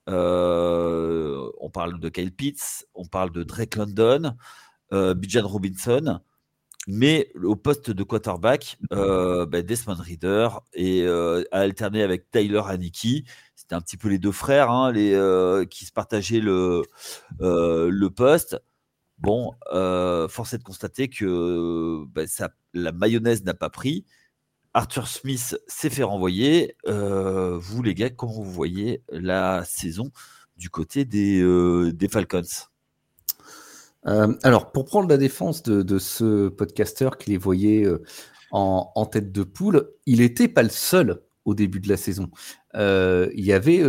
on 0.08 1.70
parle 1.72 2.00
de 2.00 2.08
Kyle 2.08 2.32
Pitts, 2.32 2.88
on 2.94 3.04
parle 3.04 3.30
de 3.30 3.44
Drake 3.44 3.76
London, 3.76 4.34
Bijan 4.90 5.46
Robinson. 5.46 6.20
Mais 6.86 7.32
au 7.42 7.56
poste 7.56 7.90
de 7.90 8.02
quarterback, 8.04 8.78
euh, 8.92 9.44
bah, 9.44 9.62
Desmond 9.62 9.96
Reader 9.96 10.48
et 10.72 11.02
euh, 11.02 11.42
a 11.50 11.60
alterné 11.60 12.02
avec 12.02 12.30
Tyler 12.30 12.62
Haneke. 12.64 13.24
C'était 13.56 13.74
un 13.74 13.80
petit 13.80 13.96
peu 13.96 14.08
les 14.08 14.18
deux 14.18 14.32
frères 14.32 14.70
hein, 14.70 14.94
euh, 14.94 15.64
qui 15.64 15.84
se 15.84 15.92
partageaient 15.92 16.40
le, 16.40 16.82
poste. 18.14 18.60
Bon, 19.18 19.52
force 20.28 20.54
est 20.54 20.58
de 20.58 20.62
constater 20.62 21.08
que 21.08 22.04
bah, 22.06 22.22
la 22.72 22.92
mayonnaise 22.92 23.42
n'a 23.44 23.54
pas 23.54 23.70
pris. 23.70 24.04
Arthur 24.72 25.08
Smith 25.08 25.58
s'est 25.66 25.90
fait 25.90 26.04
renvoyer. 26.04 26.76
vous, 26.86 27.82
les 27.82 27.94
gars, 27.94 28.10
comment 28.10 28.32
vous 28.32 28.44
voyez 28.44 29.02
la 29.10 29.64
saison 29.64 30.12
du 30.56 30.70
côté 30.70 31.04
des 31.04 32.08
Falcons? 32.08 32.68
Euh, 34.06 34.34
alors, 34.42 34.72
pour 34.72 34.84
prendre 34.84 35.08
la 35.08 35.16
défense 35.16 35.62
de, 35.62 35.98
ce 35.98 36.48
podcasteur 36.48 37.18
qui 37.18 37.30
les 37.30 37.36
voyait 37.36 37.84
euh, 37.84 38.02
en, 38.52 39.06
tête 39.06 39.32
de 39.32 39.42
poule, 39.42 39.90
il 40.06 40.20
n'était 40.20 40.48
pas 40.48 40.62
le 40.62 40.68
seul 40.68 41.22
au 41.44 41.54
début 41.54 41.80
de 41.80 41.88
la 41.88 41.96
saison. 41.96 42.30
Euh, 42.74 43.28
il 43.34 43.44
y 43.44 43.52
avait 43.52 43.82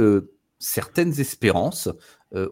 certaines 0.59 1.19
espérances 1.19 1.89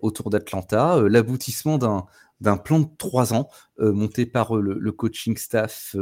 autour 0.01 0.29
d'Atlanta, 0.29 1.01
l'aboutissement 1.01 1.77
d'un 1.77 2.57
plan 2.57 2.79
de 2.79 2.87
trois 2.97 3.33
ans 3.33 3.49
monté 3.79 4.25
par 4.25 4.55
le, 4.55 4.91
coaching 4.91 5.35
staff 5.35 5.95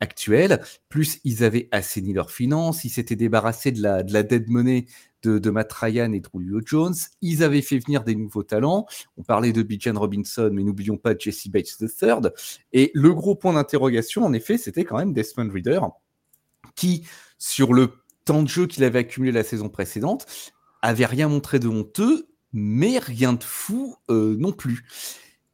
actuel. 0.00 0.62
Plus, 0.88 1.18
ils 1.24 1.44
avaient 1.44 1.68
assaini 1.72 2.12
leurs 2.12 2.30
finances, 2.30 2.84
ils 2.84 2.90
s'étaient 2.90 3.16
débarrassés 3.16 3.72
de 3.72 3.82
la, 3.82 4.02
de 4.02 4.12
la 4.12 4.22
dead 4.22 4.48
money 4.48 4.86
de, 5.24 5.50
Matt 5.50 5.72
Ryan 5.72 6.12
et 6.12 6.22
Julio 6.34 6.60
Jones. 6.64 6.94
Ils 7.22 7.42
avaient 7.42 7.62
fait 7.62 7.78
venir 7.78 8.04
des 8.04 8.14
nouveaux 8.14 8.42
talents. 8.42 8.86
On 9.16 9.22
parlait 9.22 9.52
de 9.52 9.62
Bijan 9.62 9.98
Robinson, 9.98 10.50
mais 10.52 10.62
n'oublions 10.62 10.96
pas 10.96 11.14
Jesse 11.18 11.48
Bates 11.48 11.76
III. 11.80 12.30
Et 12.72 12.90
le 12.94 13.14
gros 13.14 13.34
point 13.34 13.54
d'interrogation, 13.54 14.24
en 14.24 14.32
effet, 14.32 14.58
c'était 14.58 14.84
quand 14.84 14.98
même 14.98 15.12
Desmond 15.12 15.50
Reader, 15.52 15.80
qui, 16.74 17.06
sur 17.38 17.72
le 17.72 17.92
temps 18.24 18.42
de 18.42 18.48
jeu 18.48 18.66
qu'il 18.66 18.84
avait 18.84 19.00
accumulé 19.00 19.32
la 19.32 19.44
saison 19.44 19.68
précédente, 19.68 20.26
avait 20.82 21.06
rien 21.06 21.28
montré 21.28 21.58
de 21.58 21.68
honteux, 21.68 22.28
mais 22.52 22.98
rien 22.98 23.32
de 23.32 23.44
fou 23.44 23.96
euh, 24.10 24.36
non 24.38 24.52
plus. 24.52 24.84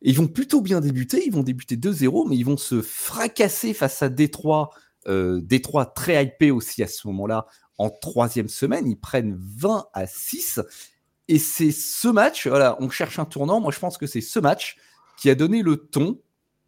Ils 0.02 0.16
vont 0.16 0.28
plutôt 0.28 0.60
bien 0.60 0.80
débuter, 0.80 1.24
ils 1.26 1.32
vont 1.32 1.42
débuter 1.42 1.76
2-0, 1.76 2.28
mais 2.28 2.36
ils 2.36 2.44
vont 2.44 2.56
se 2.56 2.80
fracasser 2.80 3.74
face 3.74 4.02
à 4.02 4.08
Détroit, 4.08 4.70
euh, 5.08 5.40
Détroit 5.42 5.86
très 5.86 6.24
hypé 6.24 6.50
aussi 6.50 6.82
à 6.82 6.86
ce 6.86 7.06
moment-là, 7.08 7.46
en 7.78 7.90
troisième 7.90 8.48
semaine. 8.48 8.86
Ils 8.86 8.98
prennent 8.98 9.36
20 9.38 9.88
à 9.92 10.06
6. 10.06 10.60
Et 11.28 11.38
c'est 11.38 11.70
ce 11.70 12.08
match, 12.08 12.46
voilà, 12.46 12.76
on 12.80 12.90
cherche 12.90 13.18
un 13.18 13.24
tournant. 13.24 13.60
Moi, 13.60 13.72
je 13.72 13.78
pense 13.78 13.98
que 13.98 14.06
c'est 14.06 14.20
ce 14.20 14.38
match 14.38 14.76
qui 15.18 15.30
a 15.30 15.34
donné 15.34 15.62
le 15.62 15.76
ton 15.76 16.20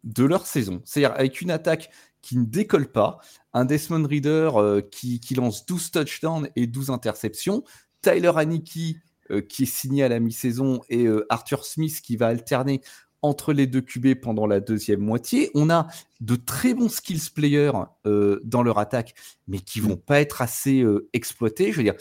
de 0.03 0.23
leur 0.23 0.45
saison. 0.45 0.81
C'est-à-dire 0.85 1.17
avec 1.17 1.41
une 1.41 1.51
attaque 1.51 1.89
qui 2.21 2.37
ne 2.37 2.45
décolle 2.45 2.91
pas, 2.91 3.19
un 3.53 3.65
Desmond 3.65 4.07
Reader 4.07 4.51
euh, 4.55 4.81
qui, 4.81 5.19
lance 5.35 5.65
12 5.65 5.91
touchdowns 5.91 6.49
et 6.55 6.67
12 6.67 6.89
interceptions, 6.89 7.63
Tyler 8.01 8.31
Haneke 8.35 8.97
euh, 9.31 9.41
qui 9.41 9.63
est 9.63 9.67
signé 9.67 10.03
à 10.03 10.09
la 10.09 10.19
mi-saison 10.19 10.81
et 10.89 11.05
euh, 11.05 11.25
Arthur 11.29 11.65
Smith 11.65 12.01
qui 12.01 12.17
va 12.17 12.27
alterner 12.27 12.81
entre 13.23 13.53
les 13.53 13.65
deux 13.65 13.81
QB 13.81 14.15
pendant 14.21 14.45
la 14.45 14.59
deuxième 14.59 14.99
moitié. 14.99 15.49
On 15.55 15.69
a 15.69 15.87
de 16.21 16.35
très 16.35 16.73
bons 16.73 16.89
skills 16.89 17.31
players 17.33 17.71
euh, 18.05 18.39
dans 18.43 18.61
leur 18.61 18.77
attaque, 18.77 19.15
mais 19.47 19.59
qui 19.59 19.79
vont 19.79 19.95
pas 19.95 20.21
être 20.21 20.41
assez 20.41 20.81
euh, 20.81 21.09
exploités. 21.13 21.71
Je 21.71 21.77
veux 21.77 21.83
dire, 21.83 21.95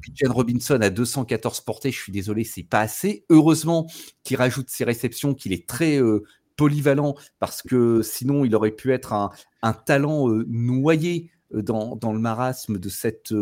Pigeon 0.00 0.32
Robinson 0.32 0.78
a 0.80 0.90
214 0.90 1.60
portées, 1.60 1.90
je 1.90 2.00
suis 2.00 2.12
désolé, 2.12 2.44
c'est 2.44 2.62
pas 2.62 2.80
assez. 2.80 3.26
Heureusement 3.28 3.86
qu'il 4.22 4.36
rajoute 4.36 4.70
ses 4.70 4.84
réceptions, 4.84 5.34
qu'il 5.34 5.52
est 5.52 5.68
très 5.68 6.00
euh, 6.00 6.22
polyvalent, 6.56 7.16
parce 7.40 7.60
que 7.60 8.00
sinon 8.02 8.44
il 8.44 8.54
aurait 8.54 8.70
pu 8.70 8.92
être 8.92 9.12
un, 9.12 9.30
talent 9.86 10.28
noyé 10.46 11.30
dans, 11.62 11.96
dans, 11.96 12.12
le 12.12 12.18
marasme 12.18 12.78
de 12.78 12.88
cette 12.88 13.32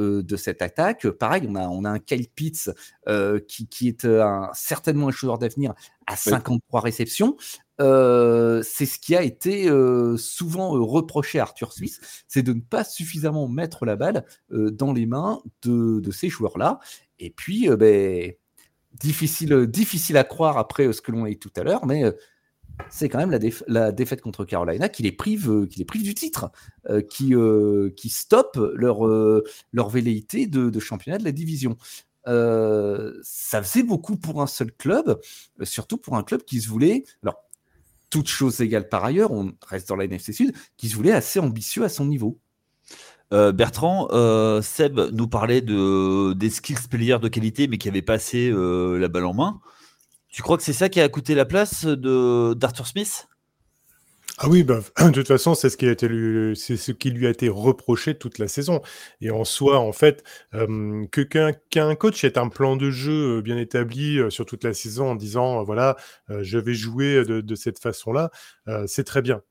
euh, 0.00 0.22
de 0.22 0.36
cette 0.36 0.62
attaque. 0.62 1.06
Pareil, 1.10 1.42
on 1.46 1.54
a, 1.54 1.68
on 1.68 1.84
a 1.84 1.90
un 1.90 1.98
Kyle 1.98 2.26
Pitts 2.26 2.70
euh, 3.08 3.38
qui, 3.46 3.68
qui, 3.68 3.88
est 3.88 4.06
euh, 4.06 4.24
un, 4.24 4.48
certainement 4.54 5.08
un 5.08 5.10
joueur 5.10 5.36
d'avenir 5.36 5.74
à 6.06 6.16
53 6.16 6.80
réceptions. 6.80 7.36
c'est 7.78 8.86
ce 8.86 8.98
qui 8.98 9.14
a 9.14 9.22
été 9.22 9.68
souvent 10.16 10.70
reproché 10.70 11.40
à 11.40 11.42
Arthur 11.42 11.74
Smith, 11.74 12.00
c'est 12.26 12.42
de 12.42 12.54
ne 12.54 12.60
pas 12.62 12.84
suffisamment 12.84 13.48
mettre 13.48 13.84
la 13.84 13.96
balle 13.96 14.24
dans 14.50 14.94
les 14.94 15.04
mains 15.04 15.42
de, 15.62 16.00
de 16.00 16.10
ces 16.10 16.30
joueurs-là. 16.30 16.78
Et 17.18 17.28
puis, 17.28 17.68
ben, 17.76 18.32
difficile, 18.94 19.66
difficile 19.66 20.16
à 20.16 20.24
croire 20.24 20.56
après 20.56 20.90
ce 20.92 21.02
que 21.02 21.12
l'on 21.12 21.24
a 21.24 21.28
dit 21.28 21.38
tout 21.38 21.52
à 21.56 21.64
l'heure, 21.64 21.84
mais 21.84 22.04
c'est 22.92 23.08
quand 23.08 23.18
même 23.18 23.38
la, 23.66 23.92
défaite 23.92 24.20
contre 24.20 24.44
Carolina 24.44 24.88
qui 24.88 25.02
les 25.02 25.12
prive, 25.12 25.50
euh, 25.50 25.66
qui 25.66 25.78
les 25.78 25.84
prive 25.84 26.02
du 26.02 26.14
titre, 26.14 26.50
euh, 26.88 27.00
qui, 27.00 27.34
euh, 27.34 27.90
qui 27.96 28.08
stoppe 28.10 28.58
leur, 28.74 29.00
leur 29.72 29.88
velléité 29.88 30.46
de, 30.46 30.78
championnat 30.78 31.18
de 31.18 31.24
la 31.24 31.32
division. 31.32 31.76
ça 32.26 33.62
faisait 33.62 33.82
beaucoup 33.82 34.16
pour 34.16 34.42
un 34.42 34.46
seul 34.46 34.72
club, 34.72 35.20
surtout 35.62 35.96
pour 35.96 36.16
un 36.16 36.22
club 36.22 36.42
qui 36.44 36.60
se 36.60 36.68
voulait, 36.68 37.04
alors 37.22 37.36
toutes 38.10 38.28
choses 38.28 38.60
égales 38.60 38.88
par 38.88 39.04
ailleurs, 39.04 39.32
on 39.32 39.52
reste 39.66 39.88
dans 39.88 39.96
la 39.96 40.04
NFC 40.04 40.32
Sud, 40.32 40.52
qui 40.76 40.88
se 40.88 40.96
voulait 40.96 41.12
assez 41.12 41.40
ambitieux 41.40 41.84
à 41.84 41.88
son 41.88 42.04
niveau. 42.04 42.38
Bertrand, 43.30 44.08
Seb 44.60 45.00
nous 45.12 45.26
parlait 45.26 45.62
de, 45.62 46.34
des 46.34 46.50
skills 46.50 46.88
players 46.90 47.18
de 47.18 47.28
qualité, 47.28 47.66
mais 47.66 47.78
qui 47.78 47.88
avaient 47.88 48.02
passé 48.02 48.50
la 48.52 49.08
balle 49.08 49.24
en 49.24 49.32
main. 49.32 49.60
Tu 50.32 50.40
crois 50.42 50.56
que 50.56 50.62
c'est 50.62 50.72
ça 50.72 50.88
qui 50.88 51.00
a 51.00 51.08
coûté 51.10 51.34
la 51.34 51.44
place 51.44 51.84
de 51.84 52.54
d'Arthur 52.54 52.86
Smith? 52.86 53.28
Ah 54.38 54.48
oui, 54.48 54.62
bah, 54.62 54.80
de 54.98 55.10
toute 55.10 55.28
façon, 55.28 55.54
c'est 55.54 55.68
ce 55.68 55.76
qui 55.76 57.10
lui, 57.10 57.26
a 57.26 57.30
été 57.30 57.50
reproché 57.50 58.14
toute 58.16 58.38
la 58.38 58.48
saison. 58.48 58.80
Et 59.20 59.30
en 59.30 59.44
soi, 59.44 59.78
en 59.78 59.92
fait, 59.92 60.24
que 60.52 61.52
qu'un 61.68 61.94
coach 61.94 62.24
ait 62.24 62.38
un 62.38 62.48
plan 62.48 62.76
de 62.76 62.90
jeu 62.90 63.42
bien 63.42 63.58
établi 63.58 64.20
sur 64.30 64.46
toute 64.46 64.64
la 64.64 64.72
saison 64.72 65.10
en 65.10 65.14
disant 65.16 65.62
voilà, 65.64 65.96
je 66.40 66.58
vais 66.58 66.74
jouer 66.74 67.24
de, 67.26 67.54
cette 67.54 67.78
façon-là, 67.78 68.30
c'est 68.86 69.04
très 69.04 69.20
bien. 69.20 69.42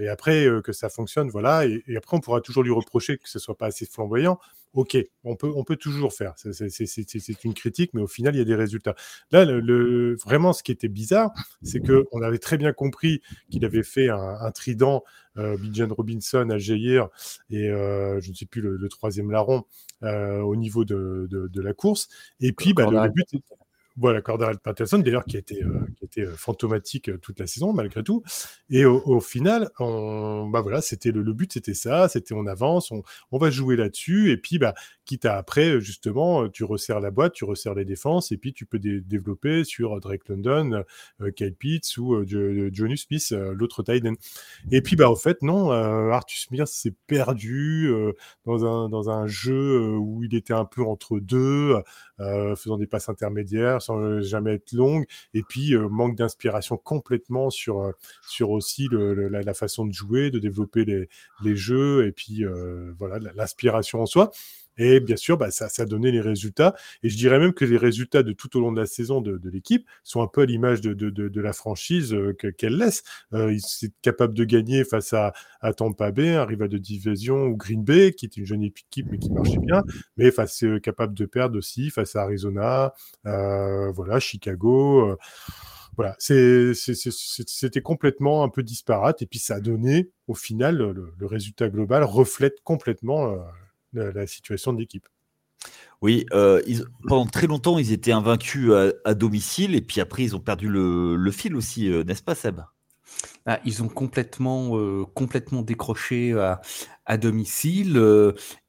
et 0.00 0.08
après 0.08 0.46
que 0.62 0.72
ça 0.72 0.88
fonctionne, 0.88 1.30
voilà. 1.30 1.66
Et, 1.66 1.82
et, 1.88 1.96
après, 1.96 2.16
on 2.16 2.20
pourra 2.20 2.40
toujours 2.40 2.62
lui 2.62 2.72
reprocher 2.72 3.18
que 3.18 3.28
ce 3.28 3.40
soit 3.40 3.56
pas 3.56 3.66
assez 3.66 3.86
flamboyant 3.86 4.38
ok, 4.74 4.96
on 5.24 5.36
peut, 5.36 5.50
on 5.54 5.64
peut 5.64 5.76
toujours 5.76 6.12
faire. 6.12 6.34
C'est 6.36 7.44
une 7.44 7.54
critique, 7.54 7.92
mais 7.94 8.02
au 8.02 8.06
final, 8.06 8.34
il 8.34 8.38
y 8.38 8.42
a 8.42 8.44
des 8.44 8.54
résultats. 8.54 8.94
Là, 9.30 9.44
le, 9.44 10.16
vraiment, 10.16 10.52
ce 10.52 10.62
qui 10.62 10.72
était 10.72 10.88
bizarre, 10.88 11.32
c'est 11.62 11.80
qu'on 11.80 12.22
avait 12.22 12.38
très 12.38 12.58
bien 12.58 12.72
compris 12.72 13.20
qu'il 13.50 13.64
avait 13.64 13.82
fait 13.82 14.08
un, 14.08 14.50
trident, 14.50 15.04
euh, 15.36 15.56
Bijan 15.56 15.88
Robinson 15.90 16.48
Jair 16.58 17.08
et 17.50 17.68
euh, 17.68 18.20
je 18.20 18.30
ne 18.30 18.34
sais 18.34 18.46
plus 18.46 18.60
le, 18.60 18.88
troisième 18.88 19.30
larron 19.30 19.64
euh, 20.02 20.40
au 20.40 20.56
niveau 20.56 20.84
de, 20.84 21.28
la 21.54 21.74
course. 21.74 22.08
Et 22.40 22.52
puis, 22.52 22.74
bah, 22.74 22.86
le, 22.90 23.08
but, 23.10 23.42
Voilà, 24.00 24.22
Cordell 24.22 24.58
Patterson, 24.58 24.98
d'ailleurs, 24.98 25.24
qui 25.24 25.36
était, 25.36 25.62
euh, 25.64 25.80
qui 25.96 26.04
était 26.04 26.22
euh, 26.22 26.36
fantomatique 26.36 27.08
euh, 27.08 27.18
toute 27.18 27.40
la 27.40 27.48
saison, 27.48 27.72
malgré 27.72 28.04
tout. 28.04 28.22
Et 28.70 28.84
au, 28.84 29.20
final, 29.20 29.70
on, 29.80 30.48
bah 30.48 30.60
voilà, 30.60 30.80
c'était 30.80 31.10
le, 31.10 31.32
but, 31.32 31.52
c'était 31.52 31.74
ça, 31.74 32.08
c'était 32.08 32.32
on 32.32 32.46
avance, 32.46 32.92
on, 32.92 33.02
on 33.32 33.38
va 33.38 33.50
jouer 33.50 33.74
là-dessus, 33.74 34.30
et 34.30 34.36
puis, 34.36 34.58
bah, 34.58 34.74
quitte 35.08 35.24
à 35.24 35.38
après, 35.38 35.80
justement, 35.80 36.50
tu 36.50 36.64
resserres 36.64 37.00
la 37.00 37.10
boîte, 37.10 37.32
tu 37.32 37.44
resserres 37.44 37.74
les 37.74 37.86
défenses, 37.86 38.30
et 38.30 38.36
puis 38.36 38.52
tu 38.52 38.66
peux 38.66 38.78
développer 38.78 39.64
sur 39.64 39.98
Drake 40.00 40.28
London, 40.28 40.84
Kyle 41.34 41.54
Pitts 41.54 41.96
ou 41.96 42.24
Johnny 42.26 42.98
Smith, 42.98 43.30
l'autre 43.30 43.82
Titan. 43.82 44.12
Et 44.70 44.82
puis, 44.82 44.96
bah, 44.96 45.08
au 45.08 45.16
fait, 45.16 45.40
non, 45.40 45.70
Arthur 45.70 46.38
Smith 46.38 46.66
s'est 46.66 46.94
perdu 47.06 47.90
dans, 48.44 48.66
un, 48.66 48.90
dans 48.90 49.08
un 49.08 49.26
jeu 49.26 49.96
où 49.96 50.22
il 50.24 50.34
était 50.34 50.52
un 50.52 50.66
peu 50.66 50.82
entre 50.82 51.20
deux, 51.20 51.76
faisant 52.18 52.76
des 52.76 52.86
passes 52.86 53.08
intermédiaires, 53.08 53.80
sans 53.80 54.20
jamais 54.20 54.54
être 54.54 54.72
longue, 54.72 55.06
et 55.32 55.42
puis 55.42 55.74
manque 55.74 56.16
d'inspiration 56.16 56.76
complètement 56.76 57.48
sur, 57.48 57.94
sur 58.28 58.50
aussi 58.50 58.88
la, 58.92 59.54
façon 59.54 59.86
de 59.86 59.92
jouer, 59.92 60.30
de 60.30 60.38
développer 60.38 60.84
les, 60.84 61.08
les 61.42 61.56
jeux, 61.56 62.06
et 62.06 62.12
puis 62.12 62.44
voilà, 62.98 63.18
l'inspiration 63.34 64.02
en 64.02 64.06
soi. 64.06 64.30
Et 64.78 65.00
bien 65.00 65.16
sûr, 65.16 65.36
bah, 65.36 65.50
ça, 65.50 65.68
ça 65.68 65.82
a 65.82 65.86
donné 65.86 66.10
les 66.10 66.20
résultats. 66.20 66.74
Et 67.02 67.08
je 67.08 67.16
dirais 67.16 67.38
même 67.38 67.52
que 67.52 67.64
les 67.64 67.76
résultats 67.76 68.22
de 68.22 68.32
tout 68.32 68.56
au 68.56 68.60
long 68.60 68.72
de 68.72 68.80
la 68.80 68.86
saison 68.86 69.20
de, 69.20 69.38
l'équipe 69.48 69.86
sont 70.04 70.22
un 70.22 70.26
peu 70.26 70.42
à 70.42 70.46
l'image 70.46 70.80
de, 70.80 70.92
de, 70.92 71.40
la 71.40 71.52
franchise 71.52 72.16
qu'elle 72.56 72.76
laisse. 72.76 73.02
Euh, 73.32 73.52
il 73.52 73.90
capable 74.02 74.34
de 74.34 74.44
gagner 74.44 74.84
face 74.84 75.12
à, 75.12 75.32
à 75.60 75.72
Tampa 75.72 76.10
Bay, 76.12 76.34
un 76.34 76.44
rival 76.44 76.68
de 76.68 76.78
division, 76.78 77.44
ou 77.44 77.56
Green 77.56 77.82
Bay, 77.82 78.12
qui 78.12 78.26
est 78.26 78.36
une 78.36 78.44
jeune 78.44 78.62
équipe 78.62 79.08
mais 79.10 79.18
qui 79.18 79.30
marchait 79.30 79.58
bien, 79.58 79.82
mais 80.16 80.30
face, 80.30 80.64
capable 80.82 81.14
de 81.14 81.26
perdre 81.26 81.58
aussi 81.58 81.90
face 81.90 82.16
à 82.16 82.22
Arizona, 82.22 82.92
euh, 83.26 83.90
voilà, 83.92 84.20
Chicago. 84.20 85.10
Euh, 85.10 85.16
voilà, 85.96 86.14
c'était 86.18 87.82
complètement 87.82 88.44
un 88.44 88.48
peu 88.48 88.62
disparate 88.62 89.20
et 89.22 89.26
puis 89.26 89.40
ça 89.40 89.56
a 89.56 89.60
donné, 89.60 90.12
au 90.28 90.34
final, 90.34 90.76
le, 90.76 91.26
résultat 91.26 91.68
global 91.68 92.04
reflète 92.04 92.60
complètement 92.62 93.36
la, 93.92 94.26
situation 94.26 94.72
de 94.72 94.80
l'équipe. 94.80 95.06
Oui, 96.00 96.26
euh, 96.32 96.62
pendant 97.08 97.26
très 97.26 97.46
longtemps, 97.46 97.78
ils 97.78 97.92
étaient 97.92 98.12
invaincus 98.12 98.70
à, 99.04 99.14
domicile 99.14 99.74
et 99.74 99.80
puis 99.80 100.00
après, 100.00 100.22
ils 100.22 100.36
ont 100.36 100.40
perdu 100.40 100.68
le, 100.68 101.30
fil 101.32 101.56
aussi, 101.56 101.90
euh, 101.90 102.04
n'est-ce 102.04 102.22
pas, 102.22 102.34
Seb? 102.34 102.60
Ah, 103.46 103.58
Ils 103.64 103.82
ont 103.82 103.88
complètement, 103.88 104.78
euh, 104.78 105.04
complètement 105.14 105.62
décroché 105.62 106.34
à, 106.34 107.16
domicile 107.16 107.98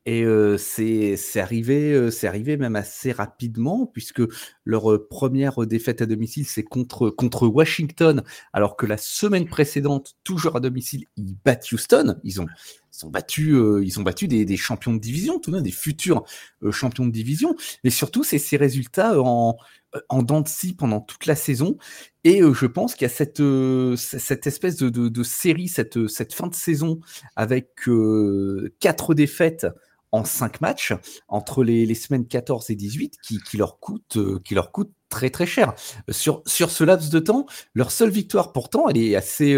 et 0.06 0.26
c'est 0.58 1.40
arrivé, 1.40 2.10
c'est 2.10 2.26
arrivé 2.26 2.56
même 2.56 2.78
assez 2.78 3.12
rapidement 3.12 3.86
puisque 3.86 4.22
leur 4.64 5.08
première 5.10 5.68
défaite 5.68 6.02
à 6.02 6.06
domicile, 6.06 6.46
c'est 6.46 6.64
contre, 6.64 7.10
contre 7.10 7.48
Washington, 7.48 8.24
alors 8.54 8.78
que 8.78 8.86
la 8.86 8.98
semaine 8.98 9.46
précédente, 9.46 10.16
toujours 10.24 10.56
à 10.56 10.62
domicile, 10.62 11.04
ils 11.18 11.36
battent 11.44 11.70
Houston. 11.74 12.16
Ils 12.24 12.40
ont, 12.40 12.48
ils 12.94 13.06
ont 13.06 13.10
battu, 13.10 13.52
euh, 13.54 13.84
ils 13.84 14.00
ont 14.00 14.04
battu 14.04 14.28
des, 14.28 14.58
champions 14.58 14.94
de 14.94 15.00
division, 15.00 15.40
tout 15.40 15.52
de 15.52 15.56
même 15.56 15.64
des 15.64 15.72
futurs 15.72 16.24
euh, 16.64 16.72
champions 16.72 17.06
de 17.06 17.12
division. 17.12 17.56
Mais 17.84 17.90
surtout, 17.90 18.24
c'est 18.24 18.40
ces 18.40 18.58
résultats 18.58 19.20
en, 19.22 19.58
en 20.10 20.24
dents 20.24 20.42
de 20.42 20.48
scie 20.48 20.74
pendant 20.74 21.02
toute 21.02 21.26
la 21.26 21.36
saison. 21.36 21.78
Et 22.24 22.42
euh, 22.42 22.54
je 22.54 22.66
pense 22.66 22.96
qu'il 22.96 23.04
y 23.04 23.12
a 23.12 23.14
cette, 23.14 23.40
espèce 23.40 24.78
de, 24.78 25.24
série, 25.24 25.68
cette, 25.68 26.34
fin 26.34 26.48
de 26.48 26.56
saison 26.56 27.00
avec 27.36 27.70
quatre 28.80 29.14
défaites 29.14 29.68
en 30.12 30.26
cinq 30.26 30.60
matchs 30.60 30.94
entre 31.28 31.64
les, 31.64 31.94
semaines 31.94 32.28
14 32.28 32.72
et 32.72 32.76
18 32.76 33.18
qui, 33.22 33.40
qui 33.40 33.58
leur 33.58 33.80
coûte 33.80 34.18
qui 34.44 34.56
leur 34.56 34.72
coûte 34.72 34.92
très 35.10 35.30
très 35.30 35.46
cher. 35.46 35.74
Sur, 36.10 36.42
sur 36.48 36.72
ce 36.72 36.84
laps 36.84 37.10
de 37.10 37.20
temps, 37.20 37.46
leur 37.76 37.92
seule 37.92 38.10
victoire 38.10 38.52
pourtant, 38.52 38.90
elle 38.90 38.98
est 38.98 39.16
assez 39.16 39.56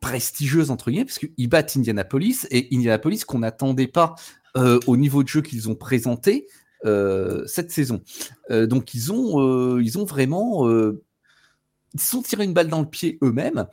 prestigieuse 0.00 0.70
entre 0.70 0.90
guillemets 0.90 1.06
parce 1.06 1.18
qu'ils 1.18 1.48
battent 1.48 1.76
Indianapolis 1.76 2.46
et 2.50 2.68
Indianapolis 2.72 3.24
qu'on 3.24 3.40
n'attendait 3.40 3.88
pas 3.88 4.14
euh, 4.56 4.78
au 4.86 4.96
niveau 4.96 5.22
de 5.22 5.28
jeu 5.28 5.42
qu'ils 5.42 5.68
ont 5.68 5.74
présenté 5.74 6.46
euh, 6.84 7.46
cette 7.46 7.70
saison. 7.70 8.02
Euh, 8.50 8.66
donc 8.66 8.94
ils 8.94 9.12
ont 9.12 9.78
ils 9.78 9.98
ont 9.98 10.04
vraiment 10.04 10.68
ils 10.68 12.00
sont 12.00 12.22
une 12.22 12.52
balle 12.52 12.68
dans 12.68 12.80
le 12.80 12.88
pied 12.88 13.18
eux-mêmes. 13.22 13.66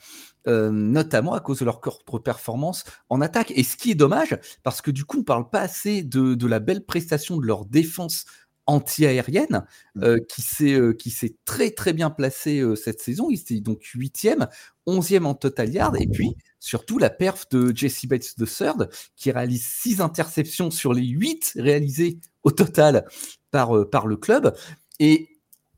notamment 0.45 1.33
à 1.33 1.39
cause 1.39 1.59
de 1.59 1.65
leur 1.65 1.81
contre-performance 1.81 2.83
en 3.09 3.21
attaque. 3.21 3.51
Et 3.55 3.63
ce 3.63 3.77
qui 3.77 3.91
est 3.91 3.95
dommage, 3.95 4.37
parce 4.63 4.81
que 4.81 4.91
du 4.91 5.05
coup, 5.05 5.19
on 5.19 5.23
parle 5.23 5.49
pas 5.49 5.61
assez 5.61 6.03
de, 6.03 6.35
de 6.35 6.47
la 6.47 6.59
belle 6.59 6.85
prestation 6.85 7.37
de 7.37 7.45
leur 7.45 7.65
défense 7.65 8.25
anti-aérienne 8.65 9.65
mmh. 9.95 10.17
qui 10.29 10.41
s'est 10.41 10.79
qui 10.97 11.09
s'est 11.09 11.35
très 11.45 11.71
très 11.71 11.93
bien 11.93 12.09
placée 12.09 12.63
cette 12.75 13.01
saison. 13.01 13.29
Il 13.29 13.39
était 13.39 13.59
donc 13.59 13.83
huitième, 13.93 14.47
11e 14.87 15.25
en 15.25 15.33
total 15.33 15.73
yard. 15.73 15.95
Et 15.99 16.07
puis, 16.07 16.35
surtout, 16.59 16.97
la 16.97 17.09
perf 17.09 17.47
de 17.51 17.75
Jesse 17.75 18.05
Bates 18.05 18.35
III, 18.37 18.87
qui 19.15 19.31
réalise 19.31 19.65
6 19.65 20.01
interceptions 20.01 20.71
sur 20.71 20.93
les 20.93 21.05
8 21.05 21.53
réalisées 21.57 22.19
au 22.43 22.51
total 22.51 23.05
par, 23.51 23.75
euh, 23.75 23.89
par 23.89 24.07
le 24.07 24.17
club. 24.17 24.55
Et 24.99 25.29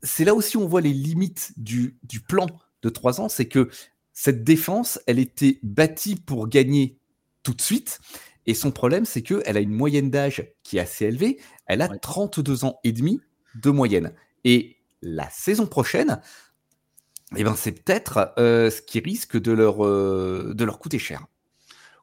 c'est 0.02 0.24
là 0.24 0.34
aussi 0.34 0.56
où 0.56 0.62
on 0.62 0.68
voit 0.68 0.80
les 0.80 0.92
limites 0.92 1.52
du, 1.56 1.98
du 2.02 2.20
plan 2.20 2.46
de 2.82 2.88
3 2.88 3.20
ans, 3.20 3.28
c'est 3.28 3.46
que 3.46 3.70
cette 4.12 4.44
défense, 4.44 4.98
elle 5.06 5.18
était 5.18 5.58
bâtie 5.62 6.16
pour 6.16 6.48
gagner 6.48 6.98
tout 7.42 7.54
de 7.54 7.60
suite. 7.60 8.00
Et 8.46 8.54
son 8.54 8.70
problème, 8.70 9.04
c'est 9.04 9.22
qu'elle 9.22 9.56
a 9.56 9.60
une 9.60 9.72
moyenne 9.72 10.10
d'âge 10.10 10.44
qui 10.62 10.78
est 10.78 10.80
assez 10.80 11.06
élevée. 11.06 11.38
Elle 11.66 11.82
a 11.82 11.88
32 11.88 12.64
ans 12.64 12.78
et 12.84 12.92
demi 12.92 13.20
de 13.54 13.70
moyenne. 13.70 14.12
Et 14.44 14.76
la 15.02 15.28
saison 15.30 15.66
prochaine, 15.66 16.20
eh 17.36 17.42
ben, 17.42 17.54
c'est 17.56 17.72
peut-être 17.72 18.32
euh, 18.38 18.70
ce 18.70 18.82
qui 18.82 19.00
risque 19.00 19.40
de 19.40 19.52
leur, 19.52 19.84
euh, 19.84 20.52
de 20.54 20.64
leur 20.64 20.78
coûter 20.78 20.98
cher. 20.98 21.26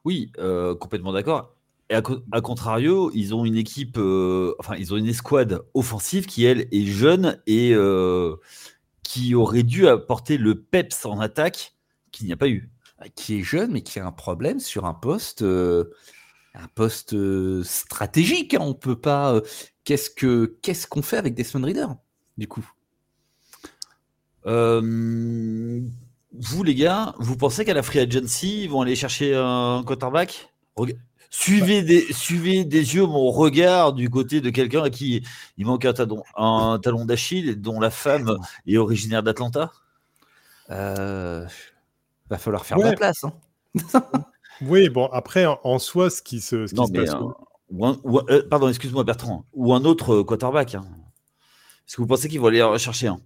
Oui, 0.04 0.30
euh, 0.38 0.74
complètement 0.74 1.12
d'accord. 1.12 1.54
Et 1.90 1.94
à, 1.94 2.40
contrario, 2.40 3.10
ils 3.14 3.34
ont 3.34 3.44
une 3.44 3.56
équipe, 3.56 3.98
enfin, 4.58 4.74
ils 4.76 4.94
ont 4.94 4.96
une 4.96 5.06
escouade 5.06 5.62
offensive 5.74 6.24
qui, 6.24 6.44
elle, 6.44 6.66
est 6.72 6.86
jeune 6.86 7.40
et 7.46 7.74
qui 9.02 9.34
aurait 9.34 9.62
dû 9.62 9.86
apporter 9.86 10.38
le 10.38 10.62
peps 10.62 11.04
en 11.04 11.20
attaque 11.20 11.74
qu'il 12.10 12.26
n'y 12.26 12.32
a 12.32 12.38
pas 12.38 12.48
eu. 12.48 12.70
Qui 13.14 13.38
est 13.38 13.42
jeune, 13.42 13.70
mais 13.70 13.82
qui 13.82 13.98
a 13.98 14.06
un 14.06 14.12
problème 14.12 14.60
sur 14.60 14.86
un 14.86 14.94
poste, 14.94 15.44
un 16.54 16.68
poste 16.74 17.14
stratégique. 17.62 18.54
Hein. 18.54 18.60
On 18.60 18.74
peut 18.74 18.98
pas. 18.98 19.40
qu'est-ce 19.84 20.10
que 20.10 20.56
qu'est-ce 20.62 20.86
qu'on 20.86 21.02
fait 21.02 21.16
avec 21.16 21.34
Desmond 21.34 21.64
Reader, 21.64 21.86
du 22.38 22.48
coup? 22.48 22.68
Euh, 24.46 25.80
vous, 26.32 26.62
les 26.64 26.74
gars, 26.74 27.14
vous 27.18 27.36
pensez 27.36 27.64
qu'à 27.64 27.74
la 27.74 27.82
free 27.82 28.00
agency, 28.00 28.64
ils 28.64 28.70
vont 28.70 28.82
aller 28.82 28.96
chercher 28.96 29.34
un 29.36 29.82
quarterback? 29.86 30.52
Suivez 31.30 31.82
des, 31.82 32.12
suivez 32.12 32.64
des 32.64 32.94
yeux 32.94 33.06
mon 33.06 33.30
regard 33.30 33.92
du 33.92 34.08
côté 34.08 34.40
de 34.40 34.50
quelqu'un 34.50 34.84
à 34.84 34.90
qui 34.90 35.24
il 35.56 35.66
manque 35.66 35.84
un 35.84 35.92
talon, 35.92 36.22
un 36.36 36.78
talon 36.80 37.04
d'Achille 37.04 37.48
et 37.48 37.56
dont 37.56 37.80
la 37.80 37.90
femme 37.90 38.38
est 38.66 38.76
originaire 38.76 39.22
d'Atlanta? 39.22 39.72
Euh, 40.70 41.46
Va 42.30 42.38
falloir 42.38 42.64
faire 42.64 42.78
de 42.78 42.84
la 42.84 42.92
place. 42.94 43.24
Hein. 43.24 43.32
oui, 44.62 44.88
bon, 44.88 45.06
après, 45.06 45.46
en 45.46 45.78
soi, 45.78 46.10
ce 46.10 46.22
qui 46.22 46.40
se, 46.40 46.66
ce 46.66 46.74
qui 46.74 46.92
passe. 46.92 47.14
Euh, 47.72 48.42
pardon, 48.48 48.68
excuse-moi, 48.68 49.04
Bertrand. 49.04 49.44
Ou 49.54 49.74
un 49.74 49.84
autre 49.84 50.22
quarterback. 50.22 50.74
Hein. 50.74 50.84
Est-ce 51.86 51.96
que 51.96 52.02
vous 52.02 52.08
pensez 52.08 52.28
qu'ils 52.28 52.40
vont 52.40 52.46
aller 52.46 52.62
rechercher 52.62 53.08
un? 53.08 53.20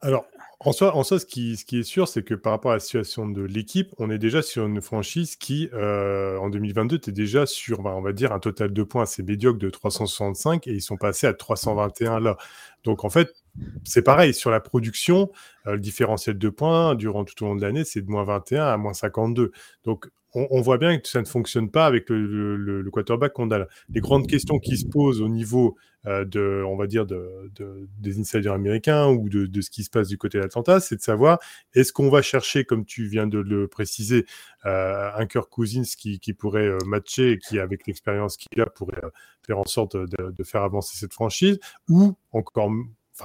Alors, 0.00 0.24
en 0.60 0.72
soi, 0.72 0.94
en 0.94 1.02
soi 1.02 1.18
ce, 1.18 1.26
qui, 1.26 1.56
ce 1.56 1.64
qui 1.64 1.80
est 1.80 1.82
sûr, 1.84 2.06
c'est 2.06 2.22
que 2.22 2.34
par 2.34 2.52
rapport 2.52 2.72
à 2.72 2.74
la 2.74 2.80
situation 2.80 3.28
de 3.28 3.42
l'équipe, 3.42 3.94
on 3.98 4.10
est 4.10 4.18
déjà 4.18 4.42
sur 4.42 4.66
une 4.66 4.82
franchise 4.82 5.36
qui, 5.36 5.70
euh, 5.72 6.36
en 6.38 6.50
2022, 6.50 6.96
était 6.96 7.12
déjà 7.12 7.46
sur, 7.46 7.80
on 7.80 8.02
va 8.02 8.12
dire, 8.12 8.32
un 8.32 8.40
total 8.40 8.72
de 8.72 8.82
points 8.82 9.02
assez 9.04 9.22
médiocre 9.22 9.58
de 9.58 9.70
365 9.70 10.66
et 10.66 10.72
ils 10.72 10.82
sont 10.82 10.96
passés 10.96 11.26
à 11.26 11.34
321 11.34 12.20
là. 12.20 12.36
Donc, 12.84 13.04
en 13.04 13.10
fait, 13.10 13.39
c'est 13.84 14.02
pareil, 14.02 14.34
sur 14.34 14.50
la 14.50 14.60
production, 14.60 15.30
euh, 15.66 15.72
le 15.72 15.80
différentiel 15.80 16.38
de 16.38 16.48
points 16.48 16.94
durant 16.94 17.24
tout 17.24 17.44
au 17.44 17.48
long 17.48 17.56
de 17.56 17.62
l'année, 17.62 17.84
c'est 17.84 18.02
de 18.02 18.10
moins 18.10 18.24
21 18.24 18.64
à 18.64 18.76
moins 18.76 18.94
52. 18.94 19.52
Donc, 19.84 20.08
on, 20.34 20.60
voit 20.60 20.78
bien 20.78 20.98
que 20.98 21.08
ça 21.08 21.20
ne 21.20 21.26
fonctionne 21.26 21.70
pas 21.70 21.86
avec 21.86 22.08
le, 22.08 22.88
quarterback 22.92 23.32
qu'on 23.32 23.50
a 23.50 23.58
là. 23.58 23.66
Les 23.92 24.00
grandes 24.00 24.28
questions 24.28 24.58
qui 24.58 24.76
se 24.76 24.86
posent 24.86 25.20
au 25.20 25.28
niveau 25.28 25.76
euh, 26.06 26.24
de, 26.24 26.62
on 26.66 26.76
va 26.76 26.86
dire, 26.86 27.04
de, 27.04 27.50
des 27.98 28.20
insiders 28.20 28.52
américains 28.52 29.08
ou 29.08 29.28
de, 29.28 29.60
ce 29.60 29.70
qui 29.70 29.82
se 29.82 29.90
passe 29.90 30.08
du 30.08 30.18
côté 30.18 30.38
d'Atlanta, 30.38 30.80
c'est 30.80 30.96
de 30.96 31.02
savoir 31.02 31.38
est-ce 31.74 31.92
qu'on 31.92 32.10
va 32.10 32.22
chercher, 32.22 32.64
comme 32.64 32.84
tu 32.84 33.06
viens 33.06 33.26
de 33.26 33.38
le 33.38 33.66
préciser, 33.66 34.24
euh, 34.66 35.10
un 35.16 35.26
Kirk 35.26 35.50
Cousins 35.50 35.82
qui, 35.82 36.18
pourrait 36.32 36.70
matcher 36.86 37.32
et 37.32 37.38
qui, 37.38 37.58
avec 37.58 37.86
l'expérience 37.86 38.36
qu'il 38.36 38.60
a, 38.62 38.66
pourrait 38.66 39.00
faire 39.44 39.58
en 39.58 39.66
sorte 39.66 39.96
de, 39.96 40.44
faire 40.44 40.62
avancer 40.62 40.96
cette 40.96 41.12
franchise, 41.12 41.58
ou 41.88 42.14
encore 42.32 42.70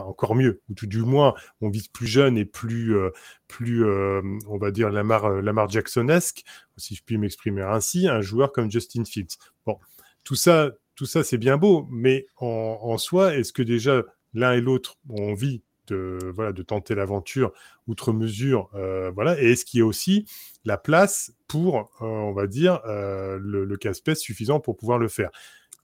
encore 0.03 0.35
mieux, 0.35 0.61
ou 0.69 0.73
tout 0.73 0.87
du 0.87 0.99
moins, 0.99 1.33
on 1.61 1.69
vise 1.69 1.87
plus 1.87 2.07
jeune 2.07 2.37
et 2.37 2.45
plus, 2.45 2.95
euh, 2.95 3.11
plus 3.47 3.85
euh, 3.85 4.21
on 4.47 4.57
va 4.57 4.71
dire, 4.71 4.89
Lamar, 4.89 5.25
euh, 5.25 5.41
Lamar 5.41 5.69
Jacksonesque, 5.69 6.43
si 6.77 6.95
je 6.95 7.03
puis 7.03 7.17
m'exprimer 7.17 7.61
ainsi, 7.61 8.07
un 8.07 8.21
joueur 8.21 8.51
comme 8.51 8.71
Justin 8.71 9.05
Fields. 9.05 9.37
Bon, 9.65 9.77
tout 10.23 10.35
ça, 10.35 10.71
tout 10.95 11.05
ça 11.05 11.23
c'est 11.23 11.37
bien 11.37 11.57
beau, 11.57 11.87
mais 11.89 12.25
en, 12.37 12.97
soi, 12.97 13.35
est-ce 13.35 13.53
que 13.53 13.63
déjà 13.63 14.03
l'un 14.33 14.53
et 14.53 14.61
l'autre 14.61 14.97
ont 15.09 15.31
envie 15.31 15.61
de, 15.87 16.19
voilà, 16.33 16.51
de 16.51 16.63
tenter 16.63 16.95
l'aventure 16.95 17.51
outre 17.87 18.11
mesure, 18.11 18.69
voilà, 19.13 19.39
et 19.39 19.51
est-ce 19.51 19.65
qu'il 19.65 19.79
y 19.79 19.83
a 19.83 19.85
aussi 19.85 20.25
la 20.63 20.77
place 20.77 21.31
pour, 21.47 21.91
on 21.99 22.33
va 22.33 22.47
dire, 22.47 22.81
le, 22.85 23.65
le 23.65 23.77
casse 23.77 24.01
suffisant 24.15 24.59
pour 24.59 24.77
pouvoir 24.77 24.97
le 24.97 25.07
faire? 25.07 25.29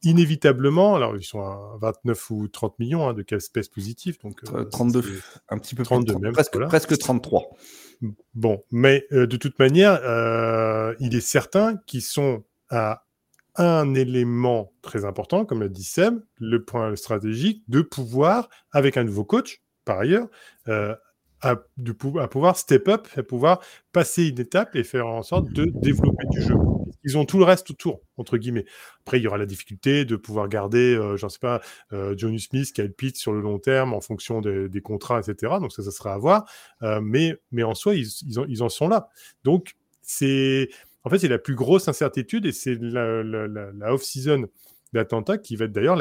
Inévitablement, 0.03 0.95
alors 0.95 1.15
ils 1.15 1.23
sont 1.23 1.41
à 1.41 1.77
29 1.81 2.29
ou 2.31 2.47
30 2.47 2.79
millions 2.79 3.07
hein, 3.07 3.13
de 3.13 3.21
casse 3.21 3.49
positifs, 3.49 4.17
donc 4.19 4.41
32, 4.71 5.03
un 5.49 5.57
petit 5.59 5.75
peu 5.75 5.83
32 5.83 6.15
même, 6.15 6.33
presque, 6.33 6.57
presque 6.59 6.97
33. 6.97 7.49
Bon, 8.33 8.63
mais 8.71 9.05
de 9.11 9.37
toute 9.37 9.59
manière, 9.59 9.99
il 10.99 11.15
est 11.15 11.21
certain 11.21 11.77
qu'ils 11.85 12.01
sont 12.01 12.43
à 12.71 13.03
un 13.55 13.93
élément 13.95 14.71
très 14.81 15.05
important, 15.05 15.45
comme 15.45 15.61
l'a 15.61 15.67
dit 15.67 15.83
Seb, 15.83 16.19
le 16.37 16.63
point 16.63 16.95
stratégique, 16.95 17.63
de 17.67 17.81
pouvoir, 17.81 18.49
avec 18.71 18.97
un 18.97 19.03
nouveau 19.03 19.25
coach, 19.25 19.61
par 19.85 19.99
ailleurs, 19.99 20.27
euh, 20.67 20.95
à, 21.41 21.55
de, 21.77 21.95
à, 22.19 22.27
pouvoir 22.27 22.57
step 22.57 22.87
up, 22.87 23.07
à 23.15 23.23
pouvoir 23.23 23.59
passer 23.91 24.27
une 24.27 24.39
étape 24.39 24.75
et 24.75 24.83
faire 24.83 25.07
en 25.07 25.23
sorte 25.23 25.51
de 25.51 25.65
développer 25.65 26.27
du 26.29 26.41
jeu. 26.41 26.55
Ils 27.03 27.17
ont 27.17 27.25
tout 27.25 27.37
le 27.37 27.45
reste 27.45 27.69
autour, 27.71 28.01
entre 28.17 28.37
guillemets. 28.37 28.65
Après, 29.01 29.19
il 29.19 29.23
y 29.23 29.27
aura 29.27 29.37
la 29.37 29.45
difficulté 29.45 30.05
de 30.05 30.15
pouvoir 30.15 30.47
garder, 30.47 30.95
euh, 30.95 31.17
j'en 31.17 31.29
sais 31.29 31.39
pas, 31.39 31.61
euh, 31.93 32.15
Johnny 32.17 32.39
Smith, 32.39 32.71
Kyle 32.73 32.93
Pitt 32.93 33.17
sur 33.17 33.33
le 33.33 33.41
long 33.41 33.59
terme 33.59 33.93
en 33.93 34.01
fonction 34.01 34.41
des 34.41 34.81
contrats, 34.81 35.19
etc. 35.19 35.53
Donc 35.59 35.71
ça, 35.71 35.83
ça 35.83 35.91
sera 35.91 36.13
à 36.13 36.17
voir. 36.17 36.45
Euh, 36.83 37.01
mais, 37.01 37.35
mais 37.51 37.63
en 37.63 37.73
soi, 37.73 37.95
ils, 37.95 38.63
en 38.63 38.69
sont 38.69 38.87
là. 38.87 39.09
Donc, 39.43 39.75
c'est 40.01 40.69
en 41.03 41.09
fait, 41.09 41.19
c'est 41.19 41.27
la 41.27 41.39
plus 41.39 41.55
grosse 41.55 41.87
incertitude 41.87 42.45
et 42.45 42.51
c'est 42.51 42.77
la, 42.79 43.93
off-season 43.93 44.47
d'Atlanta 44.93 45.37
qui 45.37 45.55
va 45.55 45.65
être 45.65 45.71
d'ailleurs 45.71 45.97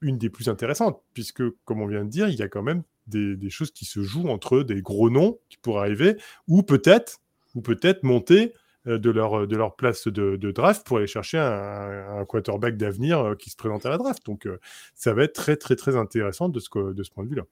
une 0.00 0.16
des 0.16 0.30
plus 0.30 0.48
intéressantes, 0.48 1.02
puisque, 1.12 1.42
comme 1.64 1.82
on 1.82 1.86
vient 1.86 2.04
de 2.04 2.10
dire, 2.10 2.28
il 2.28 2.36
y 2.36 2.42
a 2.42 2.48
quand 2.48 2.62
même 2.62 2.82
des, 3.06 3.50
choses 3.50 3.70
qui 3.70 3.84
se 3.84 4.02
jouent 4.02 4.28
entre 4.28 4.62
des 4.62 4.80
gros 4.80 5.10
noms 5.10 5.38
qui 5.48 5.58
pourraient 5.58 5.80
arriver, 5.80 6.16
ou 6.46 6.62
peut-être, 6.62 7.20
ou 7.54 7.60
peut-être 7.60 8.02
monter 8.02 8.52
de 8.96 9.10
leur, 9.10 9.46
de 9.46 9.56
leur 9.56 9.76
place 9.76 10.08
de, 10.08 10.50
draft 10.50 10.86
pour 10.86 10.98
aller 10.98 11.06
chercher 11.06 11.38
un, 11.38 12.24
quarterback 12.26 12.76
d'avenir 12.76 13.20
euh, 13.20 13.34
qui 13.34 13.50
se 13.50 13.56
présente 13.56 13.84
à 13.86 13.90
la 13.90 13.98
draft. 13.98 14.24
Donc, 14.24 14.46
euh, 14.46 14.58
ça 14.94 15.12
va 15.12 15.24
être 15.24 15.34
très, 15.34 15.56
très, 15.56 15.76
très 15.76 15.96
intéressant 15.96 16.48
de 16.48 16.60
ce, 16.60 16.92
de 16.92 17.02
ce 17.02 17.10
point 17.10 17.24
de 17.24 17.28
vue-là. 17.28 17.44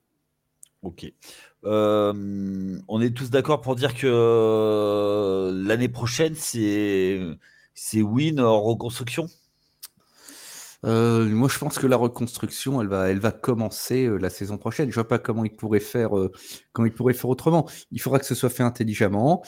Ok. 0.82 1.12
on 1.64 3.00
est 3.00 3.16
tous 3.16 3.30
d'accord 3.30 3.60
pour 3.60 3.74
dire 3.76 3.94
que 3.94 5.50
l'année 5.66 5.88
prochaine, 5.88 6.34
c'est 6.34 7.38
win 7.94 8.40
en 8.40 8.60
reconstruction? 8.62 9.28
Euh, 10.84 11.26
moi, 11.26 11.48
je 11.48 11.58
pense 11.58 11.78
que 11.78 11.86
la 11.86 11.96
reconstruction, 11.96 12.80
elle 12.80 12.88
va, 12.88 13.10
elle 13.10 13.18
va 13.18 13.32
commencer 13.32 14.06
euh, 14.06 14.18
la 14.18 14.30
saison 14.30 14.56
prochaine. 14.58 14.90
Je 14.90 14.94
vois 14.94 15.08
pas 15.08 15.18
comment 15.18 15.44
ils 15.44 15.54
pourraient 15.54 15.80
faire, 15.80 16.16
euh, 16.16 16.30
comment 16.72 16.86
ils 16.86 16.92
pourraient 16.92 17.14
faire 17.14 17.30
autrement. 17.30 17.68
Il 17.90 18.00
faudra 18.00 18.18
que 18.18 18.26
ce 18.26 18.34
soit 18.34 18.50
fait 18.50 18.62
intelligemment. 18.62 19.42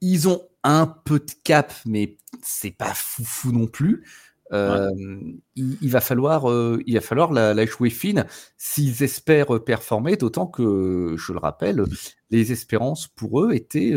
Ils 0.00 0.28
ont 0.28 0.42
un 0.64 0.86
peu 0.86 1.20
de 1.20 1.32
cap, 1.44 1.72
mais 1.86 2.16
c'est 2.42 2.76
pas 2.76 2.92
fou 2.94 3.52
non 3.52 3.66
plus. 3.66 4.04
il, 4.50 5.90
va 5.90 6.00
falloir, 6.00 6.44
il 6.86 6.94
va 6.94 7.00
falloir 7.00 7.32
la, 7.32 7.66
jouer 7.66 7.90
fine 7.90 8.26
s'ils 8.56 9.02
espèrent 9.02 9.62
performer. 9.64 10.16
D'autant 10.16 10.46
que, 10.46 11.14
je 11.18 11.32
le 11.32 11.38
rappelle, 11.38 11.84
les 12.30 12.50
espérances 12.50 13.06
pour 13.06 13.42
eux 13.42 13.54
étaient, 13.54 13.94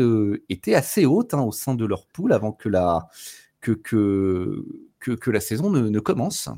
étaient 0.48 0.74
assez 0.74 1.06
hautes 1.06 1.34
hein, 1.34 1.42
au 1.42 1.52
sein 1.52 1.74
de 1.74 1.84
leur 1.84 2.06
poule 2.06 2.32
avant 2.32 2.52
que 2.52 2.68
la 2.68 3.08
que, 3.60 3.72
que 3.72 4.64
que, 4.98 5.30
la 5.30 5.40
saison 5.40 5.70
ne, 5.70 6.00
commence. 6.00 6.48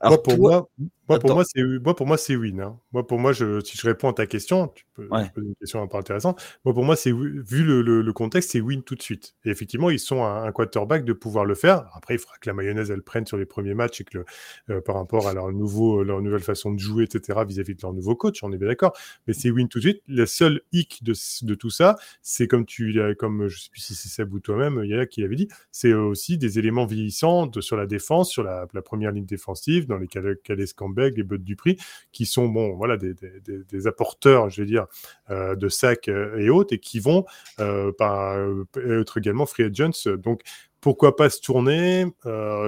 Alors, 0.00 0.22
pour 0.22 0.36
moi, 0.38 0.68
moi, 1.12 1.20
pour 1.20 1.34
moi, 1.34 1.44
c'est 1.44 1.62
moi 1.62 1.96
pour 1.96 2.06
moi 2.06 2.16
c'est 2.16 2.36
win. 2.36 2.60
Hein. 2.60 2.78
Moi 2.92 3.06
pour 3.06 3.18
moi, 3.18 3.32
je, 3.32 3.60
si 3.60 3.76
je 3.76 3.86
réponds 3.86 4.10
à 4.10 4.12
ta 4.12 4.26
question, 4.26 4.68
tu 4.68 4.84
peux, 4.94 5.06
poser 5.06 5.46
une 5.46 5.54
question 5.56 5.82
un 5.82 5.86
peu 5.86 5.96
intéressante. 5.96 6.42
Moi 6.64 6.74
pour 6.74 6.84
moi, 6.84 6.96
c'est 6.96 7.12
vu 7.12 7.64
le, 7.64 7.82
le, 7.82 8.12
contexte, 8.12 8.52
c'est 8.52 8.60
win 8.60 8.82
tout 8.82 8.94
de 8.94 9.02
suite. 9.02 9.34
Et 9.44 9.50
effectivement, 9.50 9.90
ils 9.90 9.98
sont 9.98 10.24
un, 10.24 10.44
un, 10.44 10.52
quarterback 10.52 11.04
de 11.04 11.12
pouvoir 11.12 11.44
le 11.44 11.54
faire. 11.54 11.88
Après, 11.94 12.14
il 12.14 12.18
faudra 12.18 12.36
que 12.38 12.48
la 12.48 12.54
mayonnaise 12.54 12.90
elle 12.90 13.02
prenne 13.02 13.26
sur 13.26 13.36
les 13.36 13.46
premiers 13.46 13.74
matchs 13.74 14.00
et 14.00 14.04
que 14.04 14.18
le, 14.18 14.24
euh, 14.70 14.80
par 14.80 14.96
rapport 14.96 15.28
à 15.28 15.34
leur 15.34 15.52
nouveau, 15.52 16.02
leur 16.02 16.20
nouvelle 16.22 16.40
façon 16.40 16.72
de 16.72 16.78
jouer, 16.78 17.04
etc. 17.04 17.40
vis-à-vis 17.46 17.74
de 17.74 17.82
leur 17.82 17.92
nouveau 17.92 18.16
coach, 18.16 18.42
on 18.42 18.52
est 18.52 18.58
bien 18.58 18.68
d'accord. 18.68 18.92
Mais 19.26 19.32
c'est 19.32 19.50
win 19.50 19.68
tout 19.68 19.78
de 19.78 19.84
suite. 19.84 20.02
Le 20.08 20.26
seul 20.26 20.62
hic 20.72 21.02
de, 21.02 21.14
de 21.42 21.54
tout 21.54 21.70
ça, 21.70 21.96
c'est 22.22 22.46
comme 22.46 22.66
tu, 22.66 22.98
comme 23.18 23.48
je 23.48 23.60
sais 23.60 23.70
plus 23.70 23.80
si 23.80 23.94
c'est 23.94 24.08
Seb 24.08 24.32
ou 24.32 24.40
toi-même, 24.40 24.82
Yaya 24.84 25.06
qui 25.06 25.22
l'avait 25.22 25.36
dit, 25.36 25.48
c'est 25.70 25.92
aussi 25.92 26.38
des 26.38 26.58
éléments 26.58 26.86
vieillissants 26.86 27.46
de, 27.46 27.60
sur 27.60 27.76
la 27.76 27.86
défense, 27.86 28.30
sur 28.30 28.42
la, 28.42 28.66
la 28.72 28.82
première 28.82 29.12
ligne 29.12 29.26
défensive, 29.26 29.86
dans 29.86 29.98
les 29.98 30.08
Calais 30.08 30.66
Scambeg, 31.02 31.16
les 31.16 31.22
Bud 31.22 31.44
Dupri, 31.44 31.78
qui 32.12 32.26
sont 32.26 32.46
bon, 32.48 32.74
voilà, 32.74 32.96
des, 32.96 33.14
des, 33.14 33.86
apporteurs, 33.86 34.50
je 34.50 34.62
vais 34.62 34.66
dire, 34.66 34.86
euh, 35.30 35.54
de 35.56 35.68
sacs 35.68 36.08
euh, 36.08 36.38
et 36.38 36.50
autres, 36.50 36.74
et 36.74 36.78
qui 36.78 37.00
vont 37.00 37.24
euh, 37.60 37.92
par, 37.92 38.36
être 38.76 39.18
également 39.18 39.46
free 39.46 39.64
agents. 39.64 40.16
Donc, 40.18 40.42
pourquoi 40.80 41.14
pas 41.14 41.30
se 41.30 41.40
tourner, 41.40 42.06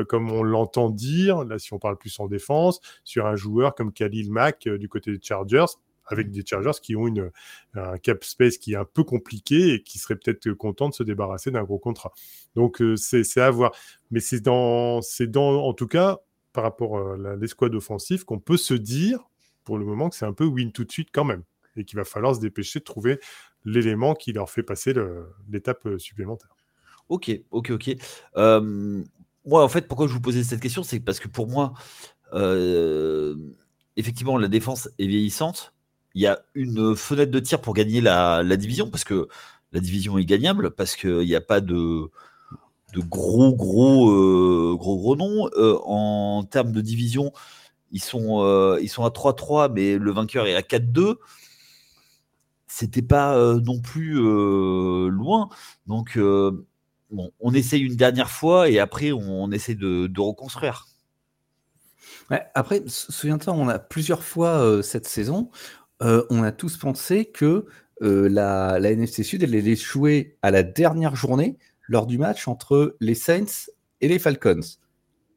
comme 0.08 0.30
on 0.30 0.44
l'entend 0.44 0.88
dire, 0.88 1.42
là 1.42 1.58
si 1.58 1.72
on 1.72 1.80
parle 1.80 1.96
plus 1.96 2.20
en 2.20 2.28
défense, 2.28 2.78
sur 3.02 3.26
un 3.26 3.34
joueur 3.34 3.74
comme 3.74 3.92
Khalil 3.92 4.30
Mack 4.30 4.68
du 4.68 4.88
côté 4.88 5.10
des 5.10 5.18
Chargers, 5.20 5.64
avec 6.06 6.30
des 6.30 6.44
Chargers 6.46 6.78
qui 6.80 6.94
ont 6.94 7.08
une, 7.08 7.32
un 7.74 7.98
cap 7.98 8.22
space 8.22 8.56
qui 8.58 8.74
est 8.74 8.76
un 8.76 8.84
peu 8.84 9.02
compliqué 9.02 9.74
et 9.74 9.82
qui 9.82 9.98
seraient 9.98 10.14
peut-être 10.14 10.48
contents 10.52 10.90
de 10.90 10.94
se 10.94 11.02
débarrasser 11.02 11.50
d'un 11.50 11.64
gros 11.64 11.80
contrat. 11.80 12.12
Donc 12.54 12.80
c'est 12.94 13.40
à 13.40 13.50
voir. 13.50 13.72
Mais 14.12 14.20
c'est 14.20 14.40
dans, 14.40 15.00
dans, 15.26 15.64
en 15.64 15.72
tout 15.74 15.88
cas, 15.88 16.20
par 16.54 16.64
rapport 16.64 16.98
à 16.98 17.36
l'escouade 17.36 17.74
offensive 17.74 18.24
qu'on 18.24 18.38
peut 18.38 18.56
se 18.56 18.72
dire, 18.72 19.18
pour 19.64 19.76
le 19.76 19.84
moment, 19.84 20.08
que 20.08 20.16
c'est 20.16 20.24
un 20.24 20.32
peu 20.32 20.46
win 20.46 20.72
tout 20.72 20.84
de 20.84 20.92
suite 20.92 21.08
quand 21.12 21.24
même. 21.24 21.42
Et 21.76 21.84
qu'il 21.84 21.98
va 21.98 22.04
falloir 22.04 22.34
se 22.34 22.40
dépêcher 22.40 22.78
de 22.78 22.84
trouver 22.84 23.18
l'élément 23.64 24.14
qui 24.14 24.32
leur 24.32 24.48
fait 24.48 24.62
passer 24.62 24.94
l'étape 25.50 25.84
euh, 25.86 25.98
supplémentaire. 25.98 26.56
Ok, 27.08 27.30
ok, 27.50 27.72
ok. 27.72 27.96
moi, 29.44 29.62
en 29.62 29.68
fait, 29.68 29.88
pourquoi 29.88 30.06
je 30.06 30.12
vous 30.12 30.20
posais 30.20 30.42
cette 30.44 30.60
question, 30.60 30.82
c'est 30.84 31.00
parce 31.00 31.18
que 31.18 31.28
pour 31.28 31.48
moi, 31.48 31.74
euh, 32.32 33.34
effectivement, 33.96 34.38
la 34.38 34.48
défense 34.48 34.88
est 34.98 35.06
vieillissante. 35.06 35.74
Il 36.14 36.22
y 36.22 36.26
a 36.28 36.40
une 36.54 36.94
fenêtre 36.94 37.32
de 37.32 37.40
tir 37.40 37.60
pour 37.60 37.74
gagner 37.74 38.00
la, 38.00 38.44
la 38.44 38.56
division, 38.56 38.88
parce 38.88 39.04
que 39.04 39.28
la 39.72 39.80
division 39.80 40.16
est 40.18 40.24
gagnable, 40.24 40.70
parce 40.70 40.94
qu'il 40.94 41.18
n'y 41.26 41.34
a 41.34 41.40
pas 41.40 41.60
de, 41.60 42.08
de 42.94 43.00
gros, 43.00 43.54
gros, 43.54 44.10
euh, 44.10 44.76
gros, 44.76 44.96
gros 44.96 45.16
noms. 45.16 45.48
Euh, 45.56 45.78
en 45.84 46.44
termes 46.44 46.72
de 46.72 46.80
division, 46.80 47.32
ils 47.90 48.02
sont, 48.02 48.42
euh, 48.42 48.78
ils 48.80 48.88
sont 48.88 49.04
à 49.04 49.10
3-3, 49.10 49.72
mais 49.72 49.98
le 49.98 50.12
vainqueur 50.12 50.46
est 50.46 50.54
à 50.54 50.62
4-2. 50.62 51.16
C'était 52.66 53.02
pas 53.02 53.36
non 53.64 53.80
plus 53.80 54.14
loin. 55.08 55.48
Donc, 55.86 56.18
on 56.18 57.54
essaye 57.54 57.82
une 57.82 57.94
dernière 57.94 58.30
fois 58.30 58.68
et 58.68 58.80
après, 58.80 59.12
on, 59.12 59.52
essaie 59.52 59.76
de, 59.76 60.20
reconstruire. 60.20 60.86
après, 62.54 62.82
souviens-toi, 62.88 63.52
on 63.52 63.68
a 63.68 63.78
plusieurs 63.78 64.24
fois 64.24 64.82
cette 64.82 65.06
saison, 65.06 65.50
on 66.00 66.42
a 66.42 66.50
tous 66.50 66.76
pensé 66.76 67.26
que 67.26 67.66
la, 68.00 68.80
NFC 68.80 69.22
Sud 69.22 69.44
allait 69.44 69.76
jouer 69.76 70.36
à 70.42 70.50
la 70.50 70.64
dernière 70.64 71.14
journée 71.14 71.58
lors 71.88 72.06
du 72.06 72.18
match 72.18 72.48
entre 72.48 72.96
les 73.00 73.14
Saints 73.14 73.68
et 74.00 74.08
les 74.08 74.18
Falcons. 74.18 74.60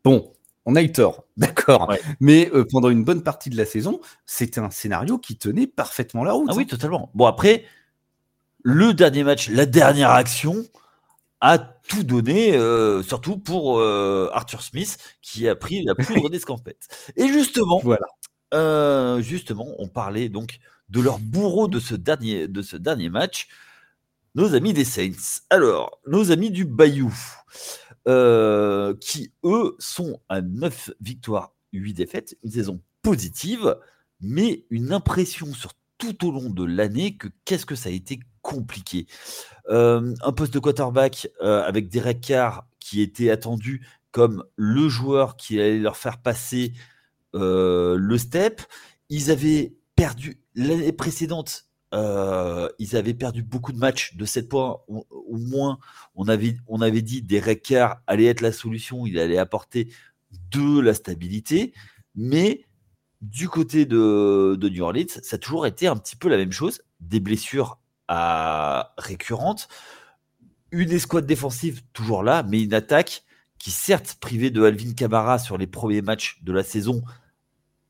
Bon, 0.04 0.32
on 0.66 0.76
a 0.76 0.82
eu 0.82 0.92
tort, 0.92 1.24
d'accord. 1.38 1.92
Mais 2.20 2.52
euh, 2.54 2.66
pendant 2.70 2.90
une 2.90 3.04
bonne 3.04 3.24
partie 3.24 3.50
de 3.50 3.58
la 3.58 3.66
saison, 3.66 4.02
c'était 4.26 4.60
un 4.60 4.70
scénario 4.70 5.18
qui 5.18 5.38
tenait 5.38 5.68
parfaitement 5.68 6.24
la 6.24 6.34
route. 6.34 6.50
Ah 6.52 6.56
oui, 6.56 6.68
totalement. 6.68 7.10
Bon, 7.16 7.26
après, 7.26 7.66
le 8.64 8.94
dernier 8.94 9.24
match, 9.24 9.50
la 9.50 9.66
dernière 9.66 10.12
action 10.12 10.66
a 11.40 11.58
tout 11.58 12.04
donné, 12.04 12.56
euh, 12.56 13.02
surtout 13.04 13.38
pour 13.38 13.80
euh, 13.80 14.30
Arthur 14.34 14.62
Smith, 14.62 14.98
qui 15.22 15.48
a 15.48 15.56
pris 15.56 15.84
la 15.84 15.96
poudre 15.96 16.30
des 16.30 16.40
scampettes. 16.40 17.14
Et 17.16 17.28
justement, 17.28 17.82
voilà. 17.82 19.22
justement, 19.22 19.68
on 19.78 19.88
parlait 19.88 20.28
donc 20.30 20.60
de 20.90 21.00
leur 21.00 21.20
bourreau 21.20 21.68
de 21.68 21.80
ce 21.80 21.96
dernier, 21.96 22.48
de 22.48 22.62
ce 22.62 22.76
dernier 22.76 23.10
match 23.10 23.48
nos 24.38 24.54
amis 24.54 24.72
des 24.72 24.86
Saints. 24.86 25.42
Alors, 25.50 26.00
nos 26.06 26.32
amis 26.32 26.52
du 26.52 26.64
Bayou, 26.64 27.12
euh, 28.08 28.94
qui 29.02 29.32
eux 29.44 29.76
sont 29.80 30.22
à 30.30 30.42
9 30.42 30.92
victoires, 31.02 31.56
8 31.74 31.96
défaites, 31.96 32.38
une 32.44 32.52
saison 32.52 32.80
positive, 33.02 33.76
mais 34.22 34.64
une 34.70 34.94
impression 34.94 35.52
sur 35.56 35.72
tout 35.98 36.28
au 36.28 36.32
long 36.32 36.52
de 36.52 36.64
l'année 36.64 37.18
que 37.18 37.30
qu'est-ce 37.46 37.66
que 37.66 37.74
ça 37.74 37.90
a 37.90 37.92
été 37.92 38.20
compliqué. 38.44 39.08
Euh, 39.70 40.14
un 40.22 40.32
poste 40.32 40.54
de 40.54 40.60
quarterback 40.60 41.28
euh, 41.42 41.64
avec 41.64 41.90
Derek 41.90 42.22
Carr 42.22 42.68
qui 42.80 43.02
était 43.02 43.32
attendu 43.32 43.88
comme 44.12 44.44
le 44.56 44.88
joueur 44.88 45.36
qui 45.36 45.60
allait 45.60 45.80
leur 45.80 45.98
faire 45.98 46.22
passer 46.22 46.74
le 47.34 48.18
step. 48.18 48.62
Ils 49.10 49.30
avaient 49.30 49.76
perdu 49.96 50.42
l'année 50.56 50.92
précédente 50.92 51.67
euh, 51.94 52.70
ils 52.80 52.96
avaient 52.96 53.14
perdu 53.14 53.44
beaucoup 53.44 53.72
de 53.72 53.78
matchs 53.78 54.16
de 54.16 54.26
7 54.26 54.50
points 54.50 54.78
ou, 54.88 55.38
moins. 55.38 55.80
On 56.16 56.28
avait, 56.28 56.58
on 56.68 56.82
avait 56.82 57.02
dit 57.02 57.22
des 57.22 57.42
Carr 57.58 58.02
allait 58.08 58.26
être 58.26 58.42
la 58.42 58.52
solution, 58.52 59.06
il 59.06 59.20
allait 59.20 59.38
apporter 59.38 59.90
de 60.52 60.80
la 60.80 60.94
stabilité, 60.94 61.74
mais 62.16 62.66
du 63.22 63.50
côté 63.50 63.86
de, 63.86 64.58
New 64.62 64.84
Orleans, 64.84 65.06
ça 65.24 65.36
a 65.36 65.40
toujours 65.40 65.66
été 65.66 65.88
un 65.88 65.96
petit 65.96 66.16
peu 66.16 66.30
la 66.30 66.38
même 66.38 66.52
chose. 66.52 66.82
Des 67.00 67.20
blessures 67.20 67.80
récurrentes, 68.10 69.68
une 70.72 70.92
escouade 70.92 71.26
défensive 71.26 71.82
toujours 71.94 72.24
là, 72.24 72.44
mais 72.44 72.62
une 72.62 72.74
attaque 72.74 73.24
qui, 73.58 73.72
certes, 73.72 74.18
privée 74.20 74.52
de 74.52 74.64
Alvin 74.64 74.94
Kamara 74.94 75.40
sur 75.40 75.58
les 75.58 75.68
premiers 75.68 76.02
matchs 76.02 76.40
de 76.44 76.52
la 76.52 76.64
saison, 76.64 77.04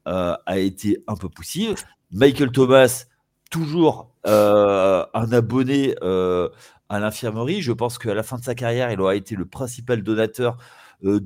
euh, 0.08 0.38
a 0.46 0.58
été 0.58 1.04
un 1.08 1.16
peu 1.16 1.28
poussive. 1.28 1.76
Michael 2.12 2.52
Thomas, 2.52 3.06
toujours 3.50 4.12
euh, 4.26 5.06
un 5.14 5.32
abonné 5.32 5.96
euh, 6.02 6.50
à 6.90 7.00
l'infirmerie. 7.00 7.62
Je 7.62 7.72
pense 7.72 7.98
qu'à 7.98 8.14
la 8.14 8.24
fin 8.24 8.38
de 8.38 8.44
sa 8.44 8.56
carrière, 8.56 8.92
il 8.92 9.02
aura 9.02 9.16
été 9.16 9.36
le 9.36 9.46
principal 9.46 10.04
donateur 10.04 10.58
de, 11.04 11.20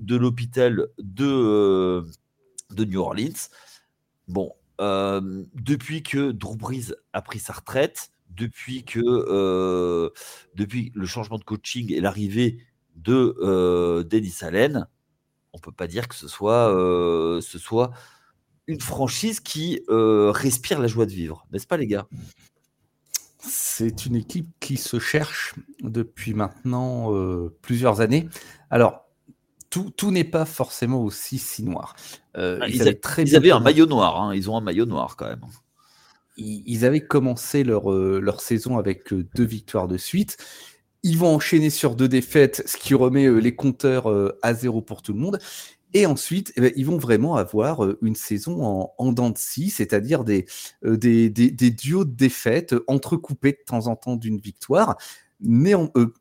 de 0.00 0.16
l'hôpital 0.16 0.88
de, 0.98 2.04
New 2.76 3.00
Orleans. 3.00 3.48
Bon, 4.26 4.52
depuis 4.78 6.02
que 6.02 6.32
Drew 6.32 6.56
Brees 6.56 6.94
a 7.12 7.22
pris 7.22 7.38
sa 7.38 7.52
retraite, 7.52 8.10
depuis 8.38 8.84
que 8.84 9.00
euh, 9.02 10.10
depuis 10.54 10.92
le 10.94 11.06
changement 11.06 11.38
de 11.38 11.44
coaching 11.44 11.92
et 11.92 12.00
l'arrivée 12.00 12.58
de 12.96 13.36
euh, 13.40 14.02
Dennis 14.04 14.36
Allen, 14.42 14.86
on 15.52 15.58
peut 15.58 15.72
pas 15.72 15.86
dire 15.86 16.08
que 16.08 16.14
euh, 16.14 17.40
ce 17.40 17.58
soit 17.58 17.92
une 18.68 18.80
franchise 18.80 19.40
qui 19.40 19.80
euh, 19.88 20.30
respire 20.30 20.78
la 20.78 20.86
joie 20.86 21.06
de 21.06 21.10
vivre, 21.10 21.44
n'est-ce 21.52 21.66
pas 21.66 21.76
les 21.76 21.88
gars? 21.88 22.06
C'est 23.40 24.06
une 24.06 24.14
équipe 24.14 24.48
qui 24.60 24.76
se 24.76 25.00
cherche 25.00 25.54
depuis 25.80 26.34
maintenant 26.34 27.12
plusieurs 27.62 28.00
années. 28.00 28.28
Alors 28.68 29.06
tout, 29.70 29.90
tout 29.96 30.10
n'est 30.10 30.24
pas 30.24 30.44
forcément 30.44 31.02
aussi 31.02 31.38
si 31.38 31.62
noir. 31.62 31.94
Ah, 32.34 32.68
ils, 32.68 32.82
avaient, 32.82 32.94
très 32.94 33.22
ils 33.22 33.36
avaient 33.36 33.52
un 33.52 33.60
maillot 33.60 33.86
noir, 33.86 34.20
hein. 34.20 34.34
ils 34.34 34.50
ont 34.50 34.56
un 34.56 34.60
maillot 34.60 34.86
noir 34.86 35.16
quand 35.16 35.28
même 35.28 35.40
ils 36.38 36.84
avaient 36.84 37.00
commencé 37.00 37.64
leur, 37.64 37.92
euh, 37.92 38.20
leur 38.22 38.40
saison 38.40 38.78
avec 38.78 39.12
euh, 39.12 39.26
deux 39.34 39.44
victoires 39.44 39.88
de 39.88 39.96
suite. 39.96 40.36
Ils 41.02 41.18
vont 41.18 41.34
enchaîner 41.34 41.70
sur 41.70 41.94
deux 41.94 42.08
défaites, 42.08 42.62
ce 42.66 42.76
qui 42.76 42.94
remet 42.94 43.26
euh, 43.26 43.38
les 43.38 43.54
compteurs 43.54 44.06
à 44.42 44.54
zéro 44.54 44.80
pour 44.80 45.02
tout 45.02 45.12
le 45.12 45.20
monde. 45.20 45.38
Et 45.94 46.06
ensuite, 46.06 46.52
eh 46.56 46.60
ben, 46.60 46.72
ils 46.76 46.84
vont 46.86 46.98
vraiment 46.98 47.36
avoir 47.36 47.80
une 48.02 48.14
saison 48.14 48.62
en, 48.64 48.94
en 48.98 49.12
dents 49.12 49.30
de 49.30 49.38
scie, 49.38 49.70
c'est-à-dire 49.70 50.24
des, 50.24 50.46
des, 50.82 51.30
des, 51.30 51.50
des, 51.50 51.70
duos 51.70 52.04
de 52.04 52.14
défaites 52.14 52.74
entrecoupés 52.86 53.52
de 53.52 53.64
temps 53.66 53.86
en 53.86 53.96
temps 53.96 54.16
d'une 54.16 54.38
victoire. 54.38 54.96
Mais 55.40 55.72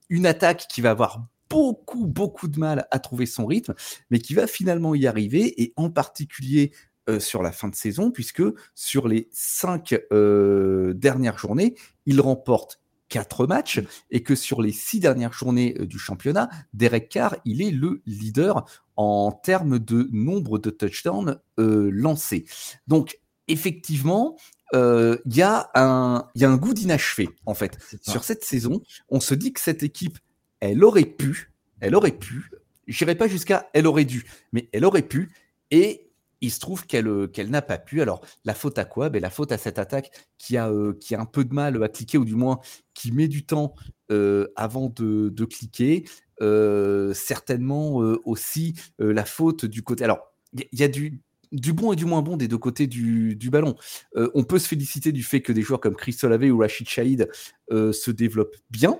une 0.10 0.25
attaque 0.25 0.67
qui 0.69 0.82
va 0.82 0.91
avoir 0.91 1.27
beaucoup, 1.49 2.08
beaucoup 2.08 2.47
de 2.47 2.60
mal 2.60 2.88
à 2.91 2.99
trouver 2.99 3.25
son 3.25 3.45
rythme, 3.45 3.73
mais 4.10 4.19
qui 4.19 4.34
va 4.34 4.47
finalement 4.47 4.95
y 4.95 5.08
arriver, 5.08 5.62
et 5.62 5.73
en 5.75 5.89
particulier 5.89 6.71
euh, 7.10 7.19
sur 7.19 7.41
la 7.41 7.51
fin 7.51 7.69
de 7.69 7.75
saison, 7.75 8.12
puisque 8.12 8.43
sur 8.75 9.08
les 9.08 9.30
cinq 9.32 9.97
euh, 10.12 10.93
dernières 10.93 11.38
journées, 11.38 11.75
il 12.06 12.21
remporte 12.21 12.82
quatre 13.10 13.48
matchs 13.48 13.82
et 14.12 14.24
que 14.24 14.36
sur 14.36 14.62
les 14.62 14.72
six 14.72 15.00
dernières 15.00 15.34
journées 15.34 15.76
euh, 15.80 15.86
du 15.86 16.00
championnat, 16.00 16.50
Derek 16.74 17.10
Carr, 17.10 17.36
il 17.46 17.62
est 17.62 17.72
le 17.72 18.02
leader 18.06 18.65
en 18.96 19.32
termes 19.32 19.80
de 19.80 20.10
nombre 20.12 20.58
de 20.58 20.70
touchdowns 20.70 21.39
lancés. 21.58 22.46
Donc, 22.88 23.20
effectivement, 23.48 24.38
il 24.74 25.20
y, 25.28 25.43
a 25.43 25.70
un, 25.76 26.28
y 26.34 26.46
a 26.46 26.50
un 26.50 26.58
goût 26.58 26.74
d'inachevé, 26.74 27.30
en 27.46 27.54
fait. 27.54 27.78
Sur 28.02 28.24
cette 28.24 28.43
saison, 28.43 28.82
on 29.10 29.20
se 29.20 29.36
dit 29.36 29.54
que 29.54 29.60
cette 29.60 29.84
équipe, 29.84 30.17
elle 30.60 30.84
aurait 30.84 31.06
pu, 31.06 31.52
elle 31.80 31.93
aurait 31.93 32.12
pu, 32.12 32.50
j'irai 32.88 33.15
pas 33.15 33.28
jusqu'à 33.28 33.70
elle 33.74 33.86
aurait 33.86 34.06
dû, 34.06 34.26
mais 34.52 34.67
elle 34.74 34.86
aurait 34.86 35.04
pu, 35.04 35.32
et 35.72 36.07
il 36.41 36.52
se 36.52 36.60
trouve 36.60 36.86
qu'elle 36.86 37.08
euh, 37.08 37.28
qu'elle 37.28 37.50
n'a 37.50 37.62
pas 37.62 37.78
pu. 37.78 38.02
Alors, 38.02 38.21
la 38.45 38.54
faute 38.54 38.78
à 38.78 38.86
quoi? 38.86 39.10
Ben, 39.10 39.21
La 39.21 39.30
faute 39.30 39.52
à 39.52 39.58
cette 39.58 39.80
attaque 39.80 40.12
qui 40.38 40.58
a, 40.58 40.69
euh, 40.69 40.93
un 41.12 41.26
peu 41.26 41.43
de 41.43 41.54
mal 41.54 41.82
à 41.84 41.89
cliquer, 41.89 42.17
ou 42.17 42.26
du 42.26 42.36
moins 42.36 42.60
qui 42.93 43.12
met 43.12 43.28
du 43.28 43.45
temps 43.45 43.73
euh, 44.12 44.47
avant 44.56 44.89
de, 44.89 45.45
cliquer. 45.45 46.06
certainement 47.13 47.95
aussi 48.26 48.76
la 49.00 49.26
faute 49.26 49.65
du 49.65 49.84
côté. 49.84 50.04
Alors, 50.04 50.19
il 50.54 50.80
y, 50.80 50.84
a 50.84 50.88
du, 50.88 51.21
bon 51.73 51.93
et 51.93 51.95
du 51.95 52.06
moins 52.06 52.21
bon 52.21 52.38
des 52.38 52.47
deux 52.47 52.58
côtés 52.58 52.88
du, 52.88 53.36
du 53.36 53.50
ballon. 53.50 53.76
on 54.15 54.43
peut 54.43 54.60
se 54.60 54.67
féliciter 54.67 55.12
du 55.12 55.23
fait 55.23 55.41
que 55.41 55.52
des 55.52 55.62
joueurs 55.62 55.80
comme 55.80 55.95
Chris 55.95 56.17
Olave 56.23 56.52
ou 56.52 56.60
Rachid 56.60 56.88
Shahid 56.88 57.30
se 57.71 58.12
développent 58.12 58.56
bien. 58.69 59.00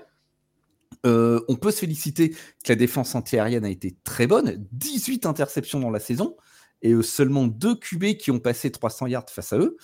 on 1.04 1.56
peut 1.60 1.70
se 1.70 1.80
féliciter 1.80 2.30
que 2.30 2.36
la 2.68 2.76
défense 2.76 3.14
antiaérienne 3.14 3.64
a 3.64 3.70
été 3.70 3.96
très 4.04 4.26
bonne, 4.26 4.66
18 4.72 5.26
interceptions 5.26 5.80
dans 5.80 5.90
la 5.90 6.00
saison 6.00 6.36
et 6.82 6.94
seulement 7.02 7.46
deux 7.46 7.74
QB 7.74 8.16
qui 8.18 8.30
ont 8.30 8.38
passé 8.38 8.70
300 8.70 9.06
yards 9.08 9.30
face 9.30 9.52
à 9.52 9.58
eux. 9.58 9.76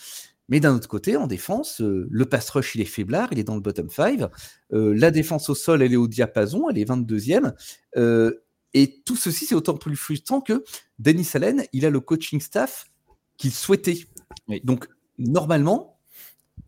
Mais 0.49 0.61
d'un 0.61 0.75
autre 0.75 0.89
côté, 0.89 1.17
en 1.17 1.27
défense, 1.27 1.81
euh, 1.81 2.07
le 2.11 2.27
pass 2.27 2.51
rush, 2.51 2.75
il 2.75 2.83
est 2.83 2.87
faiblard, 2.87 3.29
il 3.33 3.39
est 3.39 3.45
dans 3.45 3.55
le 3.55 3.61
bottom 3.61 3.89
5. 3.89 4.29
Euh, 4.73 4.95
la 4.95 5.11
défense 5.11 5.49
au 5.49 5.55
sol, 5.55 5.83
elle 5.83 5.93
est 5.93 5.97
au 5.97 6.07
diapason, 6.07 6.69
elle 6.69 6.79
est 6.79 6.85
22e. 6.85 7.55
Euh, 7.97 8.45
et 8.75 9.03
tout 9.05 9.17
ceci, 9.17 9.47
c'est 9.47 9.55
autant 9.55 9.77
plus 9.77 9.97
frustrant 9.97 10.41
que 10.41 10.65
Dennis 10.99 11.31
Allen, 11.35 11.65
il 11.73 11.87
a 11.87 11.91
le 11.91 12.01
coaching 12.01 12.41
staff 12.41 12.87
qu'il 13.39 13.53
souhaitait. 13.53 14.05
Donc, 14.65 14.89
normalement, 15.17 15.99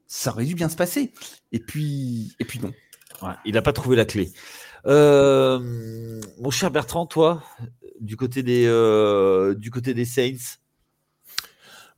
ça 0.06 0.30
aurait 0.30 0.44
dû 0.46 0.54
bien 0.54 0.68
se 0.68 0.76
passer. 0.76 1.12
Et 1.52 1.58
puis, 1.58 2.34
et 2.38 2.44
puis 2.44 2.60
non. 2.60 2.72
il 3.44 3.54
n'a 3.54 3.62
pas 3.62 3.72
trouvé 3.72 3.96
la 3.96 4.04
clé. 4.04 4.32
Mon 4.86 6.50
cher 6.50 6.70
Bertrand, 6.70 7.06
toi, 7.06 7.42
du 8.00 8.16
côté 8.16 8.42
des, 8.42 8.66
euh, 8.66 9.54
Saints? 10.04 10.58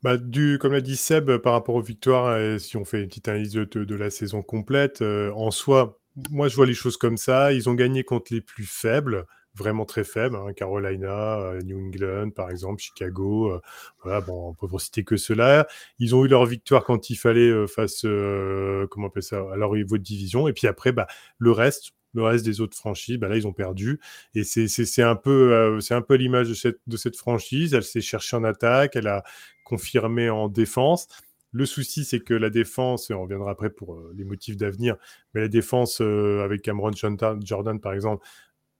Bah, 0.02 0.16
comme 0.60 0.72
l'a 0.72 0.80
dit 0.80 0.96
Seb, 0.96 1.38
par 1.38 1.52
rapport 1.54 1.74
aux 1.74 1.82
victoires, 1.82 2.38
si 2.60 2.76
on 2.76 2.84
fait 2.84 3.02
une 3.02 3.08
petite 3.08 3.28
analyse 3.28 3.52
de, 3.52 3.94
la 3.94 4.10
saison 4.10 4.42
complète, 4.42 5.02
euh, 5.02 5.32
en 5.32 5.50
soi, 5.50 5.98
moi 6.30 6.48
je 6.48 6.54
vois 6.54 6.66
les 6.66 6.74
choses 6.74 6.96
comme 6.96 7.16
ça. 7.16 7.52
Ils 7.52 7.68
ont 7.68 7.74
gagné 7.74 8.04
contre 8.04 8.32
les 8.32 8.40
plus 8.40 8.64
faibles, 8.64 9.26
vraiment 9.56 9.84
très 9.84 10.04
faibles, 10.04 10.36
hein, 10.36 10.52
Carolina, 10.52 11.40
euh, 11.40 11.60
New 11.62 11.78
England 11.78 12.30
par 12.30 12.48
exemple, 12.48 12.80
Chicago. 12.80 13.60
voilà, 14.04 14.20
bon, 14.20 14.50
on 14.50 14.54
peut 14.54 14.66
vous 14.66 14.78
citer 14.78 15.02
que 15.02 15.16
cela. 15.16 15.66
Ils 15.98 16.14
ont 16.14 16.24
eu 16.24 16.28
leur 16.28 16.46
victoire 16.46 16.84
quand 16.84 17.10
il 17.10 17.16
fallait 17.16 17.66
face, 17.66 18.02
comment 18.02 19.10
on 19.14 19.20
ça, 19.20 19.44
à 19.52 19.56
leur 19.56 19.74
niveau 19.74 19.98
de 19.98 20.02
division. 20.04 20.46
Et 20.46 20.52
puis 20.52 20.68
après, 20.68 20.92
bah, 20.92 21.08
le 21.38 21.50
reste, 21.50 21.92
le 22.18 22.24
reste 22.24 22.44
des 22.44 22.60
autres 22.60 22.76
franchises, 22.76 23.16
bah 23.16 23.28
là, 23.28 23.36
ils 23.36 23.46
ont 23.46 23.52
perdu. 23.52 24.00
Et 24.34 24.44
c'est 24.44 25.02
un 25.02 25.16
peu, 25.16 25.52
euh, 25.52 25.80
c'est 25.80 25.94
un 25.94 26.02
peu 26.02 26.14
l'image 26.14 26.48
de 26.48 26.54
cette, 26.54 26.80
de 26.86 26.96
cette 26.96 27.16
franchise. 27.16 27.74
Elle 27.74 27.82
s'est 27.84 28.00
cherchée 28.00 28.36
en 28.36 28.44
attaque, 28.44 28.96
elle 28.96 29.06
a 29.06 29.22
confirmé 29.64 30.28
en 30.30 30.48
défense. 30.48 31.08
Le 31.52 31.64
souci, 31.64 32.04
c'est 32.04 32.20
que 32.20 32.34
la 32.34 32.50
défense, 32.50 33.10
et 33.10 33.14
on 33.14 33.22
reviendra 33.22 33.52
après 33.52 33.70
pour 33.70 33.94
euh, 33.94 34.12
les 34.16 34.24
motifs 34.24 34.56
d'avenir, 34.56 34.96
mais 35.32 35.40
la 35.40 35.48
défense 35.48 36.00
euh, 36.02 36.42
avec 36.44 36.60
Cameron 36.62 36.90
Jordan, 36.92 37.80
par 37.80 37.94
exemple, 37.94 38.26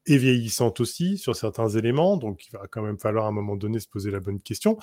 est 0.08 0.18
vieillissante 0.18 0.80
aussi 0.80 1.18
sur 1.18 1.36
certains 1.36 1.68
éléments, 1.68 2.16
donc 2.16 2.46
il 2.46 2.52
va 2.52 2.66
quand 2.70 2.82
même 2.82 2.98
falloir 2.98 3.26
à 3.26 3.28
un 3.28 3.32
moment 3.32 3.56
donné 3.56 3.80
se 3.80 3.88
poser 3.88 4.10
la 4.10 4.20
bonne 4.20 4.40
question 4.40 4.78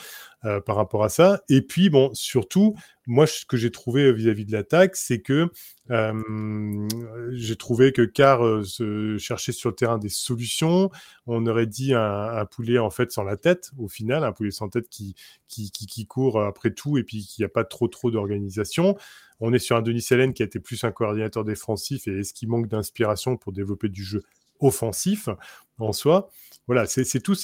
euh, 0.46 0.62
par 0.62 0.76
rapport 0.76 1.04
à 1.04 1.10
ça. 1.10 1.42
Et 1.50 1.62
puis, 1.62 1.90
bon, 1.90 2.12
surtout, 2.14 2.76
moi, 3.08 3.28
ce 3.28 3.46
que 3.46 3.58
j'ai 3.58 3.72
trouvé 3.72 4.12
vis-à-vis 4.14 4.46
de 4.46 4.52
l'attaque, 4.52 4.96
c'est 4.96 5.22
que 5.22 5.50
euh, 5.92 6.88
j'ai 7.32 7.56
trouvé 7.56 7.92
que 7.92 8.02
Carr 8.02 8.44
euh, 8.44 8.64
se 8.64 9.18
cherchait 9.18 9.52
sur 9.52 9.70
le 9.70 9.76
terrain 9.76 9.98
des 9.98 10.10
solutions. 10.10 10.90
On 11.28 11.46
aurait 11.46 11.68
dit 11.68 11.94
un, 11.94 12.46
poulet 12.46 12.80
en 12.80 12.90
fait 12.90 13.12
sans 13.12 13.24
la 13.24 13.38
tête, 13.38 13.72
au 13.78 13.88
final, 13.88 14.24
un 14.24 14.32
poulet 14.32 14.52
sans 14.52 14.70
tête 14.70 14.90
qui, 14.90 15.16
qui, 15.48 15.72
qui, 15.72 15.86
qui 15.86 16.06
court 16.06 16.42
après 16.42 16.72
tout 16.72 16.98
et 16.98 17.04
puis 17.04 17.26
qui 17.26 17.42
n'a 17.42 17.50
pas 17.50 17.64
trop 17.64 17.88
trop 17.88 18.12
d'organisation. 18.12 18.96
On 19.40 19.54
est 19.54 19.60
sur 19.60 19.76
un 19.76 19.82
Denis 19.82 20.06
Hélène 20.10 20.34
qui 20.34 20.44
a 20.44 20.46
été 20.46 20.60
plus 20.60 20.84
un 20.84 20.92
coordinateur 20.92 21.44
défensif 21.44 22.08
et 22.08 22.20
est-ce 22.20 22.34
qu'il 22.34 22.48
manque 22.48 22.68
d'inspiration 22.68 23.38
pour 23.38 23.52
développer 23.52 23.90
du 23.90 24.04
jeu 24.04 24.24
offensif 24.60 25.30
en 25.78 25.94
soi. 25.94 26.30
Voilà, 26.68 26.86
c'est 26.88 27.20
tous 27.22 27.36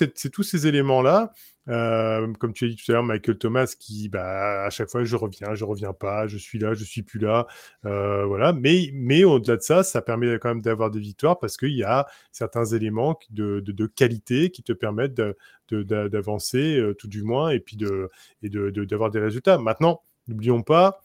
ces 0.43 0.67
éléments-là. 0.67 1.31
Euh, 1.67 2.33
comme 2.39 2.53
tu 2.53 2.65
as 2.65 2.67
dit 2.69 2.75
tout 2.75 2.91
à 2.91 2.95
l'heure, 2.95 3.03
Michael 3.03 3.37
Thomas, 3.37 3.71
qui 3.79 4.09
bah, 4.09 4.63
à 4.65 4.69
chaque 4.71 4.89
fois, 4.89 5.03
je 5.03 5.15
reviens, 5.15 5.53
je 5.53 5.63
reviens 5.63 5.93
pas, 5.93 6.27
je 6.27 6.37
suis 6.37 6.57
là, 6.57 6.73
je 6.73 6.83
suis 6.83 7.03
plus 7.03 7.19
là. 7.19 7.45
Euh, 7.85 8.25
voilà, 8.25 8.51
mais, 8.53 9.23
au-delà 9.23 9.57
de 9.57 9.61
ça, 9.61 9.83
ça 9.83 10.01
permet 10.01 10.39
quand 10.39 10.49
même 10.49 10.61
d'avoir 10.61 10.89
des 10.89 10.99
victoires 10.99 11.37
parce 11.39 11.57
qu'il 11.57 11.75
y 11.75 11.83
a 11.83 12.07
certains 12.31 12.65
éléments 12.65 13.17
de, 13.29 13.85
qualité 13.95 14.49
qui 14.49 14.63
te 14.63 14.73
permettent 14.73 15.21
d'avancer, 15.71 16.77
euh, 16.77 16.93
tout 16.95 17.07
du 17.07 17.23
moins, 17.23 17.51
et 17.51 17.59
puis 17.59 17.77
d'avoir 17.77 18.09
de, 18.41 18.71
de, 18.71 19.09
des 19.11 19.19
résultats. 19.19 19.57
Maintenant, 19.59 20.01
n'oublions 20.27 20.63
pas, 20.63 21.01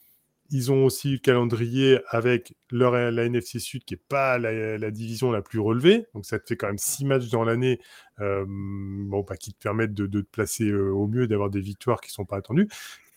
ils 0.50 0.72
ont 0.72 0.84
aussi 0.84 1.12
le 1.12 1.18
calendrier 1.18 2.00
avec 2.08 2.54
leur, 2.70 2.92
la 2.92 3.24
NFC 3.24 3.58
Sud 3.58 3.84
qui 3.84 3.94
n'est 3.94 4.00
pas 4.08 4.38
la, 4.38 4.90
division 4.90 5.30
la 5.30 5.42
plus 5.42 5.58
relevée. 5.58 6.06
Donc 6.14 6.26
ça 6.26 6.38
te 6.38 6.46
fait 6.46 6.56
quand 6.56 6.66
même 6.68 6.78
six 6.78 7.04
matchs 7.04 7.28
dans 7.28 7.44
l'année 7.44 7.80
euh, 8.20 8.44
bon, 8.48 9.24
bah, 9.28 9.36
qui 9.36 9.52
te 9.52 9.62
permettent 9.62 9.94
de, 9.94 10.06
te 10.06 10.26
placer 10.26 10.64
euh, 10.64 10.90
au 10.90 11.06
mieux, 11.06 11.26
d'avoir 11.26 11.50
des 11.50 11.60
victoires 11.60 12.00
qui 12.00 12.10
ne 12.10 12.14
sont 12.14 12.24
pas 12.24 12.36
attendues. 12.36 12.68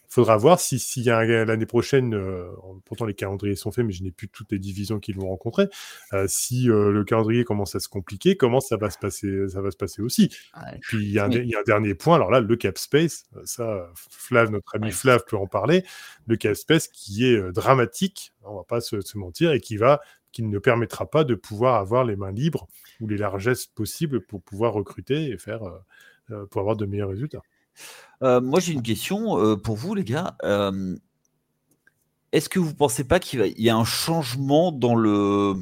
Faudra 0.10 0.38
voir 0.38 0.60
si 0.60 1.04
l'année 1.06 1.66
prochaine, 1.68 2.16
euh, 2.16 2.50
pourtant 2.86 3.06
les 3.06 3.14
calendriers 3.14 3.56
sont 3.56 3.72
faits, 3.72 3.86
mais 3.86 3.94
je 3.94 4.04
n'ai 4.04 4.12
plus 4.12 4.28
toutes 4.28 4.52
les 4.52 4.58
divisions 4.58 5.00
qu'ils 5.00 5.16
vont 5.16 5.30
rencontrer. 5.30 5.68
Euh, 6.14 6.26
si 6.28 6.70
euh, 6.70 6.92
le 6.92 7.04
calendrier 7.04 7.44
commence 7.44 7.76
à 7.76 7.80
se 7.80 7.88
compliquer, 7.88 8.36
comment 8.36 8.60
ça 8.60 8.76
va 8.76 8.90
se 8.90 8.98
passer 8.98 9.48
Ça 9.50 9.62
va 9.62 9.70
se 9.70 9.78
passer 9.78 10.02
aussi. 10.02 10.30
Puis 10.82 11.06
il 11.06 11.12
y, 11.12 11.20
a 11.20 11.26
un, 11.26 11.64
dernier 11.66 11.94
point. 11.94 12.16
Alors 12.16 12.32
là, 12.32 12.40
le 12.40 12.56
cap 12.56 12.78
space, 12.80 13.26
ça, 13.46 13.88
Flav, 13.96 14.50
notre 14.50 14.76
ami 14.76 14.92
Flav 14.92 15.24
peut 15.28 15.38
en 15.38 15.48
parler. 15.48 15.84
Le 16.26 16.36
cap 16.38 16.56
space 16.56 16.88
qui 16.88 17.26
est 17.26 17.52
dramatique, 17.52 18.34
on 18.44 18.56
va 18.56 18.64
pas 18.64 18.82
se, 18.82 19.02
se 19.02 19.18
mentir, 19.18 19.52
et 19.52 19.60
qui 19.60 19.78
va 19.78 20.02
qui 20.32 20.44
ne 20.44 20.60
permettra 20.60 21.10
pas 21.10 21.24
de 21.24 21.34
pouvoir 21.34 21.76
avoir 21.76 22.04
les 22.04 22.16
mains 22.16 22.32
libres 22.32 22.68
ou 23.00 23.08
les 23.08 23.18
largesses 23.18 23.66
possibles 23.66 24.22
pour 24.22 24.44
pouvoir 24.44 24.74
recruter 24.74 25.32
et 25.32 25.40
faire 25.40 25.62
pour 26.52 26.62
avoir 26.62 26.76
de 26.76 26.86
meilleurs 26.86 27.10
résultats. 27.10 27.42
Euh, 28.22 28.42
moi, 28.42 28.60
j'ai 28.60 28.74
une 28.74 28.84
question 28.84 29.40
euh, 29.40 29.56
pour 29.56 29.76
vous, 29.76 29.96
les 29.96 30.04
gars. 30.04 30.36
Euh, 30.44 30.96
est-ce 32.32 32.50
que 32.50 32.60
vous 32.60 32.70
ne 32.70 32.76
pensez 32.76 33.04
pas 33.04 33.20
qu'il 33.20 33.54
y 33.58 33.70
a 33.70 33.76
un 33.76 33.86
changement 33.86 34.72
dans, 34.72 34.96
le, 34.96 35.56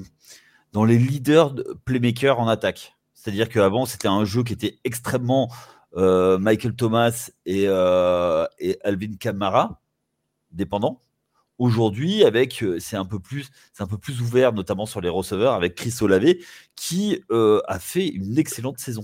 dans 0.73 0.83
les 0.83 0.97
leaders 0.97 1.51
de 1.51 1.77
playmakers 1.85 2.39
en 2.39 2.47
attaque? 2.47 2.95
C'est-à-dire 3.13 3.49
qu'avant, 3.49 3.85
c'était 3.85 4.07
un 4.07 4.25
jeu 4.25 4.43
qui 4.43 4.53
était 4.53 4.79
extrêmement 4.83 5.51
Michael 5.95 6.75
Thomas 6.75 7.31
et, 7.45 7.63
et 7.63 8.77
Alvin 8.83 9.15
Kamara 9.19 9.81
dépendant. 10.51 11.01
Aujourd'hui, 11.57 12.23
avec 12.23 12.63
c'est 12.79 12.97
un 12.97 13.05
peu 13.05 13.19
plus 13.19 13.49
c'est 13.73 13.81
un 13.81 13.87
peu 13.87 13.97
plus 13.97 14.21
ouvert, 14.21 14.53
notamment 14.53 14.85
sur 14.85 15.01
les 15.01 15.09
receveurs, 15.09 15.53
avec 15.53 15.73
Chris 15.73 15.95
Olave 16.01 16.35
qui 16.75 17.19
a 17.31 17.79
fait 17.79 18.07
une 18.07 18.37
excellente 18.37 18.77
saison. 18.77 19.03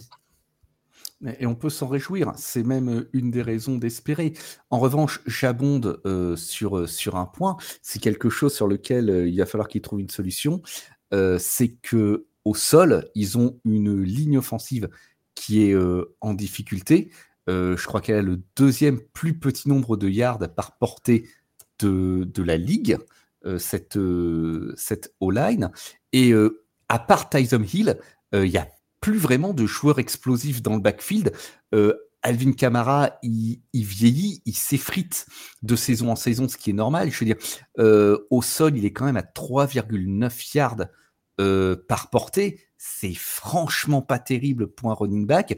Et 1.40 1.46
on 1.46 1.56
peut 1.56 1.70
s'en 1.70 1.88
réjouir, 1.88 2.34
c'est 2.36 2.64
même 2.64 2.90
euh, 2.90 3.10
une 3.14 3.32
des 3.32 3.42
raisons 3.42 3.78
d'espérer. 3.78 4.34
En 4.70 4.80
revanche, 4.80 5.22
j'abonde 5.26 6.02
euh, 6.06 6.36
sur, 6.36 6.80
euh, 6.80 6.88
sur 6.88 7.16
un 7.16 7.26
point, 7.26 7.58
c'est 7.82 8.00
quelque 8.00 8.30
chose 8.30 8.54
sur 8.54 8.68
lequel 8.68 9.28
il 9.28 9.38
va 9.38 9.46
falloir 9.46 9.68
qu'ils 9.68 9.82
trouvent 9.82 10.02
une 10.02 10.10
solution, 10.10 10.62
c'est 11.38 11.76
que 11.84 12.26
au 12.44 12.56
sol, 12.56 13.08
ils 13.14 13.38
ont 13.38 13.60
une 13.66 14.02
ligne 14.02 14.40
offensive 14.40 14.90
qui 15.36 15.62
est 15.62 15.76
en 16.22 16.34
difficulté. 16.34 17.12
je 17.48 17.86
crois 17.86 18.02
qu'elle 18.02 18.16
a 18.16 18.22
le 18.24 18.42
deuxième 18.56 19.00
plus 19.00 19.38
petit 19.38 19.70
nombre 19.70 19.96
de 19.96 20.10
yards 20.10 20.40
par 20.56 20.76
portée 20.80 21.30
de, 21.78 22.24
de 22.24 22.42
la 22.42 22.58
ligue, 22.58 22.98
cette, 23.60 24.00
cette 24.76 25.14
O-line. 25.20 25.70
Et 26.14 26.34
à 26.90 26.98
part 26.98 27.30
Tyson 27.30 27.64
Hill, 27.64 28.00
il 28.34 28.48
y 28.48 28.58
a 28.58 28.68
plus 29.04 29.18
vraiment 29.18 29.54
de 29.54 29.66
joueurs 29.66 30.00
explosifs 30.00 30.62
dans 30.62 30.76
le 30.76 30.80
backfield. 30.80 31.34
Euh, 31.76 31.94
Alvin 32.22 32.54
Kamara, 32.54 33.20
il, 33.22 33.60
vieillit, 33.74 34.42
il 34.46 34.56
s'effrite 34.56 35.26
de 35.62 35.76
saison 35.76 36.10
en 36.10 36.16
saison, 36.16 36.48
ce 36.48 36.56
qui 36.56 36.70
est 36.70 36.74
normal. 36.74 37.12
Je 37.12 37.20
veux 37.20 37.26
dire, 37.26 37.36
euh, 37.80 38.26
au 38.30 38.42
sol, 38.42 38.78
il 38.78 38.86
est 38.86 38.94
quand 38.94 39.04
même 39.04 39.18
à 39.18 39.22
3,9 39.22 40.56
yards 40.56 40.86
euh, 41.42 41.76
par 41.90 42.10
portée. 42.12 42.62
C'est 42.78 43.14
franchement 43.14 44.02
pas 44.02 44.20
terrible 44.20 44.68
pour 44.68 44.90
un 44.90 44.94
running 44.94 45.28
back. 45.28 45.58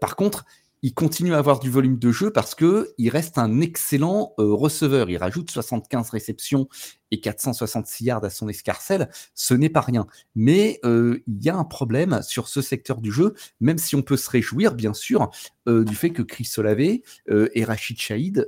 par 0.00 0.16
contre, 0.16 0.44
il 0.82 0.94
continue 0.94 1.34
à 1.34 1.38
avoir 1.38 1.58
du 1.58 1.70
volume 1.70 1.98
de 1.98 2.12
jeu 2.12 2.30
parce 2.30 2.54
que 2.54 2.92
il 2.98 3.08
reste 3.08 3.38
un 3.38 3.60
excellent 3.60 4.34
receveur. 4.38 5.10
Il 5.10 5.16
rajoute 5.16 5.50
75 5.50 6.10
réceptions 6.10 6.68
et 7.10 7.20
466 7.20 8.04
yards 8.04 8.24
à 8.24 8.30
son 8.30 8.48
escarcelle, 8.48 9.08
ce 9.34 9.54
n'est 9.54 9.68
pas 9.68 9.80
rien. 9.80 10.06
Mais 10.34 10.80
euh, 10.84 11.22
il 11.26 11.42
y 11.42 11.48
a 11.48 11.56
un 11.56 11.64
problème 11.64 12.20
sur 12.22 12.48
ce 12.48 12.62
secteur 12.62 13.00
du 13.00 13.12
jeu, 13.12 13.34
même 13.60 13.78
si 13.78 13.94
on 13.94 14.02
peut 14.02 14.16
se 14.16 14.28
réjouir, 14.28 14.74
bien 14.74 14.94
sûr, 14.94 15.30
euh, 15.68 15.84
du 15.84 15.94
fait 15.94 16.10
que 16.10 16.22
Chris 16.22 16.44
Solave 16.44 16.98
euh, 17.30 17.48
et 17.54 17.64
Rachid 17.64 17.98
Shahid 18.00 18.46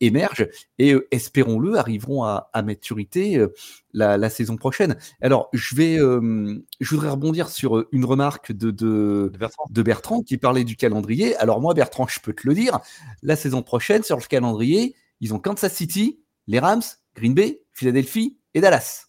émergent 0.00 0.48
et, 0.78 0.94
espérons-le, 1.10 1.76
arriveront 1.76 2.24
à, 2.24 2.50
maturité 2.64 3.44
la, 3.92 4.30
saison 4.30 4.56
prochaine. 4.56 4.96
Alors, 5.20 5.48
je 5.52 5.74
vais, 5.74 5.96
je 5.96 6.90
voudrais 6.94 7.10
rebondir 7.10 7.48
sur 7.48 7.84
une 7.92 8.04
remarque 8.04 8.52
de, 8.52 8.70
de, 8.70 9.32
Bertrand. 9.38 9.64
de 9.68 9.82
Bertrand 9.82 10.22
qui 10.22 10.38
parlait 10.38 10.64
du 10.64 10.76
calendrier. 10.76 11.36
Alors 11.36 11.60
moi, 11.60 11.74
Bertrand, 11.74 12.06
je 12.06 12.20
peux 12.20 12.32
te 12.32 12.46
le 12.46 12.54
dire, 12.54 12.78
la 13.22 13.36
saison 13.36 13.62
prochaine, 13.62 14.02
sur 14.02 14.16
le 14.16 14.22
calendrier, 14.22 14.94
ils 15.20 15.34
ont 15.34 15.38
Kansas 15.38 15.72
City, 15.72 16.20
les 16.46 16.58
Rams, 16.58 16.82
Green 17.14 17.34
Bay, 17.34 17.62
Philadelphie 17.72 18.38
et 18.54 18.60
Dallas. 18.60 19.06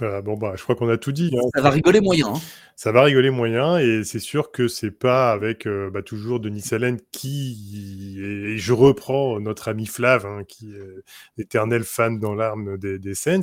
bon, 0.00 0.36
bah, 0.36 0.54
je 0.56 0.62
crois 0.62 0.76
qu'on 0.76 0.88
a 0.88 0.98
tout 0.98 1.12
dit. 1.12 1.30
Hein. 1.36 1.48
Ça 1.54 1.62
va 1.62 1.70
rigoler 1.70 2.00
moyen. 2.00 2.28
Hein 2.28 2.40
ça 2.78 2.92
va 2.92 3.04
rigoler 3.04 3.30
moyen 3.30 3.78
et 3.78 4.04
c'est 4.04 4.18
sûr 4.18 4.52
que 4.52 4.68
c'est 4.68 4.90
pas 4.90 5.32
avec 5.32 5.66
euh, 5.66 5.88
bah, 5.88 6.02
toujours 6.02 6.40
Denis 6.40 6.62
Allen 6.72 7.00
qui 7.10 8.18
et, 8.20 8.58
je 8.58 8.72
reprends 8.74 9.40
notre 9.40 9.68
ami 9.68 9.86
Flav 9.86 10.26
hein, 10.26 10.44
qui 10.44 10.74
est 10.74 11.40
éternel 11.42 11.84
fan 11.84 12.18
dans 12.18 12.34
l'arme 12.34 12.76
des, 12.76 12.98
des 12.98 13.14
Saints 13.14 13.40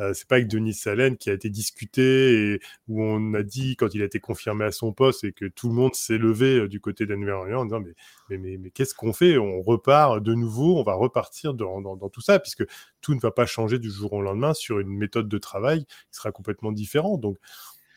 euh, 0.00 0.12
c'est 0.12 0.26
pas 0.26 0.36
avec 0.36 0.48
Denis 0.48 0.76
Allen 0.86 1.16
qui 1.16 1.30
a 1.30 1.34
été 1.34 1.50
discuté 1.50 2.54
et 2.54 2.60
où 2.88 3.00
on 3.00 3.34
a 3.34 3.44
dit 3.44 3.76
quand 3.76 3.94
il 3.94 4.02
a 4.02 4.06
été 4.06 4.18
confirmé 4.18 4.64
à 4.64 4.72
son 4.72 4.92
poste 4.92 5.22
et 5.22 5.32
que 5.32 5.44
tout 5.44 5.68
le 5.68 5.74
monde 5.74 5.94
s'est 5.94 6.18
levé 6.18 6.58
euh, 6.58 6.68
du 6.68 6.80
côté 6.80 7.06
d'Anne 7.06 7.30
en 7.30 7.64
disant 7.64 7.78
mais 7.78 7.94
mais, 8.28 8.38
mais, 8.38 8.56
mais 8.56 8.70
qu'est-ce 8.70 8.94
qu'on 8.94 9.12
fait? 9.12 9.38
On 9.38 9.62
repart 9.62 10.20
de 10.20 10.34
nouveau 10.34 10.80
on 10.80 10.82
va 10.82 10.94
repartir 10.94 11.54
dans, 11.54 11.80
dans, 11.80 11.94
dans, 11.94 12.08
tout 12.08 12.22
ça 12.22 12.40
puisque 12.40 12.64
tout 13.00 13.14
ne 13.14 13.20
va 13.20 13.30
pas 13.30 13.46
changer 13.46 13.78
du 13.78 13.90
jour 13.90 14.14
au 14.14 14.22
lendemain 14.22 14.52
sur 14.52 14.80
une 14.80 14.88
méthode 14.88 15.28
de 15.28 15.38
travail 15.38 15.84
qui 15.84 16.16
sera 16.18 16.32
complètement 16.32 16.72
différente. 16.72 17.20
Donc 17.20 17.38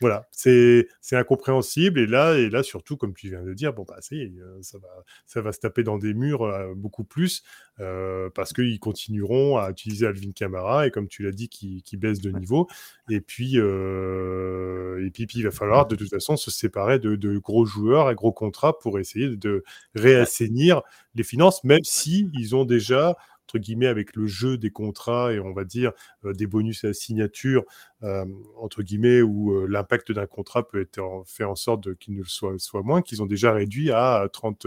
voilà, 0.00 0.28
c'est 0.30 0.86
incompréhensible. 1.12 1.98
Et 1.98 2.06
là, 2.06 2.34
et 2.34 2.50
là, 2.50 2.62
surtout, 2.62 2.96
comme 2.96 3.14
tu 3.14 3.28
viens 3.30 3.42
de 3.42 3.52
dire, 3.52 3.72
bon, 3.72 3.84
bah, 3.86 3.96
ça, 4.00 4.14
euh, 4.14 4.58
ça, 4.62 4.78
va, 4.78 4.88
ça 5.26 5.40
va 5.40 5.52
se 5.52 5.58
taper 5.58 5.82
dans 5.82 5.98
des 5.98 6.14
murs 6.14 6.42
euh, 6.42 6.72
beaucoup 6.74 7.04
plus 7.04 7.42
euh, 7.80 8.30
parce 8.34 8.52
qu'ils 8.52 8.78
continueront 8.78 9.56
à 9.56 9.70
utiliser 9.70 10.06
Alvin 10.06 10.30
Kamara 10.30 10.86
et, 10.86 10.90
comme 10.90 11.08
tu 11.08 11.24
l'as 11.24 11.32
dit, 11.32 11.48
qui, 11.48 11.82
qui, 11.82 11.96
baisse 11.96 12.20
de 12.20 12.30
niveau. 12.30 12.68
Et 13.10 13.20
puis, 13.20 13.56
et 13.56 15.10
puis, 15.10 15.26
il 15.34 15.42
va 15.42 15.50
falloir 15.50 15.86
de 15.86 15.96
toute 15.96 16.10
façon 16.10 16.36
se 16.36 16.50
séparer 16.50 16.98
de, 16.98 17.16
de, 17.16 17.38
gros 17.38 17.64
joueurs 17.64 18.10
et 18.10 18.14
gros 18.14 18.32
contrats 18.32 18.78
pour 18.78 18.98
essayer 18.98 19.36
de 19.36 19.64
réassainir 19.94 20.82
les 21.14 21.24
finances, 21.24 21.64
même 21.64 21.82
si 21.82 22.30
ils 22.34 22.54
ont 22.54 22.64
déjà 22.64 23.16
entre 23.48 23.58
guillemets, 23.58 23.86
avec 23.86 24.14
le 24.14 24.26
jeu 24.26 24.58
des 24.58 24.70
contrats 24.70 25.32
et 25.32 25.40
on 25.40 25.54
va 25.54 25.64
dire 25.64 25.92
euh, 26.26 26.34
des 26.34 26.46
bonus 26.46 26.84
à 26.84 26.88
la 26.88 26.92
signature, 26.92 27.64
euh, 28.02 28.26
entre 28.60 28.82
guillemets, 28.82 29.22
où 29.22 29.52
euh, 29.52 29.66
l'impact 29.66 30.12
d'un 30.12 30.26
contrat 30.26 30.68
peut 30.68 30.82
être 30.82 31.00
fait 31.24 31.44
en 31.44 31.54
sorte 31.54 31.94
qu'il 31.94 32.12
ne 32.14 32.18
le 32.18 32.28
soit, 32.28 32.58
soit 32.58 32.82
moins, 32.82 33.00
qu'ils 33.00 33.22
ont 33.22 33.26
déjà 33.26 33.52
réduit 33.52 33.90
à, 33.90 34.28
30, 34.30 34.66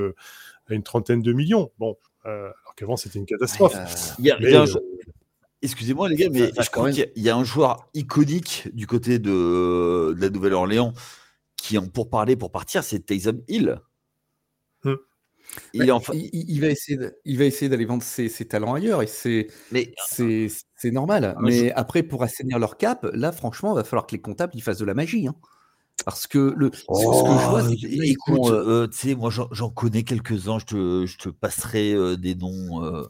à 0.68 0.74
une 0.74 0.82
trentaine 0.82 1.22
de 1.22 1.32
millions. 1.32 1.72
Bon, 1.78 1.96
alors 2.24 2.74
qu'avant, 2.76 2.98
c'était 2.98 3.20
une 3.20 3.28
catastrophe. 3.28 3.76
Excusez-moi 5.62 6.10
les 6.10 6.16
gars, 6.16 6.30
mais 6.32 6.52
je 6.60 6.70
crois 6.72 6.92
qu'il 6.92 7.12
y, 7.18 7.30
a 7.30 7.36
un 7.36 7.44
joueur 7.44 7.88
iconique 7.94 8.68
du 8.74 8.88
côté 8.88 9.20
de, 9.20 10.16
la 10.18 10.32
Nouvelle-Orléans 10.32 10.96
qui 11.56 11.78
en 11.78 11.86
pour 11.86 12.10
parler 12.10 12.36
pour 12.36 12.52
partir, 12.52 12.84
c'est 12.84 13.02
Taysom 13.02 13.42
Hill. 13.48 13.80
Hum. 14.86 14.98
Il, 15.74 15.86
va 16.62 16.68
essayer 16.68 17.00
il 17.26 17.38
va 17.38 17.46
essayer 17.46 17.70
d'aller 17.70 17.86
vendre 17.86 18.04
ses, 18.04 18.30
talents 18.46 18.74
ailleurs 18.74 19.02
et 19.02 19.08
c'est 19.08 19.48
c'est 20.08 20.92
normal. 20.92 21.36
mais 21.42 21.72
après, 21.74 22.04
pour 22.04 22.24
assainir 22.24 22.60
leur 22.60 22.78
cap, 22.78 23.08
là, 23.14 23.32
franchement, 23.32 23.74
il 23.74 23.76
va 23.76 23.84
falloir 23.84 24.08
que 24.08 24.16
les 24.16 24.22
comptables 24.22 24.54
ils 24.56 24.64
fassent 24.64 24.80
de 24.80 24.86
la 24.86 24.94
magie. 24.94 25.28
Hein. 25.28 25.36
Parce 26.06 26.26
que 26.26 26.54
le, 26.58 26.72
ce 26.74 26.84
que 26.84 26.94
je 26.94 27.50
vois, 27.50 27.64
oh, 27.64 28.02
écoute, 28.04 28.52
euh, 28.52 28.88
tu 28.88 28.98
sais, 28.98 29.16
moi 29.16 29.30
j'en 29.30 29.70
connais 29.70 30.04
quelques-uns, 30.04 30.58
je 30.60 30.66
te, 30.66 31.06
je 31.06 31.18
te 31.18 31.30
passerai 31.30 31.94
euh, 31.94 32.18
des 32.18 32.36
noms. 32.36 32.84
Euh, 32.84 33.08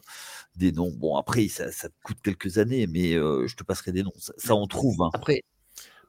des 0.56 0.70
noms. 0.70 0.92
Bon, 0.92 1.16
après, 1.16 1.48
ça, 1.48 1.72
ça, 1.72 1.88
coûte 2.04 2.18
quelques 2.22 2.58
années, 2.58 2.86
mais 2.86 3.12
je 3.12 3.54
te 3.56 3.64
passerai 3.64 3.92
des 3.92 4.02
noms. 4.02 4.12
Ça, 4.18 4.34
ça 4.36 4.54
on 4.54 4.66
trouve. 4.66 5.00
Hein. 5.00 5.10
Après, 5.14 5.42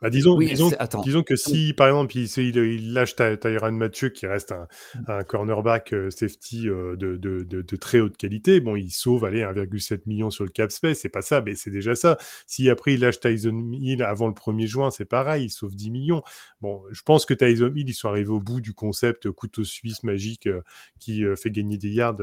bah, 0.03 0.09
disons, 0.09 0.37
disons, 0.37 0.69
disons, 1.05 1.23
que 1.23 1.37
si, 1.37 1.71
par 1.71 1.87
exemple, 1.87 2.17
il, 2.17 2.25
il, 2.25 2.57
il 2.57 2.93
lâche 2.93 3.15
Tyron 3.15 3.71
Mathieu, 3.71 4.09
qui 4.09 4.27
reste 4.27 4.51
un, 4.51 4.67
mmh. 4.95 5.03
un 5.07 5.23
cornerback 5.23 5.93
euh, 5.93 6.09
safety 6.09 6.67
euh, 6.67 6.97
de, 6.97 7.15
de, 7.15 7.41
de, 7.43 7.75
très 7.77 8.01
haute 8.01 8.17
qualité, 8.17 8.59
bon, 8.59 8.75
il 8.75 8.91
sauve 8.91 9.23
allez, 9.23 9.43
1,7 9.43 10.01
million 10.05 10.29
sur 10.29 10.43
le 10.43 10.49
cap 10.49 10.73
space, 10.73 10.99
c'est 10.99 11.09
pas 11.09 11.21
ça, 11.21 11.39
mais 11.39 11.55
c'est 11.55 11.69
déjà 11.69 11.95
ça. 11.95 12.17
Si 12.47 12.69
après 12.69 12.95
il 12.95 12.99
lâche 12.99 13.21
Tyson 13.21 13.71
Hill 13.71 14.03
avant 14.03 14.27
le 14.27 14.33
1er 14.33 14.67
juin, 14.67 14.91
c'est 14.91 15.05
pareil, 15.05 15.45
il 15.45 15.49
sauve 15.49 15.73
10 15.73 15.89
millions. 15.89 16.21
Bon, 16.59 16.83
je 16.91 17.01
pense 17.03 17.25
que 17.25 17.33
Tyson 17.33 17.71
Hill, 17.73 17.87
ils 17.87 17.93
sont 17.93 18.09
arrivés 18.09 18.27
au 18.29 18.41
bout 18.41 18.59
du 18.59 18.73
concept 18.73 19.31
couteau 19.31 19.63
suisse 19.63 20.03
magique 20.03 20.47
euh, 20.47 20.63
qui 20.99 21.23
fait 21.37 21.49
gagner 21.49 21.77
des 21.77 21.91
yards, 21.91 22.17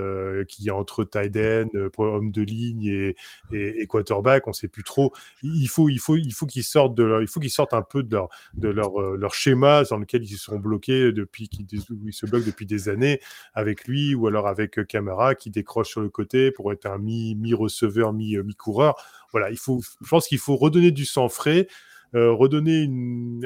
qui 0.49 0.68
est 0.68 0.70
entre 0.70 1.05
tight 1.05 1.35
end, 1.35 1.68
homme 1.97 2.31
de 2.31 2.43
ligne 2.43 2.85
et, 2.85 3.16
et, 3.53 3.87
quarterback, 3.87 4.47
on 4.49 4.53
sait 4.53 4.68
plus 4.68 4.85
trop. 4.85 5.14
Il 5.43 5.68
faut, 5.68 5.89
il 5.89 5.99
faut, 5.99 6.16
il 6.16 6.33
faut 6.33 6.47
qu'ils 6.47 6.64
sortent 6.64 6.95
de, 6.95 7.20
il 7.22 7.26
faut 7.26 7.41
qu'ils 7.41 7.51
sortent 7.51 7.69
un 7.74 7.82
peu 7.82 8.02
de 8.02 8.14
leur, 8.14 8.28
de 8.54 8.68
leur, 8.68 9.00
euh, 9.00 9.16
leur 9.16 9.34
schéma 9.34 9.84
dans 9.84 9.98
lequel 9.98 10.24
ils 10.24 10.28
se 10.28 10.38
sont 10.38 10.58
bloqués 10.58 11.12
depuis 11.12 11.48
qu'ils 11.48 11.66
ils 12.04 12.12
se 12.12 12.26
bloquent 12.26 12.46
depuis 12.46 12.66
des 12.66 12.88
années 12.88 13.20
avec 13.54 13.86
lui 13.86 14.14
ou 14.14 14.26
alors 14.26 14.46
avec 14.46 14.78
euh, 14.78 14.84
Camara 14.84 15.34
qui 15.34 15.50
décroche 15.50 15.88
sur 15.90 16.00
le 16.00 16.08
côté 16.08 16.50
pour 16.50 16.72
être 16.72 16.86
un 16.86 16.98
mi, 16.98 17.34
mi 17.34 17.54
receveur 17.54 18.12
mi, 18.12 18.36
euh, 18.36 18.42
mi 18.42 18.54
coureur 18.54 18.94
voilà 19.32 19.50
il 19.50 19.58
faut 19.58 19.80
je 19.80 20.08
pense 20.08 20.26
qu'il 20.26 20.38
faut 20.38 20.56
redonner 20.56 20.90
du 20.90 21.04
sang 21.04 21.28
frais 21.28 21.68
redonner 22.12 22.90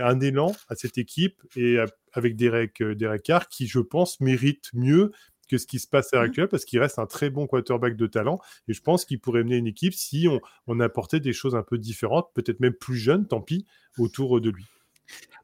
un 0.00 0.20
élan 0.20 0.52
à 0.70 0.74
cette 0.74 0.96
équipe 0.96 1.42
et 1.54 1.76
avec 2.14 2.34
Derek, 2.34 2.82
Derek 2.82 3.22
Carr 3.22 3.48
qui 3.48 3.66
je 3.66 3.78
pense 3.78 4.20
mérite 4.20 4.70
mieux 4.72 5.12
que 5.47 5.59
ce 5.59 5.66
qui 5.66 5.78
se 5.78 5.86
passe 5.86 6.12
à 6.12 6.16
l'heure 6.16 6.24
mmh. 6.24 6.28
actuelle 6.28 6.49
parce 6.49 6.64
qu'il 6.64 6.80
reste 6.80 6.99
un 6.99 7.07
très 7.07 7.30
bon 7.30 7.47
quarterback 7.47 7.97
de 7.97 8.07
talent 8.07 8.40
et 8.68 8.72
je 8.72 8.82
pense 8.82 9.05
qu'il 9.05 9.20
pourrait 9.20 9.45
mener 9.45 9.57
une 9.57 9.66
équipe 9.66 9.95
si 9.95 10.26
on, 10.28 10.40
on 10.66 10.80
apportait 10.80 11.20
des 11.20 11.32
choses 11.32 11.55
un 11.55 11.62
peu 11.62 11.78
différentes, 11.78 12.30
peut-être 12.34 12.61
même 12.61 12.74
plus 12.74 12.97
jeunes, 12.97 13.26
tant 13.26 13.40
pis, 13.40 13.66
autour 13.99 14.40
de 14.40 14.51
lui. 14.51 14.64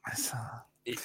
Ah, 0.05 0.17
ça, 0.17 0.39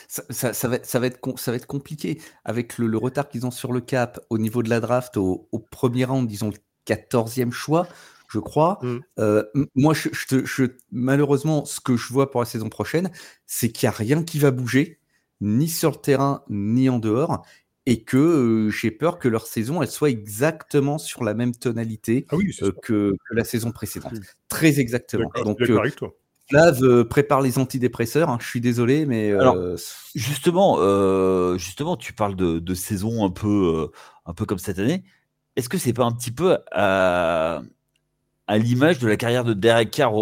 ça, 0.08 0.68
va, 0.68 0.84
ça, 0.84 1.00
va 1.00 1.08
être, 1.08 1.20
ça 1.38 1.52
va 1.52 1.58
être 1.58 1.68
compliqué 1.68 2.20
avec 2.44 2.78
le, 2.78 2.98
retard 2.98 3.30
qu'ils 3.30 3.46
ont 3.46 3.52
sur 3.52 3.74
le 3.74 3.82
cap 3.82 4.20
au 4.30 4.38
niveau 4.38 4.64
de 4.64 4.70
la 4.70 4.80
draft 4.80 5.18
au, 5.18 5.48
premier 5.72 6.06
round, 6.06 6.28
disons 6.28 6.50
le 6.50 6.58
14e 6.88 7.52
choix, 7.52 7.88
je 8.30 8.40
crois. 8.40 8.80
Mmh. 8.82 9.00
Euh, 9.20 9.44
moi, 9.76 9.94
je, 9.94 10.10
je, 10.14 10.64
malheureusement, 10.92 11.66
ce 11.66 11.80
que 11.80 11.98
je 11.98 12.12
vois 12.12 12.32
pour 12.32 12.42
la 12.42 12.46
saison 12.46 12.70
prochaine, 12.70 13.12
c'est 13.46 13.72
qu'il 13.72 13.88
n'y 13.88 13.94
a 13.94 13.98
rien 13.98 14.24
qui 14.24 14.40
va 14.40 14.52
bouger, 14.52 15.00
ni 15.42 15.68
sur 15.68 15.92
le 15.92 15.98
terrain, 15.98 16.44
ni 16.50 16.90
en 16.90 17.00
dehors 17.00 17.46
et 17.86 18.02
que 18.02 18.18
euh, 18.18 18.70
j'ai 18.70 18.92
peur 18.92 19.20
que 19.20 19.28
leur 19.28 19.46
saison 19.46 19.82
elle 19.82 19.90
soit 19.90 20.10
exactement 20.10 20.98
sur 20.98 21.24
la 21.24 21.34
même 21.34 21.56
tonalité 21.56 22.26
ah 22.32 22.36
euh, 22.62 22.72
que, 22.82 23.16
la 23.32 23.44
saison 23.44 23.72
précédente. 23.72 24.14
Très 24.48 24.80
exactement. 24.80 25.30
Donc, 25.44 25.62
euh, 25.62 25.78
avec 25.78 25.96
toi. 25.96 26.14
prépare 27.10 27.42
les 27.42 27.58
antidépresseurs. 27.60 28.30
Hein, 28.30 28.38
je 28.42 28.48
suis 28.48 28.62
désolé, 28.62 29.06
mais 29.06 29.34
justement, 30.16 30.78
justement, 31.58 31.98
tu 31.98 32.14
parles 32.14 32.36
de, 32.36 32.74
saison 32.74 33.26
un 33.26 33.30
peu, 33.30 33.90
un 34.26 34.34
peu 34.34 34.46
comme 34.46 34.60
cette 34.60 34.80
année. 34.80 35.04
Est-ce 35.56 35.70
que 35.70 35.78
c'est 35.78 35.94
pas 35.94 36.04
un 36.04 36.12
petit 36.12 36.32
peu 36.32 36.58
à, 36.72 37.62
à 38.48 38.58
l'image 38.58 39.00
de 39.00 39.08
la 39.08 39.16
carrière 39.16 39.46
de 39.46 39.54
Derek 39.54 39.92
Carr 39.92 40.14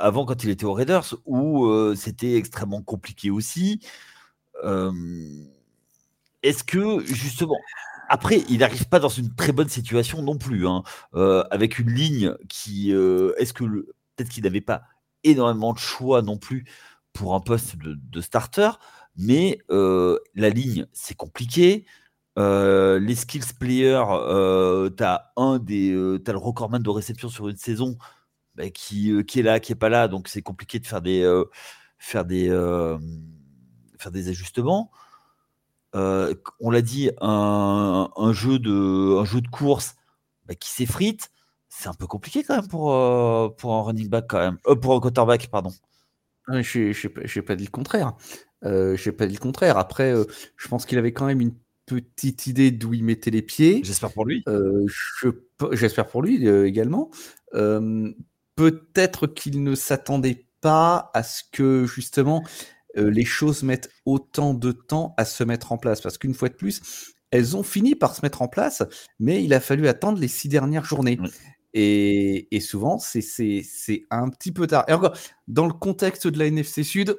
avant 0.00 0.24
quand 0.24 0.44
il 0.44 0.50
était 0.50 0.64
aux 0.64 0.72
Raiders, 0.72 1.14
où 1.26 1.68
c'était 1.96 2.36
extrêmement 2.36 2.82
compliqué 2.82 3.30
aussi. 3.30 3.80
Est-ce 6.42 6.64
que 6.64 7.00
justement, 7.04 7.58
après, 8.08 8.42
il 8.48 8.58
n'arrive 8.58 8.88
pas 8.88 9.00
dans 9.00 9.08
une 9.08 9.34
très 9.34 9.52
bonne 9.52 9.68
situation 9.68 10.22
non 10.22 10.38
plus, 10.38 10.66
hein, 10.66 10.82
euh, 11.14 11.44
avec 11.50 11.78
une 11.78 11.90
ligne 11.90 12.34
qui, 12.48 12.92
euh, 12.92 13.34
est-ce 13.38 13.52
que 13.52 13.64
peut-être 13.64 14.30
qu'il 14.30 14.44
n'avait 14.44 14.62
pas 14.62 14.82
énormément 15.24 15.74
de 15.74 15.78
choix 15.78 16.22
non 16.22 16.38
plus 16.38 16.64
pour 17.12 17.34
un 17.34 17.40
poste 17.40 17.76
de, 17.76 18.20
starter, 18.20 18.70
mais 19.16 19.58
euh, 19.70 20.18
la 20.34 20.50
ligne, 20.50 20.86
c'est 20.92 21.16
compliqué. 21.16 21.86
les 22.36 23.14
skills 23.14 23.54
players, 23.58 24.04
tu 24.96 25.04
as 25.04 25.32
un 25.36 25.58
des, 25.58 25.92
as 26.26 26.32
le 26.32 26.38
recordman 26.38 26.82
de 26.82 26.90
réception 26.90 27.28
sur 27.28 27.48
une 27.48 27.56
saison 27.56 27.98
bah, 28.54 28.70
qui, 28.70 29.12
qui 29.26 29.40
est 29.40 29.42
là, 29.42 29.60
qui 29.60 29.72
est 29.72 29.74
pas 29.74 29.88
là, 29.88 30.08
donc 30.08 30.28
c'est 30.28 30.42
compliqué 30.42 30.78
de 30.78 30.86
faire 30.86 31.02
des, 31.02 31.42
faire 31.98 32.24
des, 32.24 32.48
faire 33.98 34.12
des 34.12 34.28
ajustements. 34.28 34.90
Euh, 35.94 36.34
on 36.60 36.70
l'a 36.70 36.82
dit, 36.82 37.10
un, 37.20 38.32
jeu 38.32 38.58
de, 38.58 39.18
un 39.18 39.24
jeu 39.24 39.40
de 39.40 39.48
course 39.48 39.94
bah, 40.46 40.54
qui 40.54 40.70
s'effrite, 40.70 41.30
c'est 41.68 41.88
un 41.88 41.94
peu 41.94 42.06
compliqué 42.06 42.42
quand 42.42 42.56
même 42.56 42.68
pour, 42.68 42.92
euh, 42.92 43.48
pour 43.50 43.74
un 43.74 43.82
running 43.82 44.08
back 44.08 44.26
quand 44.28 44.38
même, 44.38 44.58
euh, 44.66 44.74
pour 44.74 44.94
un 44.94 45.00
quarterback, 45.00 45.48
pardon. 45.48 45.72
Je 46.48 47.38
n'ai 47.38 47.42
pas 47.42 47.56
dit 47.56 47.64
le 47.64 47.70
contraire. 47.70 48.14
Euh, 48.64 48.96
j'ai 48.96 49.12
pas 49.12 49.26
dit 49.26 49.34
le 49.34 49.40
contraire. 49.40 49.76
Après, 49.76 50.14
je 50.56 50.68
pense 50.68 50.86
qu'il 50.86 50.98
avait 50.98 51.12
quand 51.12 51.26
même 51.26 51.42
une 51.42 51.54
petite 51.84 52.46
idée 52.46 52.70
d'où 52.70 52.94
il 52.94 53.04
mettait 53.04 53.30
les 53.30 53.42
pieds. 53.42 53.82
J'espère 53.84 54.12
pour 54.12 54.24
lui. 54.24 54.42
J'espère 55.72 56.06
pour 56.06 56.22
lui 56.22 56.48
également. 56.48 57.10
Peut-être 57.52 59.26
qu'il 59.26 59.62
ne 59.62 59.74
s'attendait 59.74 60.46
pas 60.60 61.10
à 61.12 61.22
ce 61.22 61.42
que 61.52 61.84
justement 61.84 62.42
euh, 62.98 63.10
les 63.10 63.24
choses 63.24 63.62
mettent 63.62 63.90
autant 64.04 64.54
de 64.54 64.72
temps 64.72 65.14
à 65.16 65.24
se 65.24 65.44
mettre 65.44 65.72
en 65.72 65.78
place. 65.78 66.00
Parce 66.00 66.18
qu'une 66.18 66.34
fois 66.34 66.48
de 66.48 66.54
plus, 66.54 67.14
elles 67.30 67.56
ont 67.56 67.62
fini 67.62 67.94
par 67.94 68.14
se 68.14 68.20
mettre 68.22 68.42
en 68.42 68.48
place, 68.48 68.82
mais 69.18 69.42
il 69.44 69.54
a 69.54 69.60
fallu 69.60 69.88
attendre 69.88 70.18
les 70.18 70.28
six 70.28 70.48
dernières 70.48 70.84
journées. 70.84 71.18
Et, 71.74 72.60
souvent, 72.60 72.98
c'est 72.98 74.06
un 74.10 74.28
petit 74.30 74.52
peu 74.52 74.66
tard. 74.66 74.84
Et 74.88 74.92
encore, 74.92 75.16
dans 75.46 75.66
le 75.66 75.72
contexte 75.72 76.26
de 76.26 76.38
la 76.38 76.46
NFC 76.46 76.82
Sud, 76.82 77.16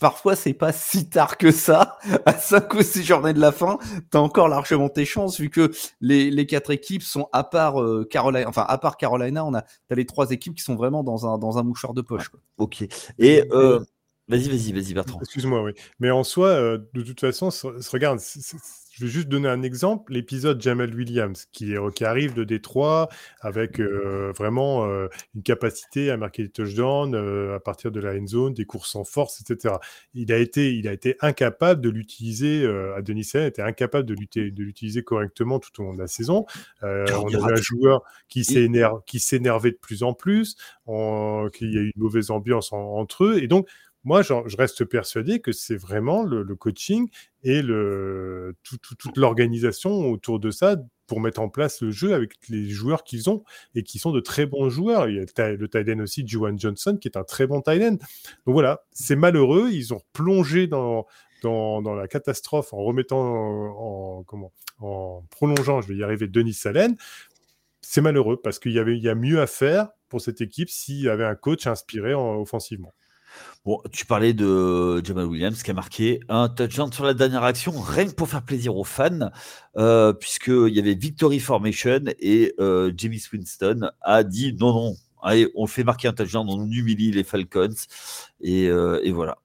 parfois 0.00 0.36
c'est 0.36 0.52
pas 0.52 0.72
si 0.72 1.08
tard 1.08 1.36
que 1.38 1.50
ça. 1.50 1.98
À 2.26 2.32
5 2.34 2.72
ou 2.74 2.82
6 2.82 3.04
journées 3.04 3.32
de 3.32 3.40
la 3.40 3.52
fin, 3.52 3.78
tu 4.10 4.16
as 4.16 4.20
encore 4.20 4.48
largement 4.48 4.88
tes 4.88 5.04
chances 5.04 5.40
vu 5.40 5.50
que 5.50 5.70
les, 6.00 6.46
quatre 6.46 6.70
équipes 6.70 7.02
sont 7.02 7.28
à 7.32 7.44
part 7.44 7.80
euh, 7.80 8.06
Carolina, 8.10 8.48
enfin 8.48 8.64
à 8.68 8.78
part 8.78 8.96
Carolina, 8.96 9.44
on 9.44 9.54
a 9.54 9.64
as 9.90 9.94
les 9.94 10.06
trois 10.06 10.30
équipes 10.30 10.54
qui 10.54 10.62
sont 10.62 10.76
vraiment 10.76 11.02
dans 11.04 11.26
un, 11.26 11.38
dans 11.38 11.58
un 11.58 11.62
mouchoir 11.62 11.94
de 11.94 12.02
poche. 12.02 12.30
Ok. 12.58 12.84
Et 13.18 13.44
euh, 13.52 13.80
Vas-y, 14.28 14.48
vas-y, 14.48 14.72
vas-y, 14.72 14.94
Bertrand. 14.94 15.18
Excuse-moi, 15.20 15.62
oui. 15.62 15.72
Mais 15.98 16.10
en 16.10 16.22
soi, 16.22 16.48
euh, 16.48 16.78
de 16.94 17.02
toute 17.02 17.18
façon, 17.18 17.48
regarde, 17.92 18.20
je 18.20 19.04
vais 19.04 19.10
juste 19.10 19.26
donner 19.28 19.48
un 19.48 19.62
exemple. 19.62 20.12
L'épisode 20.12 20.62
Jamal 20.62 20.94
Williams, 20.94 21.46
qui, 21.50 21.74
qui 21.96 22.04
arrive 22.04 22.32
de 22.32 22.44
Détroit 22.44 23.08
avec 23.40 23.80
euh, 23.80 24.32
vraiment 24.36 24.86
euh, 24.86 25.08
une 25.34 25.42
capacité 25.42 26.12
à 26.12 26.16
marquer 26.16 26.44
des 26.44 26.50
touchdowns 26.50 27.16
à 27.52 27.58
partir 27.58 27.90
de 27.90 27.98
la 27.98 28.14
end 28.14 28.26
zone, 28.28 28.54
des 28.54 28.64
courses 28.64 28.94
en 28.94 29.02
force, 29.02 29.40
etc. 29.40 29.74
Il 30.14 30.32
a 30.32 30.38
été, 30.38 30.72
il 30.72 30.86
a 30.86 30.92
été 30.92 31.16
incapable 31.20 31.80
de 31.80 31.90
l'utiliser, 31.90 32.64
à 32.96 33.02
Denis 33.02 33.28
était 33.34 33.62
incapable 33.62 34.06
de 34.06 34.14
l'utiliser 34.14 35.02
correctement 35.02 35.58
tout 35.58 35.80
au 35.80 35.84
long 35.84 35.94
de 35.94 35.98
la 35.98 36.06
saison. 36.06 36.46
on 36.82 36.86
a 36.86 37.52
un 37.52 37.56
joueur 37.56 38.02
qui 38.28 38.44
s'énervait 38.44 39.72
de 39.72 39.78
plus 39.80 40.04
en 40.04 40.14
plus, 40.14 40.54
qu'il 40.86 41.72
y 41.72 41.78
a 41.78 41.80
eu 41.80 41.92
une 41.94 42.02
mauvaise 42.02 42.30
ambiance 42.30 42.72
entre 42.72 43.24
eux. 43.24 43.42
Et 43.42 43.48
donc, 43.48 43.68
moi, 44.04 44.22
je 44.22 44.56
reste 44.56 44.84
persuadé 44.84 45.40
que 45.40 45.52
c'est 45.52 45.76
vraiment 45.76 46.24
le, 46.24 46.44
coaching 46.56 47.08
et 47.44 47.60
toute 47.62 49.16
l'organisation 49.16 50.10
autour 50.10 50.40
de 50.40 50.50
ça 50.50 50.76
pour 51.06 51.20
mettre 51.20 51.40
en 51.40 51.48
place 51.48 51.82
le 51.82 51.90
jeu 51.90 52.14
avec 52.14 52.32
les 52.48 52.68
joueurs 52.68 53.04
qu'ils 53.04 53.30
ont 53.30 53.44
et 53.74 53.82
qui 53.82 53.98
sont 53.98 54.12
de 54.12 54.20
très 54.20 54.46
bons 54.46 54.70
joueurs. 54.70 55.08
Il 55.08 55.16
y 55.16 55.18
a 55.20 55.52
le 55.52 55.68
tight 55.68 56.00
aussi, 56.00 56.26
Juwan 56.26 56.58
Johnson, 56.58 56.96
qui 57.00 57.06
est 57.06 57.16
un 57.16 57.24
très 57.24 57.46
bon 57.46 57.60
tight 57.60 57.80
Donc 57.80 58.00
voilà, 58.46 58.82
c'est 58.92 59.16
malheureux. 59.16 59.70
Ils 59.70 59.94
ont 59.94 60.00
plongé 60.12 60.66
dans, 60.66 61.06
la 61.44 62.08
catastrophe 62.08 62.72
en 62.72 62.78
remettant 62.78 64.24
en, 64.80 65.24
prolongeant, 65.30 65.80
je 65.80 65.88
vais 65.88 65.96
y 65.96 66.02
arriver, 66.02 66.26
Denis 66.26 66.54
Salen. 66.54 66.96
C'est 67.82 68.00
malheureux 68.00 68.40
parce 68.42 68.58
qu'il 68.58 68.72
y 68.72 69.08
a 69.08 69.14
mieux 69.14 69.40
à 69.40 69.46
faire 69.46 69.90
pour 70.08 70.20
cette 70.20 70.40
équipe 70.40 70.70
s'il 70.70 71.02
y 71.02 71.08
avait 71.08 71.24
un 71.24 71.34
coach 71.34 71.66
inspiré 71.66 72.14
offensivement. 72.14 72.92
Bon, 73.64 73.80
tu 73.92 74.06
parlais 74.06 74.32
de 74.32 75.00
Jamal 75.04 75.26
Williams 75.26 75.62
qui 75.62 75.70
a 75.70 75.74
marqué 75.74 76.18
un 76.28 76.48
touchdown 76.48 76.92
sur 76.92 77.04
la 77.04 77.14
dernière 77.14 77.44
action, 77.44 77.70
rien 77.70 78.06
que 78.06 78.14
pour 78.14 78.28
faire 78.28 78.42
plaisir 78.42 78.76
aux 78.76 78.82
fans, 78.82 79.30
euh, 79.76 80.12
puisqu'il 80.12 80.70
y 80.70 80.80
avait 80.80 80.94
Victory 80.94 81.38
Formation 81.38 82.00
et 82.18 82.54
euh, 82.58 82.92
Jimmy 82.96 83.22
Winston 83.32 83.88
a 84.00 84.24
dit 84.24 84.56
non, 84.58 84.74
non, 84.74 84.96
on 85.54 85.66
fait 85.68 85.84
marquer 85.84 86.08
un 86.08 86.12
touchdown, 86.12 86.44
on 86.48 86.68
humilie 86.68 87.12
les 87.12 87.22
Falcons. 87.22 87.68
Et, 88.40 88.66
euh, 88.66 89.00
voilà. 89.12 89.38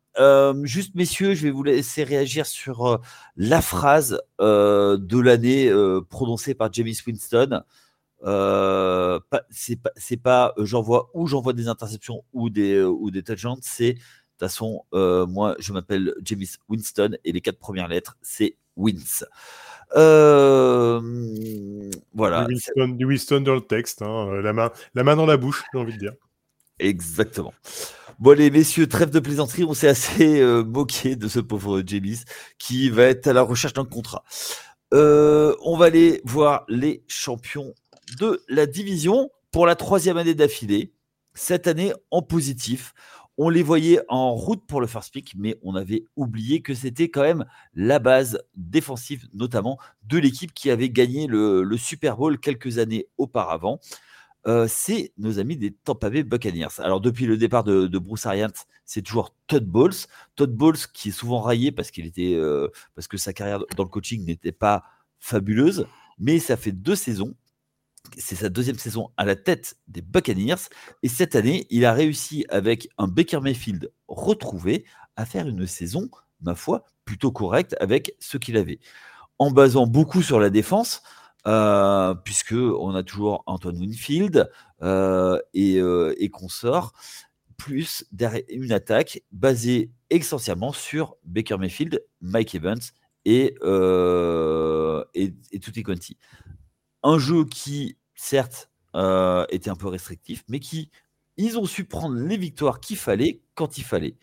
juste, 0.64 0.96
messieurs, 0.96 1.36
je 1.36 1.44
vais 1.44 1.52
vous 1.52 1.62
laisser 1.62 2.04
réagir 2.04 2.48
sur 2.48 3.00
la 3.36 3.62
phrase 3.62 4.20
de 4.40 5.20
l'année 5.20 5.72
prononcée 6.10 6.56
par 6.56 6.74
Jamie 6.74 6.98
Winston. 7.06 7.62
Euh, 8.24 9.20
c'est 9.50 10.18
pas, 10.18 10.54
euh, 10.58 10.66
j'envoie 10.66 11.12
ou 11.14 11.28
j'envoie 11.28 11.54
des 11.54 11.68
interceptions 11.68 12.24
ou 12.34 12.50
des 12.50 12.74
euh, 12.74 12.88
ou 12.88 13.12
des 13.12 13.22
touchdowns. 13.24 13.60
C'est 13.62 13.94
de 13.94 14.00
toute 14.00 14.40
façon, 14.40 14.84
moi 14.92 15.56
je 15.60 15.74
m'appelle 15.74 16.14
James 16.24 16.44
Winston 16.70 17.18
et 17.24 17.32
les 17.32 17.42
quatre 17.42 17.60
premières 17.60 17.88
lettres 17.88 18.18
c'est 18.22 18.56
Wins. 18.76 19.26
voilà. 22.14 22.46
Du 22.46 22.54
Winston, 22.54 22.88
du 22.90 23.06
Winston, 23.06 23.42
dans 23.42 23.56
le 23.56 23.62
texte, 23.62 24.04
hein, 24.04 24.42
la 24.42 24.54
main, 24.54 24.72
la 24.94 25.04
main 25.04 25.16
dans 25.16 25.26
la 25.26 25.38
bouche, 25.38 25.64
j'ai 25.74 25.80
envie 25.80 25.94
de 25.94 25.98
dire. 26.00 26.14
Exactement. 26.78 27.54
Bon, 28.20 28.38
les 28.38 28.52
messieurs, 28.52 28.88
trêve 28.88 29.10
de 29.10 29.20
plaisanterie, 29.20 29.64
on 29.64 29.74
s'est 29.74 29.88
assez 29.88 30.44
moqué 30.64 31.16
de 31.16 31.28
ce 31.28 31.40
pauvre 31.40 31.82
James 31.86 32.16
qui 32.60 32.92
va 32.92 33.04
être 33.04 33.26
à 33.26 33.34
la 33.34 33.42
recherche 33.42 33.74
d'un 33.74 33.86
contrat. 33.86 34.24
on 34.92 35.78
va 35.78 35.86
aller 35.86 36.22
voir 36.26 36.64
les 36.68 37.04
champions 37.08 37.74
de 38.20 38.44
la 38.48 38.66
division 38.66 39.30
pour 39.52 39.66
la 39.66 39.76
troisième 39.76 40.18
année 40.18 40.36
d'affilée. 40.36 40.94
Cette 41.34 41.68
année 41.68 41.94
en 42.12 42.22
positif. 42.22 42.94
On 43.40 43.50
les 43.50 43.62
voyait 43.62 44.00
en 44.08 44.34
route 44.34 44.66
pour 44.66 44.82
le 44.82 44.88
first 44.88 45.14
pick, 45.14 45.36
mais 45.38 45.60
on 45.62 45.76
avait 45.76 46.06
oublié 46.16 46.64
que 46.64 46.74
c'était 46.74 47.10
quand 47.10 47.22
même 47.22 47.46
la 47.76 48.00
base 48.00 48.42
défensive, 48.56 49.28
notamment 49.32 49.78
de 50.04 50.18
l'équipe 50.18 50.52
qui 50.56 50.72
avait 50.72 50.90
gagné 50.90 51.28
le, 51.28 51.78
Super 51.78 52.18
Bowl 52.18 52.40
quelques 52.40 52.80
années 52.80 53.06
auparavant. 53.20 53.80
Euh, 54.48 54.66
c'est 54.68 55.12
nos 55.20 55.38
amis 55.38 55.56
des 55.56 55.72
Tampa 55.72 56.10
Bay 56.10 56.24
Buccaneers. 56.24 56.80
Alors 56.80 57.00
depuis 57.00 57.28
le 57.28 57.38
départ 57.38 57.64
de, 57.64 57.98
Bruce 58.00 58.26
Arians, 58.26 58.48
c'est 58.86 59.04
toujours 59.04 59.36
Todd 59.46 59.66
Bowles. 59.66 60.08
Todd 60.36 60.52
Bowles 60.52 60.78
qui 60.92 61.10
est 61.10 61.12
souvent 61.12 61.42
raillé 61.42 61.76
euh, 62.20 62.68
parce 62.96 63.08
que 63.08 63.18
sa 63.18 63.34
carrière 63.34 63.60
dans 63.76 63.84
le 63.84 63.90
coaching 63.90 64.26
n'était 64.26 64.52
pas 64.52 64.84
fabuleuse, 65.20 65.86
mais 66.18 66.40
ça 66.40 66.58
fait 66.58 66.72
deux 66.72 66.96
saisons 66.96 67.36
c'est 68.18 68.36
sa 68.36 68.50
deuxième 68.50 68.78
saison 68.78 69.10
à 69.18 69.26
la 69.26 69.36
tête 69.36 69.78
des 69.88 70.02
Buccaneers. 70.02 70.70
Et 71.04 71.10
cette 71.10 71.36
année, 71.36 71.68
il 71.70 71.86
a 71.86 71.94
réussi 71.94 72.46
avec 72.50 72.90
un 72.98 73.08
Baker 73.08 73.42
Mayfield 73.42 73.92
retrouvé 74.08 74.86
à 75.16 75.26
faire 75.26 75.48
une 75.48 75.66
saison, 75.68 76.10
ma 76.42 76.56
foi, 76.56 76.86
plutôt 77.06 77.32
correcte 77.32 77.76
avec 77.80 78.16
ce 78.20 78.38
qu'il 78.38 78.58
avait. 78.58 78.80
en 79.40 79.52
basant 79.52 79.86
beaucoup 79.86 80.24
sur 80.24 80.40
la 80.40 80.50
défense, 80.50 81.04
euh, 81.46 82.16
puisque 82.16 82.54
on 82.54 82.96
a 82.96 83.04
toujours 83.04 83.44
Antoine 83.46 83.78
Winfield 83.78 84.50
euh, 84.82 85.40
et, 85.54 85.78
euh, 85.80 86.14
et 86.18 86.30
consorts, 86.30 86.94
plus 87.56 88.06
une 88.50 88.72
attaque 88.72 89.22
basée 89.32 89.92
essentiellement 90.10 90.74
sur 90.74 91.16
Baker 91.24 91.58
Mayfield, 91.58 92.04
Mike 92.22 92.56
Evans 92.56 92.80
et, 93.26 93.56
et, 95.14 95.34
et 95.52 95.60
Tutti 95.60 95.84
Conti. 95.84 96.18
Un 97.04 97.20
jeu 97.20 97.46
qui, 97.46 97.98
certes, 98.16 98.70
était 99.50 99.70
un 99.70 99.76
peu 99.76 99.88
restrictif, 99.88 100.44
mais 100.48 100.60
qui, 100.60 100.90
ils 101.38 101.58
ont 101.58 101.66
su 101.66 101.86
prendre 101.86 102.16
les 102.16 102.38
victoires 102.38 102.80
qu'il 102.80 102.98
fallait 102.98 103.42
quand 103.54 103.78
il 103.78 103.84
fallait 103.84 104.16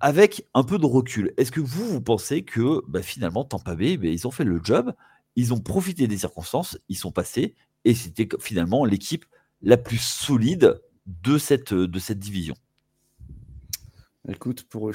avec 0.00 0.46
un 0.54 0.62
peu 0.62 0.78
de 0.78 0.86
recul, 0.86 1.32
est-ce 1.36 1.50
que 1.50 1.60
vous, 1.60 1.86
vous 1.86 2.00
pensez 2.00 2.42
que 2.42 2.82
bah, 2.88 3.02
finalement, 3.02 3.44
Tampa 3.44 3.74
Bay, 3.74 3.96
bah, 3.96 4.08
ils 4.08 4.26
ont 4.26 4.30
fait 4.30 4.44
le 4.44 4.60
job, 4.62 4.92
ils 5.36 5.54
ont 5.54 5.60
profité 5.60 6.06
des 6.06 6.18
circonstances, 6.18 6.78
ils 6.88 6.96
sont 6.96 7.12
passés, 7.12 7.54
et 7.84 7.94
c'était 7.94 8.28
finalement 8.40 8.84
l'équipe 8.84 9.24
la 9.62 9.76
plus 9.76 9.98
solide 9.98 10.80
de 11.06 11.38
cette, 11.38 11.72
de 11.72 11.98
cette 11.98 12.18
division? 12.18 12.54
Écoute, 14.28 14.64
pour, 14.68 14.90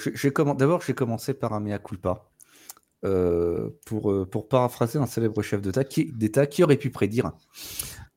d'abord, 0.55 0.82
j'ai 0.82 0.93
commencé 0.93 1.34
par 1.34 1.53
un 1.53 1.62
mea 1.62 1.80
culpa. 1.80 2.31
Euh, 3.04 3.70
pour, 3.88 4.12
euh, 4.12 4.28
pour 4.30 4.47
paraphraser 4.47 4.99
un 4.99 5.08
célèbre 5.08 5.41
chef 5.41 5.60
d'État 5.60 5.84
qui, 6.45 6.64
aurait 6.64 6.78
pu 6.78 6.91
prédire 6.91 7.32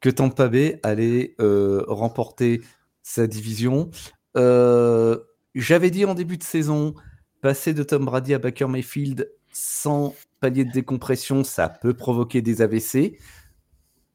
que 0.03 0.11
Tampa 0.11 0.49
Bay 0.49 0.79
allait 0.83 1.35
euh, 1.41 1.83
remporter 1.89 2.61
sa 3.03 3.27
division. 3.27 3.91
J'avais 4.35 5.91
dit 5.91 6.05
en 6.05 6.15
début 6.15 6.37
de 6.37 6.43
saison, 6.43 6.95
passer 7.41 7.73
de 7.73 7.83
Tom 7.83 8.05
Brady 8.05 8.35
à 8.35 8.39
Baker 8.39 8.67
Mayfield 8.67 9.33
sans 9.53 10.15
palier 10.41 10.67
de 10.67 10.73
décompression, 10.73 11.45
ça 11.45 11.71
peut 11.71 11.95
provoquer 11.95 12.43
des 12.43 12.61
AVC. 12.61 13.19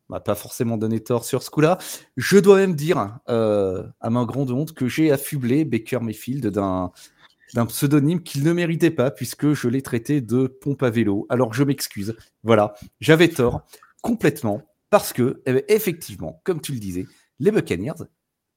M'a 0.09 0.19
pas 0.19 0.35
forcément 0.35 0.77
donné 0.77 0.99
tort 0.99 1.23
sur 1.23 1.41
ce 1.41 1.49
coup-là. 1.49 1.79
Je 2.15 2.37
dois 2.37 2.57
même 2.57 2.75
dire, 2.75 3.17
à 3.25 4.09
ma 4.09 4.25
grande 4.25 4.51
honte, 4.51 4.73
que 4.73 4.87
j'ai 4.87 5.11
affublé 5.11 5.65
Baker 5.65 5.99
Mayfield 6.01 6.45
d'un 6.47 6.91
d'un 7.53 7.65
pseudonyme 7.65 8.21
qu'il 8.21 8.43
ne 8.43 8.53
méritait 8.53 8.91
pas 8.91 9.11
puisque 9.11 9.53
je 9.53 9.67
l'ai 9.67 9.81
traité 9.81 10.21
de 10.21 10.47
pompe 10.47 10.83
à 10.83 10.89
vélo. 10.89 11.25
Alors 11.29 11.53
je 11.53 11.63
m'excuse. 11.63 12.15
Voilà, 12.43 12.73
j'avais 12.99 13.29
tort 13.29 13.65
complètement 14.01 14.61
parce 14.89 15.13
que, 15.13 15.41
eh 15.45 15.53
ben, 15.53 15.63
effectivement, 15.67 16.41
comme 16.43 16.61
tu 16.61 16.71
le 16.71 16.79
disais, 16.79 17.05
les 17.39 17.51
Buccaneers, 17.51 18.05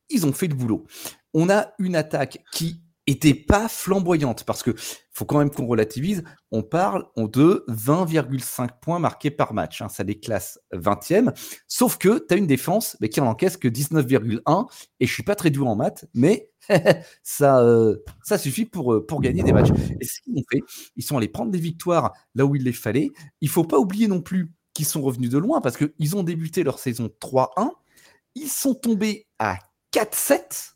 ils 0.09 0.27
ont 0.27 0.33
fait 0.33 0.49
le 0.49 0.55
boulot. 0.55 0.87
On 1.35 1.49
a 1.51 1.73
une 1.79 1.97
attaque 1.97 2.43
qui 2.53 2.83
était 3.07 3.35
pas 3.35 3.69
flamboyante 3.69 4.45
parce 4.45 4.63
que 4.63 4.75
faut 5.11 5.25
quand 5.25 5.39
même 5.39 5.51
qu'on 5.51 5.67
relativise. 5.67 6.23
On 6.53 6.63
parle 6.63 7.07
de 7.17 7.65
20,5 7.69 8.69
points 8.81 8.99
marqués 8.99 9.31
par 9.31 9.55
match. 9.55 9.83
Hein, 9.83 9.89
ça 9.89 10.05
déclasse 10.05 10.61
20e. 10.73 11.33
Sauf 11.67 11.99
que 11.99 12.25
tu 12.27 12.35
as 12.35 12.37
une 12.37 12.47
défense 12.47 12.97
mais 13.01 13.09
qui 13.09 13.21
en 13.21 13.27
encaisse 13.27 13.57
que 13.57 13.69
19,1. 13.69 14.69
Et 15.01 15.07
je 15.07 15.13
suis 15.13 15.23
pas 15.23 15.35
très 15.35 15.51
doué 15.51 15.67
en 15.67 15.77
maths, 15.77 16.07
mais 16.15 16.51
ça, 17.23 17.61
euh, 17.61 17.97
ça 18.23 18.39
suffit 18.39 18.67
pour, 18.67 18.95
euh, 18.95 19.07
pour 19.07 19.21
gagner 19.21 19.43
des 19.43 19.53
matchs. 19.53 19.71
Ils 20.97 21.03
sont 21.03 21.17
allés 21.17 21.29
prendre 21.29 21.51
des 21.51 21.59
victoires 21.59 22.13
là 22.35 22.47
où 22.47 22.55
il 22.55 22.63
les 22.63 22.73
fallait. 22.73 23.11
Il 23.41 23.49
faut 23.49 23.65
pas 23.65 23.79
oublier 23.79 24.07
non 24.07 24.21
plus 24.21 24.53
qu'ils 24.75 24.87
sont 24.87 25.03
revenus 25.03 25.31
de 25.31 25.39
loin 25.39 25.61
parce 25.61 25.77
qu'ils 25.77 26.17
ont 26.17 26.23
débuté 26.23 26.63
leur 26.63 26.79
saison 26.79 27.11
3-1. 27.21 27.71
Ils 28.35 28.49
sont 28.49 28.75
tombés 28.75 29.27
à 29.39 29.59
4-7 29.93 30.73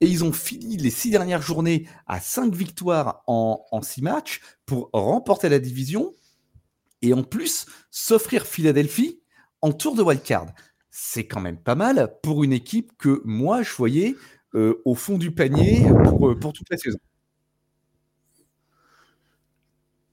et 0.00 0.08
ils 0.08 0.24
ont 0.24 0.32
fini 0.32 0.76
les 0.76 0.90
six 0.90 1.10
dernières 1.10 1.42
journées 1.42 1.88
à 2.06 2.20
cinq 2.20 2.54
victoires 2.54 3.22
en, 3.26 3.64
en 3.70 3.82
six 3.82 4.02
matchs 4.02 4.40
pour 4.66 4.90
remporter 4.92 5.48
la 5.48 5.58
division 5.58 6.14
et 7.02 7.14
en 7.14 7.22
plus 7.22 7.66
s'offrir 7.90 8.46
Philadelphie 8.46 9.20
en 9.62 9.72
tour 9.72 9.94
de 9.94 10.02
wildcard. 10.02 10.46
C'est 10.90 11.26
quand 11.26 11.40
même 11.40 11.58
pas 11.58 11.74
mal 11.74 12.14
pour 12.22 12.44
une 12.44 12.52
équipe 12.52 12.92
que 12.98 13.22
moi 13.24 13.62
je 13.62 13.72
voyais 13.74 14.14
euh, 14.54 14.80
au 14.84 14.94
fond 14.94 15.18
du 15.18 15.30
panier 15.30 15.86
pour, 16.04 16.28
euh, 16.28 16.38
pour 16.38 16.52
toute 16.52 16.70
la 16.70 16.76
saison. 16.76 16.98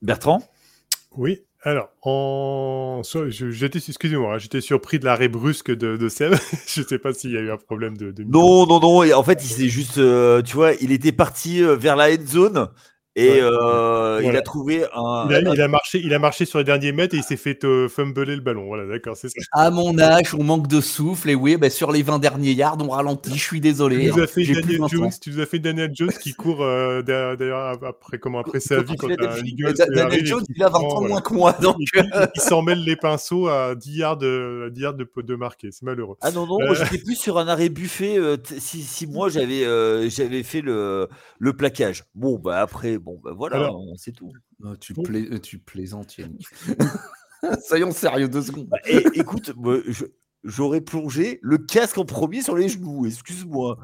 Bertrand? 0.02 0.42
Oui, 1.12 1.46
alors, 1.66 1.89
en... 2.01 3.01
j'étais, 3.30 3.80
excusez-moi, 3.80 4.36
hein, 4.36 4.38
j'étais 4.38 4.59
surpris 4.59 4.99
de 4.99 5.05
l'arrêt 5.05 5.30
brusque 5.30 5.72
de, 5.72 5.95
de 5.95 6.09
Seb. 6.09 6.34
je 6.68 6.82
ne 6.82 6.86
sais 6.86 6.99
pas 6.99 7.14
s'il 7.14 7.32
y 7.32 7.38
a 7.38 7.39
eu 7.39 7.51
un 7.51 7.57
problème 7.57 7.95
de. 7.95 8.14
non, 8.24 8.68
non, 8.68 8.82
non. 8.82 9.14
En 9.14 9.24
fait, 9.24 9.41
il 9.43 9.47
s'est 9.47 9.70
juste, 9.70 9.97
euh, 9.97 10.41
tu 10.41 10.55
vois, 10.55 10.74
il 10.82 10.91
était 10.91 11.14
parti 11.14 11.64
euh, 11.64 11.78
vers 11.78 11.95
la 11.95 12.11
end 12.11 12.26
zone 12.26 12.68
et 13.16 13.41
euh, 13.41 14.22
il 14.24 14.36
a 14.36 14.41
trouvé 14.41 14.86
un. 14.91 15.28
Il 15.30 15.61
a, 15.61 15.68
marché, 15.68 16.01
il 16.03 16.14
a 16.16 16.20
marché 16.20 16.45
sur 16.45 16.57
les 16.57 16.64
derniers 16.64 16.91
mètres 16.91 17.14
et 17.14 17.20
il 17.20 17.24
s'est 17.24 17.38
fait 17.38 17.64
euh, 17.64 17.88
fumbler 17.88 18.36
le 18.36 18.41
ballon. 18.41 18.66
Voilà, 18.66 18.88
d'accord, 18.88 19.16
c'est 19.16 19.30
ça. 19.30 19.39
À 19.51 19.70
mon 19.70 19.99
âge, 19.99 20.34
on 20.34 20.43
manque 20.43 20.68
de 20.68 20.82
souffle 20.82 21.30
et 21.30 21.36
oui, 21.36 21.57
bah, 21.57 21.70
sur 21.70 21.91
les 21.91 22.01
20 22.01 22.18
derniers 22.18 22.53
yards, 22.53 22.78
on 22.80 22.89
ralentit. 22.89 23.38
Je 23.38 23.43
suis 23.43 23.61
désolé. 23.61 24.09
Tu 24.09 24.18
nous 24.18 24.20
as 24.20 24.28
fait, 24.28 24.45
Daniel, 24.45 24.80
Jones, 24.89 25.11
tu 25.22 25.30
nous 25.30 25.39
as 25.41 25.45
fait 25.45 25.59
Daniel 25.59 25.91
Jones 25.93 26.09
qui 26.09 26.34
court 26.34 26.64
euh, 26.64 27.03
d'ailleurs 27.03 27.84
après, 27.84 28.18
comment, 28.18 28.39
après 28.39 28.59
sa 28.59 28.82
vie. 28.82 28.95
Quand 28.95 29.09
Daniel 29.09 30.26
Jones, 30.26 30.45
il 30.49 30.64
a 30.64 30.70
20 30.70 30.80
ans 30.80 31.01
moins 31.07 31.22
que 31.22 31.34
moi. 31.36 31.55
Donc... 31.61 31.76
il, 31.93 32.41
s'en 32.41 32.64
mêle 32.64 32.84
les 32.84 32.95
pinceaux 32.95 33.47
à 33.47 33.76
10 33.76 33.95
yards, 33.95 34.18
de, 34.18 34.72
10 34.74 34.82
yards 34.82 34.93
de, 34.95 35.07
de 35.16 35.36
marquer. 35.36 35.70
C'est 35.72 35.84
malheureux. 35.84 36.18
Ah 36.22 36.32
non, 36.32 36.47
non, 36.47 36.57
moi 36.59 36.74
j'étais 36.74 36.97
plus 36.97 37.16
sur 37.16 37.38
un 37.38 37.47
arrêt 37.47 37.70
buffet 37.70 38.18
si, 38.57 38.82
si 38.82 39.05
moi 39.05 39.30
j'avais 39.30 39.64
j'avais 40.09 40.41
fait 40.41 40.61
le, 40.61 41.09
le 41.38 41.53
plaquage. 41.53 42.05
Bon, 42.16 42.39
bah 42.39 42.59
après, 42.59 42.97
bon, 43.04 43.20
bah 43.24 43.34
voilà 43.36 43.70
c'est 43.97 44.14
tout. 44.14 44.32
Oh, 44.64 44.76
tu, 44.78 44.93
euh, 44.97 45.39
tu 45.39 45.60
plaisantes, 45.60 46.18
Yannick. 46.18 46.47
Soyons 47.66 47.91
sérieux 47.91 48.28
deux 48.28 48.41
secondes. 48.41 48.68
Bah, 48.68 48.78
écoute, 49.14 49.54
j'aurais 50.43 50.82
plongé 50.82 51.39
le 51.41 51.58
casque 51.58 51.97
en 51.97 52.06
premier 52.06 52.41
sur 52.41 52.56
les 52.56 52.70
genoux, 52.70 53.06
excuse-moi. 53.06 53.78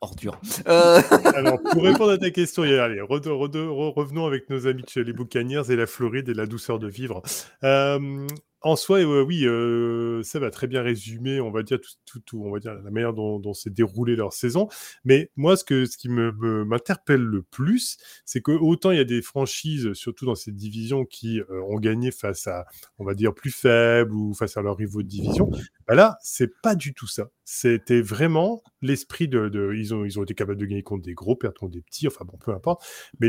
Ordure. 0.00 0.38
Euh... 0.68 1.00
Alors, 1.34 1.62
pour 1.62 1.82
répondre 1.82 2.10
à 2.10 2.18
ta 2.18 2.30
question, 2.30 2.62
allez, 2.62 3.00
revenons 3.00 4.26
avec 4.26 4.50
nos 4.50 4.66
amis 4.66 4.82
de 4.82 4.88
chez 4.88 5.04
les 5.04 5.12
Buccaneers 5.12 5.70
et 5.70 5.76
la 5.76 5.86
Floride 5.86 6.28
et 6.28 6.34
la 6.34 6.46
douceur 6.46 6.78
de 6.78 6.88
vivre. 6.88 7.22
Euh, 7.62 8.26
en 8.64 8.76
soi, 8.76 9.00
euh, 9.00 9.22
oui, 9.22 9.46
euh, 9.46 10.22
ça 10.22 10.38
va 10.38 10.50
très 10.50 10.66
bien 10.66 10.82
résumer, 10.82 11.38
on 11.40 11.50
va 11.50 11.62
dire, 11.62 11.78
tout, 12.06 12.58
la 12.64 12.90
manière 12.90 13.12
dont, 13.12 13.52
s'est 13.52 13.70
déroulée 13.70 14.16
leur 14.16 14.32
saison. 14.32 14.68
Mais 15.04 15.30
moi, 15.36 15.56
ce, 15.56 15.64
que, 15.64 15.84
ce 15.84 15.98
qui 15.98 16.08
m'interpelle 16.08 17.20
le 17.20 17.42
plus, 17.42 17.98
c'est 18.24 18.40
que 18.40 18.52
autant 18.52 18.90
il 18.90 18.96
y 18.96 19.00
a 19.00 19.04
des 19.04 19.20
franchises, 19.20 19.92
surtout 19.92 20.24
dans 20.24 20.34
cette 20.34 20.56
division, 20.56 21.04
qui 21.04 21.40
euh, 21.40 21.62
ont 21.68 21.78
gagné 21.78 22.10
face 22.10 22.46
à, 22.46 22.64
on 22.98 23.04
va 23.04 23.14
dire, 23.14 23.34
plus 23.34 23.50
faibles 23.50 24.14
ou 24.14 24.32
face 24.32 24.56
à 24.56 24.62
leurs 24.62 24.78
rivaux 24.78 25.02
de 25.02 25.08
division. 25.08 25.50
Bah 25.86 25.94
là, 25.94 26.16
c'est 26.22 26.60
pas 26.62 26.74
du 26.74 26.94
tout 26.94 27.06
ça. 27.06 27.28
C'était 27.46 28.00
vraiment 28.00 28.62
l'esprit 28.80 29.28
de, 29.28 29.50
ils 29.76 29.94
ont 29.94 30.04
ils 30.04 30.18
ont 30.18 30.22
été 30.22 30.34
capables 30.34 30.58
de 30.58 30.64
gagner 30.66 30.82
contre 30.82 31.02
des 31.02 31.12
gros, 31.14 31.36
perdre 31.36 31.58
contre 31.60 31.72
des 31.72 31.82
petits, 31.82 32.06
enfin 32.06 32.24
bon, 32.24 32.38
peu 32.38 32.52
importe. 32.52 32.82
Mais 33.20 33.28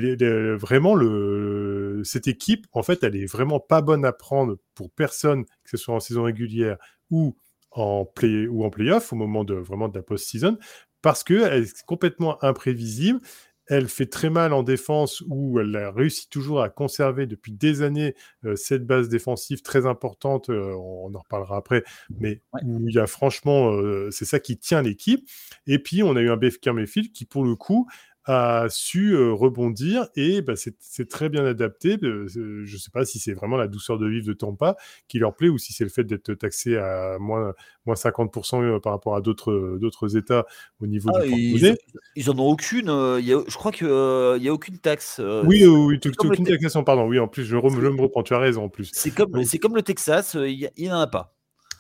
vraiment 0.55 0.95
le 0.95 2.01
cette 2.05 2.28
équipe, 2.28 2.66
en 2.72 2.84
fait, 2.84 3.03
elle 3.03 3.16
est 3.16 3.26
vraiment 3.26 3.59
pas 3.59 3.82
bonne 3.82 4.05
à 4.05 4.13
prendre 4.13 4.57
pour 4.74 4.89
personne, 4.91 5.45
que 5.45 5.70
ce 5.72 5.78
soit 5.78 5.95
en 5.95 5.99
saison 5.99 6.24
régulière 6.24 6.78
ou 7.09 7.36
en 7.72 8.05
play 8.05 8.47
ou 8.47 8.63
en 8.63 8.70
playoff 8.70 9.11
au 9.11 9.18
moment 9.18 9.43
de 9.43 9.55
vraiment 9.55 9.89
de 9.89 9.97
la 9.97 10.03
post-season, 10.03 10.57
parce 11.01 11.24
que 11.24 11.34
elle 11.34 11.63
est 11.63 11.84
complètement 11.86 12.41
imprévisible 12.43 13.20
elle 13.68 13.88
fait 13.88 14.05
très 14.05 14.30
mal 14.30 14.53
en 14.53 14.63
défense 14.63 15.24
où 15.28 15.59
elle 15.59 15.76
a 15.76 15.91
réussi 15.91 16.30
toujours 16.30 16.61
à 16.61 16.70
conserver 16.70 17.26
depuis 17.26 17.51
des 17.51 17.82
années 17.82 18.16
euh, 18.45 18.55
cette 18.55 18.86
base 18.86 19.09
défensive 19.09 19.61
très 19.61 19.86
importante, 19.86 20.49
euh, 20.49 20.74
on 20.76 21.13
en 21.13 21.20
reparlera 21.20 21.57
après, 21.57 21.84
mais 22.20 22.41
où 22.63 22.88
il 22.88 22.95
y 22.95 22.99
a 22.99 23.07
franchement, 23.07 23.72
euh, 23.72 24.09
c'est 24.11 24.26
ça 24.26 24.39
qui 24.39 24.57
tient 24.57 24.82
l'équipe. 24.82 25.28
Et 25.68 25.80
puis 25.80 26.03
on 26.03 26.16
a 26.16 26.22
eu 26.22 26.30
un 26.30 26.38
Baker 26.38 26.74
Mayfield 26.74 27.11
qui 27.11 27.26
pour 27.26 27.43
le 27.43 27.55
coup 27.55 27.88
a 28.26 28.65
su 28.69 29.15
rebondir 29.15 30.07
et 30.15 30.41
bah, 30.41 30.53
c'est 30.55 31.09
très 31.09 31.30
bien 31.30 31.45
adapté. 31.45 31.97
je 32.01 32.39
ne 32.39 32.78
sais 32.78 32.91
pas 32.91 33.05
si 33.05 33.19
c'est 33.19 33.34
vraiment 33.34 33.57
la 33.57 33.67
douceur 33.67 33.97
de 33.97 34.07
vivre 34.07 34.26
de 34.26 34.34
Tampa 34.34 34.76
qui 35.07 35.19
leur 35.19 35.36
plaît 35.36 35.49
ou 35.49 35.57
si 35.57 35.73
c'est 35.73 35.84
le 35.84 35.89
fait 35.89 36.03
d'être 36.03 36.34
taxé 36.34 36.78
à 36.78 37.17
moins, 37.19 37.53
moins 37.86 37.95
50% 37.95 38.80
par 38.82 38.93
rapport 38.93 39.15
à 39.15 39.21
d'autres 39.21 40.17
États 40.17 40.45
au 40.82 40.88
niveau 40.88 41.09
ah, 41.15 41.23
du 41.23 41.32
ils, 41.32 41.78
ils 42.15 42.30
en 42.32 42.39
ont 42.39 42.47
aucune. 42.47 42.88
y 42.88 43.34
a, 43.34 43.43
je 43.47 43.55
crois 43.55 43.71
qu'il 43.71 43.88
n'y 43.88 44.47
a 44.47 44.53
aucune 44.53 44.80
taxe. 44.80 45.21
oui, 45.45 45.65
oui, 45.65 45.99
aucune 46.19 46.45
taxation, 46.45 46.84
pardon. 46.84 47.07
Oui, 47.07 47.19
en 47.19 47.28
plus, 47.28 47.43
je, 47.43 47.55
me 47.55 48.01
reprends, 48.01 48.23
tu 48.23 48.34
as 48.34 48.39
raison 48.39 48.65
en 48.65 48.69
plus. 48.69 48.89
C'est 48.93 49.11
comme, 49.11 49.32
comme 49.61 49.76
le 49.76 49.84
Texas, 49.84 50.36
il 50.36 50.69
n'y 50.78 50.91
en 50.91 50.99
a 50.99 51.07
pas. 51.07 51.36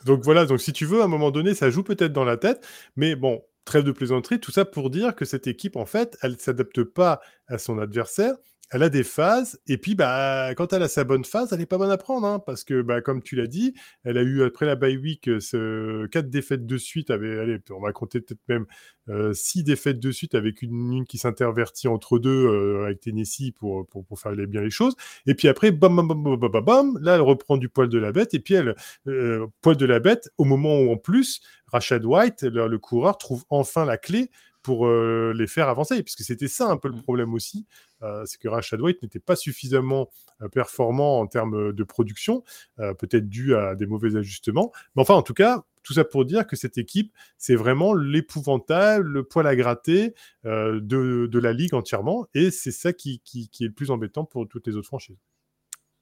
Donc 0.05 0.21
voilà, 0.23 0.45
donc 0.45 0.61
si 0.61 0.71
tu 0.71 0.85
veux, 0.85 1.01
à 1.01 1.05
un 1.05 1.07
moment 1.07 1.31
donné, 1.31 1.55
ça 1.55 1.71
joue 1.71 1.83
peut-être 1.83 2.13
dans 2.13 2.23
la 2.23 2.37
tête, 2.37 2.65
mais 2.95 3.15
bon, 3.15 3.41
trêve 3.65 3.83
de 3.83 3.91
plaisanterie, 3.91 4.39
tout 4.39 4.51
ça 4.51 4.63
pour 4.63 4.89
dire 4.89 5.15
que 5.15 5.25
cette 5.25 5.47
équipe, 5.47 5.75
en 5.75 5.85
fait, 5.85 6.17
elle 6.21 6.33
ne 6.33 6.37
s'adapte 6.37 6.83
pas 6.83 7.19
à 7.47 7.57
son 7.57 7.79
adversaire, 7.79 8.35
elle 8.71 8.83
a 8.83 8.89
des 8.89 9.03
phases, 9.03 9.59
et 9.67 9.77
puis 9.77 9.95
bah, 9.95 10.53
quand 10.55 10.73
elle 10.73 10.83
a 10.83 10.87
sa 10.87 11.03
bonne 11.03 11.23
phase, 11.23 11.53
elle 11.53 11.59
n'est 11.59 11.65
pas 11.65 11.77
bonne 11.77 11.91
à 11.91 11.97
prendre, 11.97 12.25
hein, 12.25 12.39
parce 12.39 12.63
que 12.63 12.81
bah, 12.81 13.01
comme 13.01 13.21
tu 13.21 13.35
l'as 13.35 13.47
dit, 13.47 13.73
elle 14.03 14.17
a 14.17 14.21
eu 14.23 14.43
après 14.43 14.65
la 14.65 14.75
bye 14.75 14.97
week 14.97 15.27
euh, 15.27 15.39
ce, 15.39 16.07
quatre 16.07 16.29
défaites 16.29 16.65
de 16.65 16.77
suite, 16.77 17.11
avec, 17.11 17.37
allez, 17.37 17.59
on 17.69 17.79
va 17.79 17.91
compter 17.91 18.21
peut-être 18.21 18.41
même 18.47 18.65
euh, 19.09 19.33
six 19.33 19.63
défaites 19.63 19.99
de 19.99 20.11
suite 20.11 20.33
avec 20.33 20.61
une, 20.61 20.93
une 20.93 21.05
qui 21.05 21.17
s'intervertit 21.17 21.87
entre 21.87 22.17
deux 22.17 22.47
euh, 22.47 22.85
avec 22.85 23.01
Tennessee 23.01 23.51
pour, 23.51 23.87
pour, 23.87 24.03
pour, 24.05 24.19
faire 24.19 24.33
bien 24.33 24.61
les 24.61 24.71
choses, 24.71 24.95
et 25.27 25.35
puis 25.35 25.47
après, 25.47 25.71
bam, 25.71 25.95
bam, 25.95 26.07
bam, 26.07 26.23
bam, 26.23 26.49
bam, 26.51 26.65
bam, 26.65 26.99
là 27.01 27.15
elle 27.15 27.21
reprend 27.21 27.57
du 27.57 27.69
poil 27.69 27.87
de 27.87 27.99
la 27.99 28.11
bête, 28.11 28.33
et 28.33 28.39
puis 28.39 28.55
elle, 28.55 28.75
euh, 29.07 29.45
poil 29.61 29.77
de 29.77 29.85
la 29.85 29.99
bête, 29.99 30.29
au 30.37 30.43
moment 30.43 30.79
où 30.79 30.91
en 30.91 30.97
plus, 30.97 31.41
Rashad 31.67 32.03
White, 32.03 32.43
le, 32.43 32.67
le 32.67 32.79
coureur, 32.79 33.17
trouve 33.17 33.43
enfin 33.49 33.85
la 33.85 33.97
clé 33.97 34.31
pour 34.65 34.87
euh, 34.87 35.31
les 35.35 35.45
faire 35.45 35.69
avancer, 35.69 36.01
puisque 36.01 36.23
c'était 36.23 36.47
ça 36.47 36.71
un 36.71 36.77
peu 36.77 36.87
le 36.87 36.95
mmh. 36.95 37.03
problème 37.03 37.35
aussi, 37.35 37.67
euh, 38.01 38.25
c'est 38.25 38.39
que 38.39 38.47
Rashad 38.47 38.81
White 38.81 39.03
n'était 39.03 39.19
pas 39.19 39.35
suffisamment 39.35 40.09
euh, 40.41 40.49
performant 40.49 41.19
en 41.19 41.27
termes 41.27 41.71
de 41.71 41.83
production, 41.83 42.43
peut-être 42.77 43.29
dû 43.29 43.53
à 43.53 43.75
des 43.75 43.85
mauvais 43.85 44.15
ajustements, 44.15 44.71
mais 44.95 45.03
enfin 45.03 45.13
en 45.13 45.21
tout 45.21 45.35
cas, 45.35 45.63
tout 45.83 45.93
ça 45.93 46.03
pour 46.03 46.25
dire 46.25 46.47
que 46.47 46.55
cette 46.55 46.79
équipe, 46.79 47.13
c'est 47.37 47.53
vraiment 47.53 47.93
l'épouvantail, 47.93 49.01
le 49.03 49.23
poil 49.23 49.45
à 49.45 49.55
gratter 49.55 50.15
de, 50.43 50.79
de, 50.79 51.39
la 51.39 51.53
ligue 51.53 51.75
entièrement, 51.75 52.25
et 52.33 52.49
c'est 52.49 52.71
ça 52.71 52.91
qui, 52.91 53.21
qui, 53.23 53.49
qui, 53.49 53.65
est 53.65 53.67
le 53.67 53.73
plus 53.73 53.91
embêtant 53.91 54.25
pour 54.25 54.47
toutes 54.47 54.65
les 54.65 54.75
autres 54.75 54.87
franchises. 54.87 55.19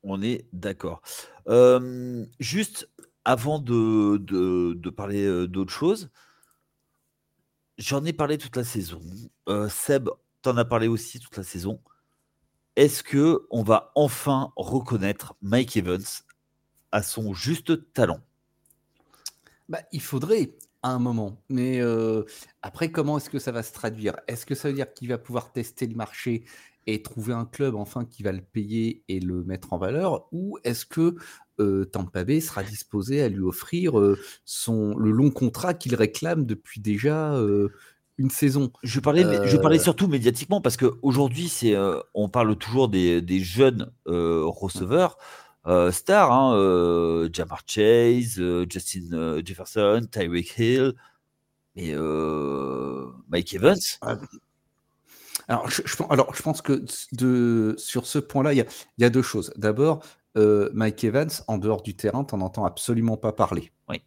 On 0.04 0.22
est 0.22 0.48
d'accord. 0.54 1.02
Euh, 1.50 2.26
juste 2.40 2.90
avant 3.26 3.60
de, 3.60 4.18
de, 4.20 4.74
de 4.74 4.90
parler 4.90 5.48
d'autre 5.50 5.74
chose, 5.74 6.10
J'en 7.78 8.06
ai 8.06 8.14
parlé 8.14 8.38
toute 8.38 8.56
la 8.56 8.64
saison. 8.64 9.02
Euh, 9.50 9.68
Seb, 9.70 10.10
t'en 10.42 10.58
as 10.58 10.66
parlé 10.66 10.88
aussi 10.88 11.20
toute 11.20 11.38
la 11.38 11.44
saison. 11.44 11.82
Est-ce 12.76 13.04
que 13.04 13.46
on 13.52 13.64
va 13.64 13.92
enfin 13.96 14.52
reconnaître 14.56 15.36
Mike 15.42 15.78
Evans 15.78 16.04
à 16.92 17.04
son 17.04 17.34
juste 17.34 17.94
talent? 17.94 18.20
Bah, 19.70 19.82
Il 19.92 20.02
faudrait 20.02 20.56
à 20.84 20.90
un 20.90 21.00
moment. 21.00 21.42
Mais 21.50 21.80
euh, 21.82 22.24
après, 22.62 22.92
comment 22.92 23.18
est-ce 23.18 23.30
que 23.30 23.40
ça 23.40 23.52
va 23.52 23.64
se 23.64 23.74
traduire? 23.74 24.20
Est-ce 24.28 24.46
que 24.46 24.54
ça 24.54 24.68
veut 24.68 24.76
dire 24.76 24.94
qu'il 24.94 25.08
va 25.08 25.18
pouvoir 25.18 25.52
tester 25.52 25.88
le 25.88 25.96
marché 25.96 26.44
et 26.86 27.02
trouver 27.02 27.34
un 27.34 27.46
club 27.46 27.76
enfin 27.76 28.04
qui 28.04 28.24
va 28.24 28.34
le 28.34 28.42
payer 28.42 29.04
et 29.08 29.20
le 29.20 29.44
mettre 29.44 29.74
en 29.74 29.78
valeur? 29.78 30.28
Ou 30.32 30.60
est-ce 30.64 30.86
que 30.86 31.16
euh, 31.60 31.86
Tampa 31.86 32.24
Bay 32.24 32.42
sera 32.42 32.64
disposé 32.64 33.22
à 33.22 33.30
lui 33.30 33.42
offrir 33.42 34.00
euh, 34.00 34.20
son, 34.46 34.98
le 34.98 35.12
long 35.12 35.30
contrat 35.30 35.74
qu'il 35.74 35.96
réclame 35.96 36.46
depuis 36.46 36.82
déjà 36.82 37.34
euh, 37.36 37.70
une 38.18 38.30
saison. 38.30 38.72
Je 38.84 39.00
parlais, 39.00 39.24
je 39.48 39.58
parlais 39.58 39.80
surtout 39.80 40.08
médiatiquement 40.08 40.62
parce 40.62 40.78
qu'aujourd'hui, 40.78 41.52
on 42.14 42.30
parle 42.30 42.56
toujours 42.56 42.90
des, 42.90 43.22
des 43.22 43.40
jeunes 43.40 43.92
receveurs. 44.06 45.18
stars, 45.92 46.32
hein, 46.32 47.28
Jamar 47.34 47.64
Chase, 47.66 48.40
Justin 48.70 49.42
Jefferson, 49.44 50.02
Tyreek 50.12 50.58
Hill, 50.60 50.94
et 51.76 51.96
Mike 53.30 53.56
Evans. 53.56 53.80
Ah. 54.02 54.18
Alors 55.48 55.70
je, 55.70 55.82
alors, 56.10 56.34
je 56.36 56.42
pense 56.42 56.62
que 56.62 56.86
de, 57.12 57.76
sur 57.78 58.06
ce 58.06 58.20
point-là, 58.20 58.54
il 58.54 58.60
y, 58.60 59.02
y 59.02 59.06
a, 59.06 59.10
deux 59.10 59.22
choses. 59.22 59.52
D'abord, 59.58 60.04
euh, 60.38 60.70
Mike 60.74 61.04
Evans, 61.04 61.30
en 61.48 61.58
dehors 61.58 61.82
du 61.82 61.96
terrain, 61.96 62.24
t'en 62.24 62.42
entends 62.42 62.66
absolument 62.66 63.18
pas 63.18 63.32
parler. 63.32 63.72
Oui. 63.90 64.02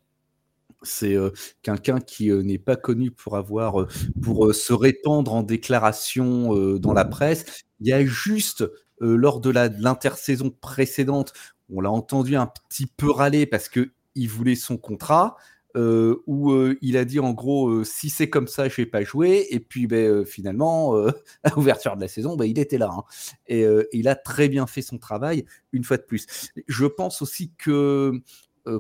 C'est 0.83 1.14
euh, 1.14 1.31
quelqu'un 1.62 2.01
qui 2.01 2.31
euh, 2.31 2.43
n'est 2.43 2.59
pas 2.59 2.77
connu 2.77 3.11
pour 3.11 3.37
avoir 3.37 3.87
pour 4.22 4.55
se 4.55 4.72
répandre 4.72 5.35
en 5.35 5.43
déclaration 5.43 6.79
dans 6.79 6.93
la 6.93 7.05
presse. 7.05 7.64
Il 7.81 7.87
y 7.87 7.93
a 7.93 8.05
juste 8.05 8.64
lors 9.01 9.41
de 9.41 9.51
l'intersaison 9.51 10.51
précédente, 10.51 11.33
on 11.70 11.81
l'a 11.81 11.91
entendu 11.91 12.37
un 12.37 12.47
petit 12.47 12.87
peu 12.87 13.11
râler 13.11 13.45
parce 13.47 13.68
que 13.68 13.91
il 14.14 14.29
voulait 14.29 14.55
son 14.55 14.79
contrat. 14.79 15.37
Euh, 15.77 16.22
où 16.27 16.53
euh, 16.53 16.79
il 16.81 16.97
a 16.97 17.05
dit 17.05 17.20
en 17.20 17.35
gros 17.35 17.68
euh, 17.68 17.85
si 17.85 18.09
c'est 18.09 18.31
comme 18.31 18.49
ça, 18.49 18.66
je 18.68 18.77
vais 18.77 18.87
pas 18.87 19.03
jouer. 19.03 19.47
Et 19.51 19.61
puis 19.61 19.87
ben, 19.87 20.24
finalement, 20.24 20.97
à 21.45 21.51
l'ouverture 21.55 21.97
de 21.97 22.01
la 22.01 22.09
saison, 22.09 22.37
ben, 22.37 22.47
il 22.47 22.59
était 22.59 22.79
là. 22.79 22.91
Hein. 22.91 23.05
Et 23.47 23.66
il 23.93 24.09
a 24.09 24.14
très 24.14 24.49
bien 24.49 24.66
fait 24.66 24.83
son 24.83 24.99
travail, 24.99 25.45
une 25.72 25.85
fois 25.85 25.99
de 25.99 26.03
plus. 26.03 26.27
Je 26.66 26.87
pense 26.87 27.22
aussi 27.22 27.53
que, 27.59 28.12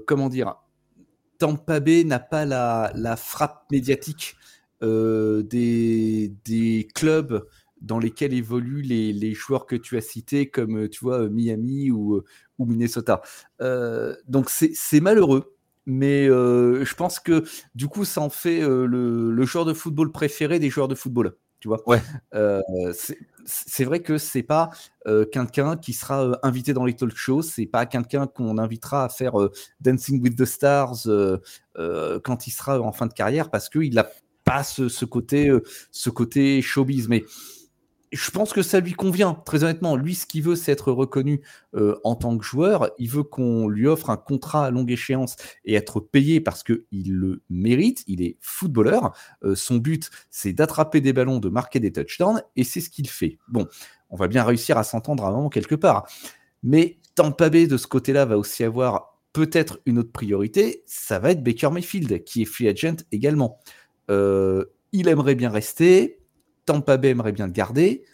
comment 0.06 0.28
dire, 0.28 0.56
Tampa 1.38 1.80
Bay 1.80 2.04
n'a 2.04 2.18
pas 2.18 2.44
la, 2.44 3.16
frappe 3.16 3.70
médiatique 3.70 4.36
des, 4.80 6.88
clubs 6.94 7.46
dans 7.82 7.98
lesquels 7.98 8.32
évoluent 8.32 8.82
les, 8.82 9.34
joueurs 9.34 9.66
que 9.66 9.76
tu 9.76 9.96
as 9.96 10.00
cités, 10.00 10.48
comme 10.48 10.88
tu 10.88 11.04
vois 11.04 11.28
Miami 11.28 11.90
ou 11.90 12.22
Minnesota. 12.58 13.20
donc 13.60 14.50
c'est 14.50 15.00
malheureux 15.00 15.55
mais 15.86 16.28
euh, 16.28 16.84
je 16.84 16.94
pense 16.94 17.20
que 17.20 17.44
du 17.74 17.86
coup, 17.86 18.04
ça 18.04 18.20
en 18.20 18.28
fait 18.28 18.60
euh, 18.60 18.86
le, 18.86 19.30
le, 19.30 19.44
joueur 19.46 19.64
de 19.64 19.72
football 19.72 20.10
préféré 20.12 20.58
des 20.58 20.68
joueurs 20.68 20.88
de 20.88 20.94
football. 20.94 21.36
Tu 21.60 21.68
vois 21.68 21.80
ouais. 21.88 22.02
Euh, 22.34 22.60
c'est 23.46 23.84
vrai 23.84 24.00
que 24.00 24.18
c'est 24.18 24.42
pas 24.42 24.70
quelqu'un 25.32 25.76
qui 25.76 25.92
sera 25.92 26.36
invité 26.42 26.72
dans 26.72 26.84
les 26.84 26.94
talk 26.94 27.16
shows, 27.16 27.42
c'est 27.42 27.66
pas 27.66 27.86
quelqu'un 27.86 28.26
qu'on 28.26 28.58
invitera 28.58 29.04
à 29.04 29.08
faire 29.08 29.34
Dancing 29.80 30.20
with 30.20 30.36
the 30.36 30.44
Stars 30.44 31.06
quand 32.24 32.46
il 32.46 32.50
sera 32.50 32.80
en 32.80 32.90
fin 32.90 33.06
de 33.06 33.12
carrière 33.12 33.48
parce 33.50 33.68
qu'il 33.68 33.94
n'a 33.94 34.06
pas 34.44 34.64
ce, 34.64 34.88
ce 34.88 35.04
côté, 35.04 35.48
ce 35.92 36.10
côté 36.10 36.60
showbiz. 36.60 37.08
Mais 37.08 37.24
je 38.12 38.30
pense 38.30 38.52
que 38.52 38.62
ça 38.62 38.80
lui 38.80 38.92
convient, 38.92 39.34
très 39.34 39.64
honnêtement. 39.64 39.96
Lui, 39.96 40.14
ce 40.14 40.26
qu'il 40.26 40.42
veut, 40.42 40.56
c'est 40.56 40.72
être 40.72 40.92
reconnu 40.92 41.42
euh, 41.74 41.96
en 42.04 42.14
tant 42.14 42.36
que 42.38 42.44
joueur. 42.44 42.90
Il 42.98 43.10
veut 43.10 43.22
qu'on 43.22 43.68
lui 43.68 43.86
offre 43.86 44.10
un 44.10 44.16
contrat 44.16 44.66
à 44.66 44.70
longue 44.70 44.90
échéance 44.90 45.36
et 45.64 45.74
être 45.74 46.00
payé 46.00 46.40
parce 46.40 46.62
qu'il 46.62 47.12
le 47.12 47.42
mérite. 47.50 48.04
Il 48.06 48.22
est 48.22 48.36
footballeur. 48.40 49.16
Euh, 49.44 49.54
son 49.54 49.76
but, 49.76 50.10
c'est 50.30 50.52
d'attraper 50.52 51.00
des 51.00 51.12
ballons, 51.12 51.38
de 51.38 51.48
marquer 51.48 51.80
des 51.80 51.92
touchdowns, 51.92 52.42
et 52.54 52.64
c'est 52.64 52.80
ce 52.80 52.90
qu'il 52.90 53.08
fait. 53.08 53.38
Bon, 53.48 53.66
on 54.10 54.16
va 54.16 54.28
bien 54.28 54.44
réussir 54.44 54.78
à 54.78 54.84
s'entendre 54.84 55.24
à 55.24 55.28
un 55.28 55.32
moment 55.32 55.48
quelque 55.48 55.74
part. 55.74 56.08
Mais 56.62 56.98
Tampa 57.14 57.48
de 57.48 57.76
ce 57.76 57.86
côté-là, 57.86 58.24
va 58.24 58.38
aussi 58.38 58.62
avoir 58.62 59.18
peut-être 59.32 59.80
une 59.86 59.98
autre 59.98 60.12
priorité. 60.12 60.82
Ça 60.86 61.18
va 61.18 61.30
être 61.32 61.42
Baker 61.42 61.70
Mayfield, 61.70 62.24
qui 62.24 62.42
est 62.42 62.46
free 62.46 62.68
agent 62.68 62.96
également. 63.10 63.58
Euh, 64.10 64.64
il 64.92 65.08
aimerait 65.08 65.34
bien 65.34 65.50
rester 65.50 66.20
Tampa 66.66 66.96
Bay 66.96 67.10
aimerait 67.10 67.32
bien 67.32 67.46
le 67.46 67.52
garder. 67.52 68.04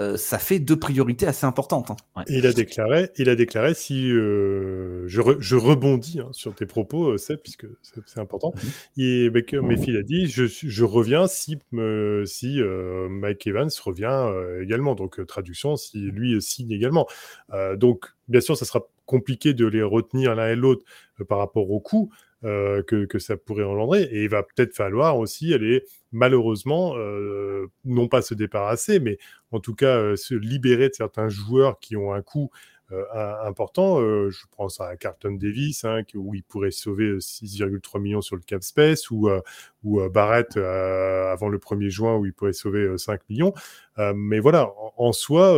Euh, 0.00 0.16
ça 0.16 0.38
fait 0.38 0.60
deux 0.60 0.78
priorités 0.78 1.26
assez 1.26 1.44
importantes. 1.44 1.90
Hein. 1.90 2.24
Il 2.28 2.46
a 2.46 2.52
déclaré, 2.52 3.10
il 3.16 3.28
a 3.28 3.34
déclaré 3.34 3.74
si 3.74 4.12
euh, 4.12 5.02
je, 5.08 5.20
je, 5.40 5.56
rebondis 5.56 6.20
hein, 6.20 6.28
sur 6.30 6.54
tes 6.54 6.66
propos, 6.66 7.08
euh, 7.08 7.18
Seb, 7.18 7.40
puisque 7.40 7.66
c'est 8.06 8.20
important. 8.20 8.52
Mm 8.54 9.00
Et 9.00 9.30
Baker 9.30 9.60
Mayfield 9.60 9.98
a 9.98 10.02
dit 10.04 10.28
je, 10.28 10.44
je 10.46 10.84
reviens 10.84 11.26
si, 11.26 11.58
si 12.26 12.60
Mike 13.10 13.46
Evans 13.48 13.70
revient 13.84 14.30
également. 14.62 14.94
Donc 14.94 15.24
traduction, 15.26 15.76
si 15.76 15.98
lui 15.98 16.40
signe 16.40 16.70
également. 16.70 17.08
donc 17.76 18.06
bien 18.28 18.40
sûr, 18.40 18.56
ça 18.56 18.64
sera 18.64 18.86
compliqué 19.04 19.52
de 19.52 19.66
les 19.66 19.82
retenir 19.82 20.36
l'un 20.36 20.48
et 20.48 20.56
l'autre 20.56 20.84
par 21.28 21.38
rapport 21.38 21.70
au 21.70 21.80
coût. 21.80 22.12
Euh, 22.44 22.84
que, 22.84 23.04
que, 23.04 23.18
ça 23.18 23.36
pourrait 23.36 23.64
engendrer. 23.64 24.02
Et 24.12 24.22
il 24.22 24.28
va 24.28 24.44
peut-être 24.44 24.72
falloir 24.72 25.18
aussi 25.18 25.52
aller, 25.52 25.82
malheureusement, 26.12 26.94
euh, 26.96 27.66
non 27.84 28.06
pas 28.06 28.22
se 28.22 28.32
débarrasser, 28.32 29.00
mais 29.00 29.18
en 29.50 29.58
tout 29.58 29.74
cas 29.74 29.98
euh, 29.98 30.14
se 30.14 30.36
libérer 30.36 30.88
de 30.88 30.94
certains 30.94 31.28
joueurs 31.28 31.80
qui 31.80 31.96
ont 31.96 32.12
un 32.12 32.22
coût 32.22 32.50
important. 32.90 34.00
Euh, 34.00 34.30
je 34.30 34.46
pense 34.56 34.80
à 34.80 34.96
Carlton 34.96 35.32
Davis, 35.32 35.84
hein, 35.84 36.02
où 36.14 36.34
il 36.34 36.42
pourrait 36.42 36.70
sauver 36.70 37.20
6,3 37.20 38.00
millions 38.00 38.20
sur 38.20 38.36
le 38.36 38.42
cap 38.42 38.62
space, 38.62 39.10
ou, 39.10 39.28
ou 39.84 40.08
Barrett 40.08 40.56
avant 40.56 41.48
le 41.48 41.58
1er 41.58 41.90
juin, 41.90 42.16
où 42.16 42.26
il 42.26 42.32
pourrait 42.32 42.52
sauver 42.52 42.96
5 42.96 43.20
millions. 43.28 43.52
mais 44.14 44.40
voilà, 44.40 44.72
en, 44.96 45.12
soi, 45.12 45.52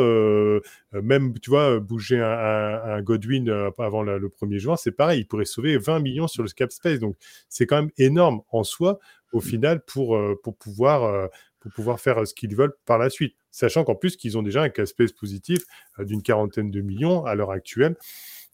même, 0.93 1.39
tu 1.39 1.51
vois, 1.51 1.79
bouger 1.81 2.21
un, 2.21 2.83
un, 2.85 3.03
Godwin 3.03 3.71
avant 3.79 4.03
le 4.03 4.29
1er 4.29 4.59
juin, 4.59 4.77
c'est 4.77 4.93
pareil, 4.93 5.21
il 5.21 5.27
pourrait 5.27 5.45
sauver 5.45 5.79
20 5.79 6.01
millions 6.01 6.29
sur 6.29 6.43
le 6.43 6.49
cap 6.49 6.73
space. 6.73 6.99
Donc, 6.99 7.17
c'est 7.49 7.67
quand 7.67 7.77
même 7.77 7.91
énorme 7.99 8.43
en 8.51 8.65
soi, 8.65 8.99
au 9.33 9.39
mmh. 9.39 9.43
final, 9.43 9.85
pour, 9.85 10.19
pour 10.43 10.57
pouvoir 10.57 11.29
pour 11.61 11.71
pouvoir 11.73 12.01
faire 12.01 12.27
ce 12.27 12.35
qu'ils 12.35 12.57
veulent 12.57 12.75
par 12.87 12.99
la 12.99 13.11
suite. 13.11 13.37
Sachant 13.51 13.85
qu'en 13.85 13.95
plus, 13.95 14.17
qu'ils 14.17 14.39
ont 14.39 14.43
déjà 14.43 14.63
un 14.63 14.69
casse 14.69 14.93
positif 14.93 15.61
d'une 15.99 16.23
quarantaine 16.23 16.71
de 16.71 16.81
millions 16.81 17.25
à 17.25 17.35
l'heure 17.35 17.51
actuelle. 17.51 17.97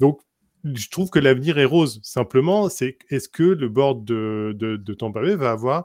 Donc, 0.00 0.20
je 0.64 0.88
trouve 0.88 1.10
que 1.10 1.18
l'avenir 1.18 1.58
est 1.58 1.64
rose. 1.64 2.00
Simplement, 2.02 2.68
c'est 2.68 2.98
est-ce 3.10 3.28
que 3.28 3.42
le 3.42 3.68
board 3.68 4.04
de, 4.04 4.54
de, 4.58 4.76
de 4.76 4.94
Tampa 4.94 5.20
Bay 5.20 5.36
va 5.36 5.52
avoir 5.52 5.84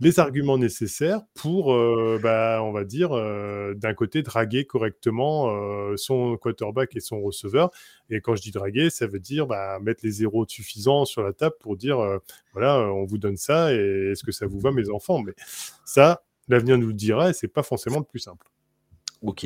les 0.00 0.20
arguments 0.20 0.58
nécessaires 0.58 1.22
pour, 1.34 1.72
euh, 1.72 2.18
bah, 2.22 2.60
on 2.62 2.70
va 2.70 2.84
dire, 2.84 3.12
euh, 3.12 3.72
d'un 3.74 3.94
côté, 3.94 4.22
draguer 4.22 4.66
correctement 4.66 5.48
euh, 5.48 5.96
son 5.96 6.36
quarterback 6.36 6.94
et 6.96 7.00
son 7.00 7.22
receveur? 7.22 7.70
Et 8.10 8.20
quand 8.20 8.36
je 8.36 8.42
dis 8.42 8.50
draguer, 8.50 8.90
ça 8.90 9.06
veut 9.06 9.20
dire 9.20 9.46
bah, 9.46 9.78
mettre 9.80 10.00
les 10.04 10.10
zéros 10.10 10.44
suffisants 10.46 11.06
sur 11.06 11.22
la 11.22 11.32
table 11.32 11.54
pour 11.60 11.76
dire, 11.76 11.98
voilà, 12.52 12.80
on 12.92 13.04
vous 13.04 13.18
donne 13.18 13.36
ça 13.36 13.72
et 13.72 14.10
est-ce 14.12 14.22
que 14.22 14.32
ça 14.32 14.46
vous 14.46 14.60
va, 14.60 14.70
mes 14.70 14.90
enfants? 14.90 15.22
Mais 15.22 15.32
ça, 15.84 16.25
l'avenir 16.48 16.78
nous 16.78 16.88
le 16.88 16.94
dira 16.94 17.30
et 17.30 17.32
c'est 17.32 17.48
pas 17.48 17.62
forcément 17.62 17.98
le 17.98 18.04
plus 18.04 18.20
simple. 18.20 18.48
Ok. 19.22 19.40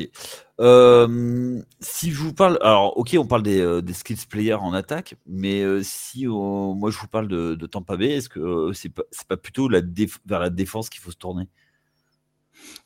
si 1.79 2.11
je 2.11 2.17
vous 2.17 2.33
parle, 2.33 2.59
alors 2.61 2.97
ok, 2.97 3.15
on 3.17 3.25
parle 3.25 3.43
des, 3.43 3.81
des 3.81 3.93
skills 3.93 4.27
players 4.29 4.55
en 4.55 4.73
attaque, 4.73 5.15
mais 5.25 5.63
si 5.83 6.27
moi 6.27 6.91
je 6.91 6.97
vous 6.97 7.07
parle 7.07 7.27
de, 7.27 7.55
de 7.55 7.65
Tampa 7.65 7.95
Bay, 7.97 8.11
est-ce 8.11 8.29
que 8.29 8.71
c'est 8.73 8.89
pas, 8.89 9.03
pas 9.27 9.37
plutôt 9.37 9.69
la 9.69 9.81
vers 10.25 10.39
la 10.39 10.49
défense 10.49 10.89
qu'il 10.89 11.01
faut 11.01 11.11
se 11.11 11.17
tourner? 11.17 11.47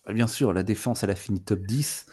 Bah, 0.06 0.14
Bien 0.14 0.28
sûr, 0.28 0.54
la 0.54 0.64
défense, 0.64 1.04
elle 1.04 1.10
a 1.12 1.16
fini 1.16 1.42
top 1.42 1.60
10. 1.62 2.06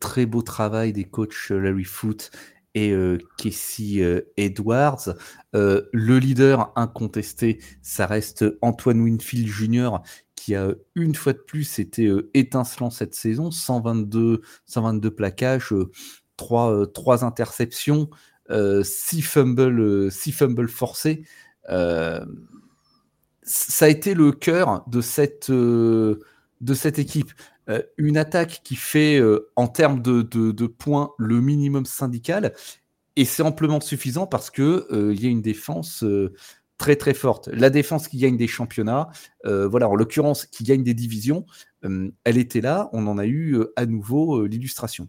très 0.00 0.26
beau 0.26 0.42
travail 0.42 0.92
des 0.92 1.04
coachs 1.04 1.50
Larry 1.50 1.84
Foote 1.84 2.30
et 2.74 2.94
Casey 3.38 4.24
Edwards. 4.36 5.14
le 5.52 6.18
leader 6.18 6.72
incontesté, 6.76 7.60
ça 7.82 8.06
reste 8.06 8.44
Antoine 8.60 9.00
Winfield 9.00 9.48
Jr., 9.48 9.98
qui 10.48 10.54
a 10.54 10.72
une 10.94 11.14
fois 11.14 11.34
de 11.34 11.38
plus 11.38 11.78
été 11.78 12.10
étincelant 12.32 12.88
cette 12.88 13.14
saison, 13.14 13.50
122, 13.50 14.40
122 14.64 15.10
plaquages, 15.10 15.74
3, 16.38 16.86
3 16.94 17.24
interceptions, 17.24 18.08
6 18.50 19.20
fumbles, 19.20 20.10
6 20.10 20.32
fumbles 20.32 20.68
forcés. 20.68 21.24
ça 21.66 22.24
a 23.84 23.88
été 23.88 24.14
le 24.14 24.32
cœur 24.32 24.84
de 24.88 25.02
cette, 25.02 25.50
de 25.50 26.18
cette 26.74 26.98
équipe. 26.98 27.32
Euh, 27.68 27.82
une 27.98 28.16
attaque 28.16 28.62
qui 28.64 28.76
fait 28.76 29.20
euh, 29.20 29.50
en 29.56 29.68
termes 29.68 30.00
de, 30.00 30.66
points 30.66 31.10
le 31.18 31.40
minimum 31.40 31.84
syndical, 31.84 32.54
et 33.16 33.24
c'est 33.24 33.42
amplement 33.42 33.80
suffisant 33.80 34.26
parce 34.26 34.50
que 34.50 34.86
euh, 34.90 35.12
il 35.12 35.22
y 35.22 35.26
a 35.26 35.28
une 35.28 35.42
défense 35.42 36.04
très 36.78 36.96
très 36.96 37.14
forte. 37.14 37.48
La 37.48 37.70
défense 37.70 38.08
qui 38.08 38.18
gagne 38.18 38.36
des 38.36 38.48
championnats, 38.48 39.08
voilà, 39.44 39.88
en 39.88 39.94
l'occurrence 39.94 40.46
qui 40.46 40.64
gagne 40.64 40.82
des 40.82 40.94
divisions, 40.94 41.44
elle 41.82 42.38
était 42.38 42.60
là. 42.60 42.88
On 42.92 43.06
en 43.06 43.18
a 43.18 43.26
eu 43.26 43.58
à 43.76 43.84
nouveau 43.86 44.46
l'illustration. 44.46 45.08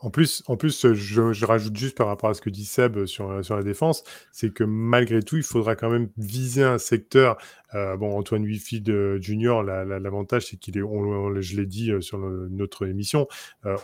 En 0.00 0.10
plus, 0.10 0.44
en 0.46 0.56
plus 0.56 0.92
je, 0.94 1.44
rajoute 1.44 1.76
juste 1.76 1.96
par 1.96 2.06
rapport 2.06 2.30
à 2.30 2.34
ce 2.34 2.40
que 2.40 2.50
dit 2.50 2.64
Seb 2.64 3.06
sur, 3.06 3.44
sur 3.44 3.56
la 3.56 3.64
défense, 3.64 4.04
c'est 4.30 4.52
que 4.52 4.62
malgré 4.62 5.22
tout, 5.22 5.36
il 5.36 5.42
faudra 5.42 5.74
quand 5.74 5.90
même 5.90 6.08
viser 6.16 6.62
un 6.62 6.78
secteur. 6.78 7.36
Euh, 7.74 7.96
bon, 7.96 8.16
Antoine 8.16 8.44
Wifield 8.44 8.88
euh, 8.88 9.20
Junior, 9.20 9.62
l'avantage, 9.62 10.46
c'est 10.46 10.56
qu'il 10.56 10.78
est, 10.78 10.82
on, 10.82 11.40
je 11.40 11.56
l'ai 11.56 11.66
dit 11.66 11.90
euh, 11.90 12.00
sur 12.00 12.18
notre 12.18 12.86
émission, 12.86 13.26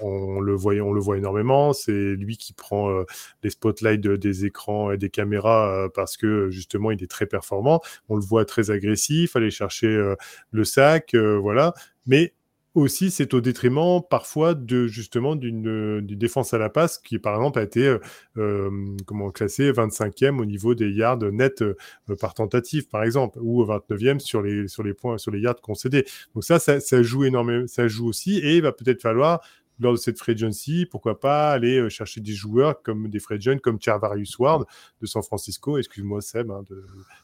on, 0.00 0.40
le 0.40 0.54
voit, 0.54 0.74
on 0.74 0.92
le 0.92 1.00
voit 1.00 1.18
énormément. 1.18 1.72
C'est 1.72 2.14
lui 2.14 2.36
qui 2.36 2.52
prend 2.52 3.04
les 3.42 3.50
spotlights 3.50 4.00
des 4.00 4.44
écrans 4.44 4.92
et 4.92 4.96
des 4.96 5.10
caméras 5.10 5.88
parce 5.94 6.16
que 6.16 6.50
justement, 6.50 6.90
il 6.90 7.02
est 7.02 7.10
très 7.10 7.26
performant. 7.26 7.80
On 8.08 8.16
le 8.16 8.22
voit 8.22 8.44
très 8.44 8.70
agressif, 8.70 9.36
aller 9.36 9.50
chercher 9.50 10.14
le 10.50 10.64
sac, 10.64 11.14
voilà. 11.14 11.74
Mais 12.06 12.34
aussi, 12.74 13.10
c'est 13.10 13.34
au 13.34 13.40
détriment 13.40 14.00
parfois 14.08 14.54
de 14.54 14.86
justement 14.86 15.36
d'une 15.36 16.00
défense 16.00 16.54
à 16.54 16.58
la 16.58 16.68
passe 16.68 16.98
qui, 16.98 17.18
par 17.18 17.36
exemple, 17.36 17.58
a 17.58 17.62
été 17.62 17.86
euh, 17.86 17.98
euh 18.36 18.70
comment 19.06 19.30
classée 19.30 19.70
25e 19.70 20.40
au 20.40 20.44
niveau 20.44 20.74
des 20.74 20.90
yards 20.90 21.18
nets 21.32 21.62
euh, 21.62 21.76
par 22.20 22.34
tentative, 22.34 22.88
par 22.88 23.02
exemple, 23.04 23.38
ou 23.40 23.64
29e 23.64 24.18
sur 24.18 24.42
les 24.42 24.68
sur 24.68 24.82
les 24.82 24.94
points 24.94 25.18
sur 25.18 25.30
les 25.30 25.40
yards 25.40 25.60
concédés. 25.60 26.04
Donc 26.34 26.44
ça, 26.44 26.58
ça, 26.58 26.80
ça 26.80 27.02
joue 27.02 27.24
énormément, 27.24 27.66
ça 27.66 27.88
joue 27.88 28.08
aussi, 28.08 28.38
et 28.38 28.56
il 28.56 28.62
va 28.62 28.72
peut-être 28.72 29.02
falloir 29.02 29.40
lors 29.80 29.92
de 29.92 29.98
cette 29.98 30.18
free 30.18 30.32
agency, 30.32 30.86
pourquoi 30.90 31.18
pas 31.18 31.50
aller 31.50 31.78
euh, 31.78 31.88
chercher 31.88 32.20
des 32.20 32.32
joueurs 32.32 32.82
comme 32.82 33.08
des 33.08 33.18
free 33.18 33.36
agents 33.36 33.58
comme 33.58 33.80
Charvarius 33.80 34.38
Ward 34.38 34.64
de 35.00 35.06
San 35.06 35.22
Francisco, 35.22 35.78
excuse-moi 35.78 36.20
Seb, 36.20 36.50
hein, 36.50 36.64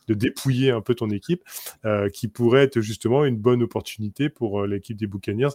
de, 0.09 0.15
dépouiller 0.15 0.73
un 0.73 0.81
peu 0.81 0.95
ton 0.95 1.11
équipe, 1.11 1.43
euh, 1.85 2.09
qui 2.09 2.27
pourrait 2.29 2.65
être 2.65 2.81
justement 2.81 3.25
une 3.25 3.37
bonne 3.37 3.63
opportunité 3.63 4.29
pour 4.29 4.63
euh, 4.63 4.67
l'équipe 4.67 4.97
des 4.97 5.07
Buccaneers 5.07 5.51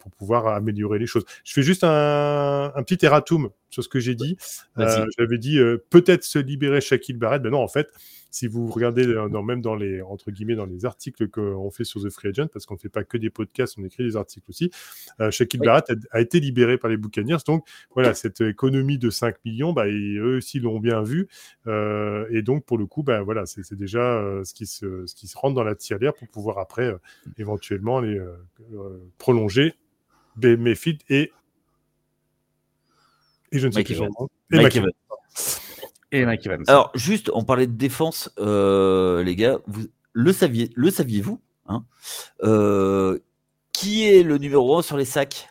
pour 0.00 0.10
pouvoir 0.12 0.46
améliorer 0.46 0.98
les 0.98 1.06
choses. 1.06 1.24
Je 1.44 1.52
fais 1.52 1.62
juste 1.62 1.84
un 1.84 2.82
petit 2.86 3.04
erratum 3.04 3.50
sur 3.74 3.84
ce 3.84 3.88
que 3.88 4.00
j'ai 4.00 4.14
dit. 4.14 4.36
J'avais 4.76 5.38
dit 5.38 5.58
peut-être 5.90 6.24
se 6.24 6.38
libérer 6.38 6.80
Shaquille 6.80 7.16
Barrett, 7.16 7.42
ben 7.42 7.50
non, 7.50 7.60
en 7.60 7.68
fait, 7.68 7.88
si 8.34 8.48
vous 8.48 8.66
regardez 8.66 9.06
dans, 9.06 9.42
même 9.44 9.60
dans 9.60 9.76
les 9.76 10.02
entre 10.02 10.32
guillemets 10.32 10.56
dans 10.56 10.66
les 10.66 10.84
articles 10.84 11.28
qu'on 11.28 11.70
fait 11.70 11.84
sur 11.84 12.02
The 12.02 12.10
Free 12.10 12.30
Agent, 12.30 12.48
parce 12.48 12.66
qu'on 12.66 12.74
ne 12.74 12.80
fait 12.80 12.88
pas 12.88 13.04
que 13.04 13.16
des 13.16 13.30
podcasts, 13.30 13.76
on 13.78 13.84
écrit 13.84 14.02
des 14.02 14.16
articles 14.16 14.46
aussi. 14.48 14.72
Euh, 15.20 15.30
Shaquille 15.30 15.60
Barrett 15.60 15.92
a, 16.10 16.20
été 16.20 16.40
libéré 16.40 16.76
par 16.76 16.90
les 16.90 16.96
Buccaneers, 16.96 17.38
donc 17.46 17.64
voilà 17.94 18.12
cette 18.12 18.40
économie 18.40 18.98
de 18.98 19.08
5 19.08 19.36
millions, 19.44 19.72
bah, 19.72 19.86
eux 19.86 20.38
aussi 20.38 20.58
l'ont 20.58 20.80
bien 20.80 21.02
vu, 21.02 21.28
euh, 21.68 22.26
et 22.28 22.42
donc 22.42 22.64
pour 22.64 22.76
le 22.76 22.86
coup, 22.86 23.04
bah, 23.04 23.22
voilà, 23.22 23.46
c'est 23.46 23.72
déjà 23.74 24.00
euh, 24.00 24.42
ce 24.42 24.52
qui 24.52 24.66
se 24.66 25.06
ce 25.06 25.14
qui 25.14 25.28
se 25.28 25.38
rentre 25.38 25.54
dans 25.54 25.62
la 25.62 25.76
tirelire 25.76 26.12
pour 26.12 26.26
pouvoir 26.26 26.58
après 26.58 26.86
euh, 26.86 26.98
éventuellement 27.38 28.00
les 28.00 28.20
prolonger 29.18 29.74
Mayfield 30.42 31.02
et 31.08 31.30
et 33.54 33.58
je 33.58 33.66
ne 33.68 33.72
sais 33.72 33.84
plus. 33.84 33.94
Et 36.12 36.24
alors, 36.68 36.92
juste, 36.94 37.30
on 37.34 37.44
parlait 37.44 37.66
de 37.66 37.72
défense, 37.72 38.30
euh, 38.38 39.22
les 39.24 39.34
gars. 39.34 39.58
Vous, 39.66 39.86
le 40.12 40.32
saviez, 40.32 40.70
le 40.76 40.90
saviez-vous 40.90 41.40
hein 41.66 41.84
euh, 42.44 43.18
Qui 43.72 44.04
est 44.04 44.22
le 44.22 44.38
numéro 44.38 44.78
1 44.78 44.82
sur 44.82 44.96
les 44.96 45.04
sacs? 45.04 45.48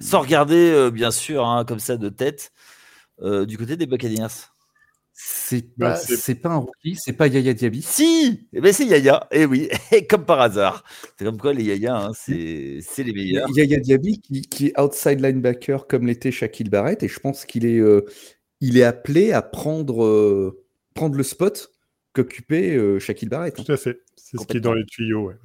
Sans 0.00 0.20
regarder, 0.20 0.70
euh, 0.70 0.90
bien 0.90 1.10
sûr, 1.10 1.46
hein, 1.46 1.66
comme 1.66 1.78
ça 1.78 1.98
de 1.98 2.08
tête, 2.08 2.52
du 3.22 3.58
côté 3.58 3.76
des 3.76 3.86
Buccaneers. 3.86 4.48
C'est 5.18 5.64
bah, 5.78 5.92
pas, 5.92 5.96
c'est 5.96 6.34
pas 6.34 6.50
un 6.50 6.56
rookie, 6.58 6.94
c'est 6.94 7.14
pas 7.14 7.26
Yaya 7.26 7.54
Diaby. 7.54 7.80
Si, 7.80 8.48
eh 8.52 8.60
ben 8.60 8.70
c'est 8.70 8.84
Yaya, 8.84 9.26
et 9.32 9.40
eh 9.40 9.46
oui, 9.46 9.70
comme 10.10 10.26
par 10.26 10.42
hasard. 10.42 10.84
C'est 11.18 11.24
comme 11.24 11.38
quoi 11.38 11.54
les 11.54 11.64
Yaya, 11.64 11.96
hein, 11.96 12.10
c'est, 12.12 12.82
les 12.98 13.12
meilleurs. 13.14 13.48
Yaya 13.56 13.78
Diaby 13.78 14.20
qui, 14.20 14.66
est 14.66 14.78
outside 14.78 15.20
linebacker 15.20 15.86
comme 15.86 16.06
l'était 16.06 16.30
Shaquille 16.30 16.68
Barrett, 16.68 17.02
et 17.02 17.08
je 17.08 17.18
pense 17.18 17.46
qu'il 17.46 17.64
est, 17.64 17.78
euh, 17.78 18.04
il 18.60 18.76
est 18.76 18.82
appelé 18.82 19.32
à 19.32 19.40
prendre, 19.40 20.04
euh, 20.04 20.62
prendre 20.92 21.16
le 21.16 21.22
spot 21.22 21.72
qu'occupait 22.12 22.76
euh, 22.76 22.98
Shaquille 22.98 23.30
Barrett. 23.30 23.58
Hein. 23.58 23.62
Tout 23.64 23.72
à 23.72 23.78
fait, 23.78 24.02
c'est 24.16 24.38
ce 24.38 24.46
qui 24.46 24.58
est 24.58 24.60
dans 24.60 24.74
les 24.74 24.84
tuyaux. 24.84 25.28
Ouais. 25.28 25.36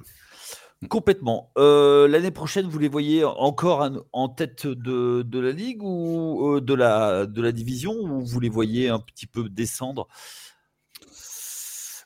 Complètement. 0.88 1.52
Euh, 1.58 2.08
l'année 2.08 2.30
prochaine, 2.30 2.66
vous 2.66 2.78
les 2.78 2.88
voyez 2.88 3.24
encore 3.24 3.88
en 4.12 4.28
tête 4.28 4.66
de, 4.66 5.38
la 5.38 5.52
ligue 5.52 5.82
ou 5.82 6.56
euh, 6.56 6.60
de, 6.60 6.74
la, 6.74 7.26
de 7.26 7.40
la 7.40 7.52
division 7.52 7.92
ou 7.92 8.24
vous 8.24 8.40
les 8.40 8.48
voyez 8.48 8.88
un 8.88 8.98
petit 8.98 9.26
peu 9.26 9.48
descendre? 9.48 10.08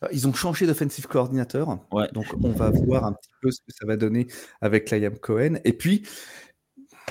Ah, 0.03 0.09
Ils 0.13 0.29
ont 0.29 0.35
changé 0.35 0.67
d'offensive 0.67 1.07
coordinateur. 1.07 1.79
Donc, 2.13 2.27
on 2.43 2.53
va 2.53 2.71
voir 2.71 3.05
un 3.05 3.15
petit 3.15 3.31
peu 3.41 3.51
ce 3.51 3.61
que 3.61 3.73
ça 3.73 3.87
va 3.87 3.97
donner 3.97 4.27
avec 4.61 4.91
Liam 4.91 5.19
Cohen. 5.19 5.55
Et 5.65 5.73
puis, 5.73 6.07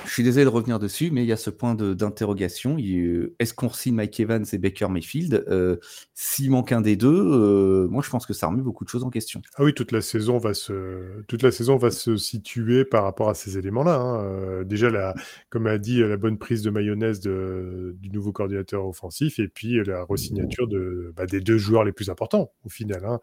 je 0.04 0.12
suis 0.12 0.24
désolé 0.24 0.44
de 0.44 0.50
revenir 0.50 0.78
dessus, 0.78 1.10
mais 1.12 1.24
il 1.24 1.28
y 1.28 1.32
a 1.32 1.38
ce 1.38 1.50
point 1.50 1.74
d'interrogation. 1.74 2.78
Est-ce 2.78 3.54
qu'on 3.54 3.70
signe 3.70 3.96
Mike 3.96 4.20
Evans 4.20 4.46
et 4.52 4.58
Baker 4.58 4.90
Mayfield? 4.90 5.46
Euh, 5.48 5.78
S'il 6.14 6.52
manque 6.52 6.72
un 6.74 6.82
des 6.82 6.96
deux, 6.96 7.08
euh, 7.08 7.88
moi 7.88 8.04
je 8.04 8.10
pense 8.10 8.26
que 8.26 8.34
ça 8.34 8.48
remet 8.48 8.62
beaucoup 8.62 8.84
de 8.84 8.90
choses 8.90 9.04
en 9.04 9.10
question. 9.10 9.42
Ah 9.56 9.64
oui, 9.64 9.74
toute 9.74 9.92
la 9.92 10.02
saison 10.02 10.38
va 10.38 10.54
se, 10.54 11.22
toute 11.28 11.42
la 11.44 11.52
saison 11.52 11.78
va 11.78 11.92
se 11.92 12.18
situer 12.18 12.84
par 12.84 13.04
rapport 13.04 13.30
à 13.30 13.34
ces 13.34 13.58
éléments-là. 13.58 13.96
Hein. 13.96 14.24
Euh, 14.26 14.64
déjà, 14.64 14.90
la, 14.90 15.16
comme 15.50 15.66
a 15.66 15.78
dit, 15.78 16.00
la 16.00 16.18
bonne 16.18 16.38
prise 16.38 16.62
de 16.62 16.70
mayonnaise 16.70 17.22
de, 17.22 17.96
du 18.00 18.10
nouveau 18.10 18.32
coordinateur 18.32 18.86
offensif 18.86 19.40
et 19.40 19.48
puis 19.48 19.84
la 19.84 20.04
resignature 20.04 20.68
de, 20.68 21.14
bah, 21.16 21.26
des 21.26 21.40
deux 21.40 21.58
joueurs 21.58 21.86
les 21.86 21.94
plus 21.94 22.10
importants 22.10 22.52
au 22.66 22.70
final. 22.70 23.06
Hein. 23.06 23.20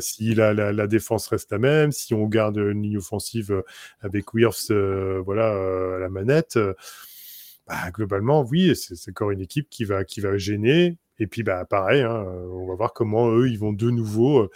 si 0.00 0.34
la, 0.34 0.52
la, 0.52 0.86
défense 0.86 1.26
reste 1.28 1.50
la 1.52 1.58
même, 1.58 1.92
si 1.92 2.12
on 2.12 2.26
garde 2.26 2.58
une 2.58 2.82
ligne 2.82 2.98
offensive 2.98 3.62
avec 4.02 4.34
Wirfs, 4.34 4.70
voilà 5.24 6.01
la 6.02 6.10
manette, 6.10 6.56
euh, 6.56 6.74
bah, 7.66 7.90
globalement, 7.90 8.42
oui, 8.42 8.74
c'est 8.76 9.10
encore 9.10 9.30
une 9.30 9.40
équipe 9.40 9.70
qui 9.70 9.84
va, 9.84 10.04
qui 10.04 10.20
va 10.20 10.36
gêner. 10.36 10.98
Et 11.18 11.26
puis, 11.26 11.42
bah, 11.42 11.64
pareil, 11.64 12.02
hein, 12.02 12.24
euh, 12.26 12.46
on 12.48 12.66
va 12.66 12.74
voir 12.74 12.92
comment 12.92 13.30
eux, 13.30 13.48
ils 13.48 13.58
vont 13.58 13.72
de 13.72 13.90
nouveau, 13.90 14.40
euh, 14.40 14.50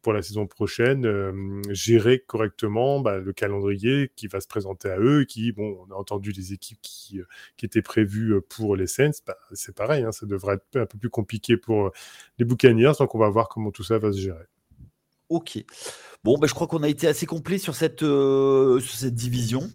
pour 0.00 0.12
la 0.12 0.22
saison 0.22 0.48
prochaine, 0.48 1.62
gérer 1.70 2.18
correctement 2.18 2.98
bah, 2.98 3.18
le 3.18 3.32
calendrier 3.32 4.10
qui 4.16 4.26
va 4.26 4.40
se 4.40 4.48
présenter 4.48 4.90
à 4.90 4.98
eux. 4.98 5.24
Qui, 5.24 5.52
bon, 5.52 5.78
on 5.88 5.94
a 5.94 5.96
entendu 5.96 6.32
des 6.32 6.52
équipes 6.52 6.80
qui, 6.82 7.20
qui 7.56 7.66
étaient 7.66 7.82
prévues 7.82 8.40
pour 8.48 8.74
les 8.74 8.88
Saints. 8.88 9.22
Bah, 9.24 9.36
c'est 9.52 9.74
pareil, 9.74 10.02
hein, 10.02 10.10
ça 10.10 10.26
devrait 10.26 10.56
être 10.56 10.76
un 10.76 10.86
peu 10.86 10.98
plus 10.98 11.10
compliqué 11.10 11.56
pour 11.56 11.92
les 12.38 12.44
Buccaneers. 12.44 12.94
Donc, 12.98 13.14
on 13.14 13.18
va 13.18 13.28
voir 13.28 13.48
comment 13.48 13.70
tout 13.70 13.84
ça 13.84 13.98
va 13.98 14.10
se 14.10 14.18
gérer. 14.18 14.44
Ok. 15.28 15.64
Bon, 16.24 16.36
je 16.42 16.52
crois 16.52 16.66
qu'on 16.66 16.82
a 16.82 16.88
été 16.88 17.06
assez 17.06 17.26
complet 17.26 17.58
sur 17.58 17.76
cette, 17.76 18.00
sur 18.00 18.80
cette 18.80 19.14
division 19.14 19.70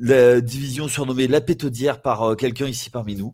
la 0.00 0.40
division 0.40 0.88
surnommée 0.88 1.28
La 1.28 1.40
Pétodière 1.42 2.00
par 2.00 2.22
euh, 2.22 2.34
quelqu'un 2.34 2.66
ici 2.66 2.90
parmi 2.90 3.14
nous. 3.14 3.32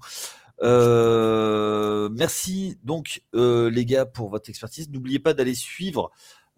Euh, 0.62 2.08
merci 2.12 2.78
donc 2.82 3.22
euh, 3.34 3.70
les 3.70 3.86
gars 3.86 4.04
pour 4.04 4.30
votre 4.30 4.50
expertise. 4.50 4.90
N'oubliez 4.90 5.20
pas 5.20 5.32
d'aller 5.32 5.54
suivre 5.54 6.10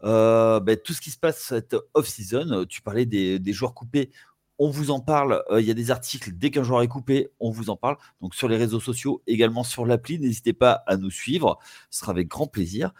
ben, 0.02 0.76
tout 0.82 0.92
ce 0.92 1.00
qui 1.00 1.10
se 1.10 1.18
passe 1.18 1.38
cette 1.38 1.76
off-season. 1.92 2.64
Tu 2.68 2.80
parlais 2.80 3.04
des, 3.04 3.52
joueurs 3.52 3.74
coupés. 3.74 4.10
On 4.58 4.70
vous 4.70 4.90
en 4.90 5.00
parle. 5.00 5.44
Il 5.58 5.64
y 5.64 5.70
a 5.70 5.74
des 5.74 5.90
articles. 5.90 6.30
Dès 6.32 6.50
qu'un 6.50 6.62
joueur 6.62 6.82
est 6.82 6.88
coupé, 6.88 7.28
on 7.40 7.50
vous 7.50 7.68
en 7.68 7.76
parle. 7.76 7.96
Donc 8.22 8.34
sur 8.34 8.48
les 8.48 8.56
réseaux 8.56 8.80
sociaux, 8.80 9.22
également 9.26 9.64
sur 9.64 9.84
l'appli. 9.84 10.18
N'hésitez 10.20 10.52
pas 10.52 10.84
à 10.86 10.96
nous 10.96 11.10
suivre. 11.10 11.58
Ce 11.90 12.00
sera 12.00 12.12
avec 12.12 12.28
grand 12.28 12.46
plaisir. 12.46 12.92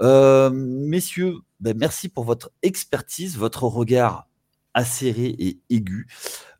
messieurs, 0.00 1.36
ben, 1.60 1.76
merci 1.76 2.08
pour 2.08 2.24
votre 2.24 2.50
expertise, 2.62 3.36
votre 3.36 3.64
regard 3.64 4.26
acéré 4.76 5.34
et 5.38 5.58
aigu. 5.70 6.06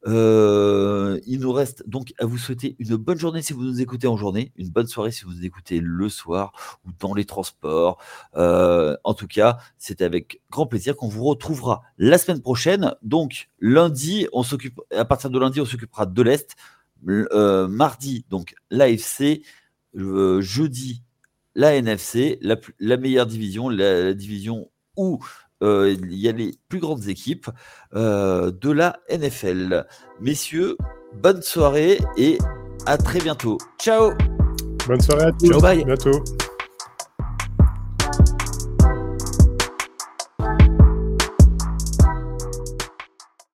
Euh, 0.06 1.20
il 1.26 1.40
nous 1.40 1.52
reste 1.52 1.86
donc 1.88 2.14
à 2.18 2.24
vous 2.24 2.38
souhaiter 2.38 2.76
une 2.78 2.96
bonne 2.96 3.18
journée 3.18 3.42
si 3.42 3.52
vous 3.52 3.62
nous 3.62 3.80
écoutez 3.80 4.06
en 4.06 4.16
journée, 4.16 4.52
une 4.56 4.70
bonne 4.70 4.86
soirée 4.86 5.10
si 5.10 5.24
vous 5.24 5.32
nous 5.32 5.44
écoutez 5.44 5.80
le 5.80 6.08
soir 6.08 6.78
ou 6.86 6.90
dans 6.98 7.12
les 7.12 7.26
transports. 7.26 7.98
Euh, 8.36 8.96
en 9.04 9.14
tout 9.14 9.26
cas, 9.26 9.58
c'est 9.76 10.00
avec 10.00 10.40
grand 10.50 10.66
plaisir 10.66 10.96
qu'on 10.96 11.08
vous 11.08 11.24
retrouvera 11.24 11.82
la 11.98 12.16
semaine 12.18 12.40
prochaine. 12.40 12.94
Donc 13.02 13.48
lundi, 13.60 14.26
on 14.32 14.42
s'occupe 14.42 14.80
à 14.96 15.04
partir 15.04 15.28
de 15.28 15.38
lundi, 15.38 15.60
on 15.60 15.66
s'occupera 15.66 16.06
de 16.06 16.22
l'est. 16.22 16.56
Euh, 17.06 17.68
mardi, 17.68 18.24
donc 18.30 18.54
l'AFC. 18.70 19.42
jeudi, 19.94 21.02
la 21.54 21.74
NFC, 21.74 22.38
la, 22.40 22.96
meilleure 22.96 23.26
division, 23.26 23.68
la 23.68 24.14
division 24.14 24.70
où 24.96 25.18
il 25.62 26.14
y 26.14 26.28
a 26.28 26.32
les 26.32 26.52
plus 26.68 26.80
grandes 26.80 27.08
équipes 27.08 27.48
euh, 27.94 28.50
de 28.50 28.70
la 28.70 28.98
NFL. 29.10 29.86
Messieurs, 30.20 30.76
bonne 31.14 31.42
soirée 31.42 31.98
et 32.16 32.38
à 32.86 32.96
très 32.98 33.20
bientôt. 33.20 33.58
Ciao 33.78 34.12
Bonne 34.86 35.00
soirée 35.00 35.24
à 35.24 35.32
tous. 35.32 35.48
Ciao, 35.48 35.60
bye. 35.60 35.84
bientôt. 35.84 36.22